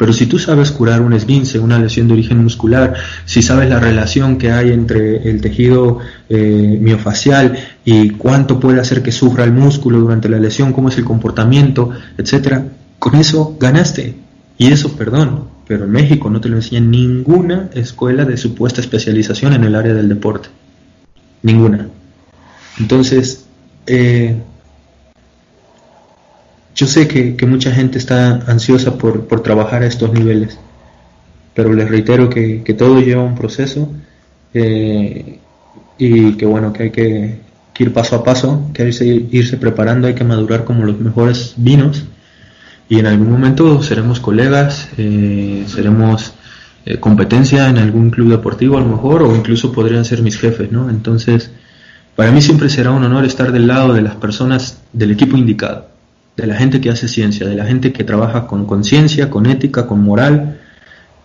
Pero 0.03 0.11
si 0.11 0.25
tú 0.25 0.37
sabes 0.37 0.69
curar 0.71 0.99
un 0.99 1.13
esguince, 1.13 1.59
una 1.59 1.79
lesión 1.79 2.09
de 2.09 2.15
origen 2.15 2.43
muscular, 2.43 2.93
si 3.23 3.41
sabes 3.41 3.69
la 3.69 3.79
relación 3.79 4.37
que 4.37 4.51
hay 4.51 4.73
entre 4.73 5.29
el 5.29 5.39
tejido 5.39 5.99
eh, 6.27 6.77
miofacial 6.81 7.57
y 7.85 8.09
cuánto 8.09 8.59
puede 8.59 8.81
hacer 8.81 9.01
que 9.01 9.13
sufra 9.13 9.45
el 9.45 9.53
músculo 9.53 10.01
durante 10.01 10.27
la 10.27 10.39
lesión, 10.39 10.73
cómo 10.73 10.89
es 10.89 10.97
el 10.97 11.05
comportamiento, 11.05 11.91
etcétera, 12.17 12.65
con 12.99 13.15
eso 13.15 13.55
ganaste. 13.57 14.17
Y 14.57 14.73
eso, 14.73 14.91
perdón, 14.97 15.45
pero 15.65 15.85
en 15.85 15.91
México 15.91 16.29
no 16.29 16.41
te 16.41 16.49
lo 16.49 16.57
enseña 16.57 16.81
ninguna 16.81 17.69
escuela 17.73 18.25
de 18.25 18.35
supuesta 18.35 18.81
especialización 18.81 19.53
en 19.53 19.63
el 19.63 19.73
área 19.73 19.93
del 19.93 20.09
deporte. 20.09 20.49
Ninguna. 21.43 21.87
Entonces, 22.77 23.45
eh, 23.87 24.35
yo 26.75 26.87
sé 26.87 27.07
que, 27.07 27.45
mucha 27.45 27.71
gente 27.71 27.97
está 27.97 28.43
ansiosa 28.47 28.97
por, 28.97 29.41
trabajar 29.41 29.83
a 29.83 29.87
estos 29.87 30.11
niveles, 30.11 30.57
pero 31.53 31.73
les 31.73 31.89
reitero 31.89 32.29
que, 32.29 32.75
todo 32.77 32.99
lleva 32.99 33.23
un 33.23 33.35
proceso 33.35 33.91
eh, 34.53 35.39
y 35.97 36.33
que 36.33 36.45
bueno, 36.45 36.73
que 36.73 36.83
hay 36.83 36.91
que, 36.91 37.39
ir 37.77 37.93
paso 37.93 38.15
a 38.15 38.23
paso, 38.23 38.69
que 38.73 38.83
hay 38.83 38.91
que 38.91 39.27
irse, 39.31 39.57
preparando, 39.57 40.07
hay 40.07 40.15
que 40.15 40.23
madurar 40.23 40.63
como 40.63 40.85
los 40.85 40.99
mejores 40.99 41.53
vinos 41.57 42.05
y 42.89 42.99
en 42.99 43.07
algún 43.07 43.31
momento 43.31 43.81
seremos 43.81 44.19
colegas, 44.19 44.89
eh, 44.97 45.65
seremos 45.67 46.33
competencia 46.99 47.69
en 47.69 47.77
algún 47.77 48.09
club 48.09 48.29
deportivo 48.29 48.77
a 48.77 48.81
lo 48.81 48.87
mejor 48.87 49.23
o 49.23 49.33
incluso 49.35 49.71
podrían 49.71 50.03
ser 50.03 50.21
mis 50.21 50.37
jefes, 50.37 50.69
¿no? 50.69 50.89
Entonces, 50.89 51.49
para 52.15 52.31
mí 52.31 52.41
siempre 52.41 52.69
será 52.69 52.91
un 52.91 53.03
honor 53.03 53.25
estar 53.25 53.51
del 53.51 53.67
lado 53.67 53.93
de 53.93 54.01
las 54.01 54.15
personas 54.15 54.81
del 54.91 55.11
equipo 55.11 55.37
indicado, 55.37 55.87
de 56.35 56.47
la 56.47 56.55
gente 56.55 56.81
que 56.81 56.89
hace 56.89 57.07
ciencia, 57.07 57.47
de 57.47 57.55
la 57.55 57.65
gente 57.65 57.93
que 57.93 58.03
trabaja 58.03 58.47
con 58.47 58.65
conciencia, 58.65 59.29
con 59.29 59.45
ética, 59.45 59.87
con 59.87 60.03
moral 60.03 60.59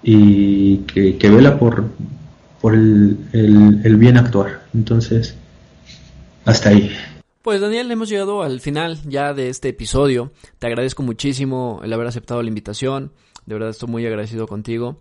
y 0.02 0.78
que, 0.78 1.30
vela 1.30 1.58
por, 1.58 1.86
por 2.60 2.74
el, 2.74 3.18
el 3.32 3.96
bien 3.96 4.16
actuar. 4.16 4.62
Entonces, 4.74 5.34
hasta 6.44 6.70
ahí. 6.70 6.90
Pues 7.42 7.60
Daniel, 7.60 7.90
hemos 7.90 8.08
llegado 8.08 8.42
al 8.42 8.60
final 8.60 8.98
ya 9.06 9.32
de 9.32 9.48
este 9.48 9.70
episodio. 9.70 10.32
Te 10.58 10.66
agradezco 10.66 11.02
muchísimo 11.02 11.80
el 11.82 11.92
haber 11.92 12.06
aceptado 12.06 12.42
la 12.42 12.48
invitación. 12.48 13.12
De 13.46 13.54
verdad 13.54 13.70
estoy 13.70 13.88
muy 13.88 14.06
agradecido 14.06 14.46
contigo. 14.46 14.98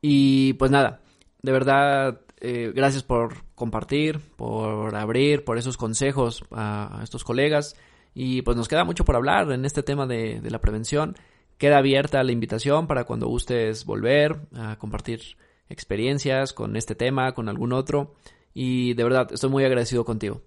Y 0.00 0.52
pues 0.54 0.70
nada, 0.70 1.00
de 1.42 1.52
verdad 1.52 2.20
eh, 2.40 2.72
gracias 2.74 3.04
por 3.04 3.44
compartir, 3.54 4.18
por 4.36 4.96
abrir, 4.96 5.44
por 5.44 5.58
esos 5.58 5.76
consejos 5.76 6.44
a, 6.50 7.00
estos 7.02 7.22
colegas. 7.22 7.76
Y 8.14 8.42
pues 8.42 8.56
nos 8.56 8.68
queda 8.68 8.84
mucho 8.84 9.04
por 9.04 9.16
hablar 9.16 9.50
en 9.52 9.64
este 9.64 9.82
tema 9.82 10.06
de, 10.06 10.40
la 10.42 10.60
prevención. 10.60 11.16
Queda 11.58 11.78
abierta 11.78 12.22
la 12.22 12.32
invitación 12.32 12.86
para 12.86 13.04
cuando 13.04 13.28
gustes 13.28 13.84
volver 13.84 14.40
a 14.54 14.76
compartir 14.76 15.36
experiencias 15.68 16.52
con 16.52 16.76
este 16.76 16.94
tema, 16.94 17.32
con 17.32 17.48
algún 17.48 17.72
otro. 17.72 18.14
Y 18.52 18.94
de 18.94 19.04
verdad, 19.04 19.28
estoy 19.32 19.50
muy 19.50 19.64
agradecido 19.64 20.04
contigo. 20.04 20.42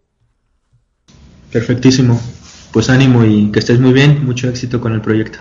Perfectísimo. 1.52 2.20
Pues 2.72 2.90
ánimo 2.90 3.24
y 3.24 3.52
que 3.52 3.60
estés 3.60 3.80
muy 3.80 3.94
bien. 3.94 4.26
Mucho 4.26 4.50
éxito 4.50 4.80
con 4.80 4.94
el 4.94 5.02
proyecto. 5.02 5.40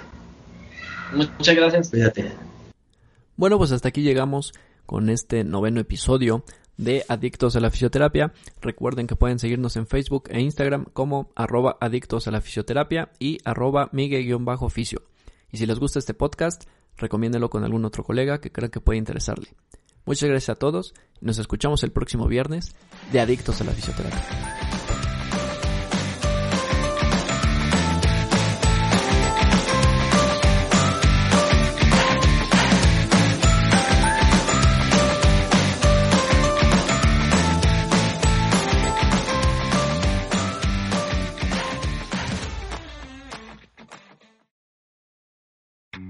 Muchas 1.12 1.56
gracias. 1.56 1.90
Cuídate. 1.90 2.32
Bueno, 3.36 3.58
pues 3.58 3.72
hasta 3.72 3.88
aquí 3.88 4.02
llegamos 4.02 4.52
con 4.86 5.10
este 5.10 5.44
noveno 5.44 5.80
episodio 5.80 6.44
de 6.76 7.04
Adictos 7.08 7.56
a 7.56 7.60
la 7.60 7.70
Fisioterapia. 7.70 8.32
Recuerden 8.60 9.06
que 9.06 9.16
pueden 9.16 9.38
seguirnos 9.38 9.76
en 9.76 9.86
Facebook 9.86 10.24
e 10.30 10.40
Instagram 10.40 10.86
como 10.92 11.30
arroba 11.34 11.76
adictos 11.80 12.26
y 13.18 13.38
arroba. 13.44 13.90
Y 13.92 15.56
si 15.56 15.66
les 15.66 15.78
gusta 15.78 15.98
este 15.98 16.14
podcast, 16.14 16.64
recomiéndenlo 16.96 17.50
con 17.50 17.64
algún 17.64 17.84
otro 17.84 18.04
colega 18.04 18.40
que 18.40 18.50
crean 18.50 18.70
que 18.70 18.80
puede 18.80 18.98
interesarle. 18.98 19.48
Muchas 20.04 20.28
gracias 20.28 20.50
a 20.50 20.58
todos 20.58 20.94
nos 21.20 21.38
escuchamos 21.38 21.82
el 21.82 21.92
próximo 21.92 22.26
viernes 22.26 22.74
de 23.10 23.20
Adictos 23.20 23.60
a 23.60 23.64
la 23.64 23.72
Fisioterapia. 23.72 24.73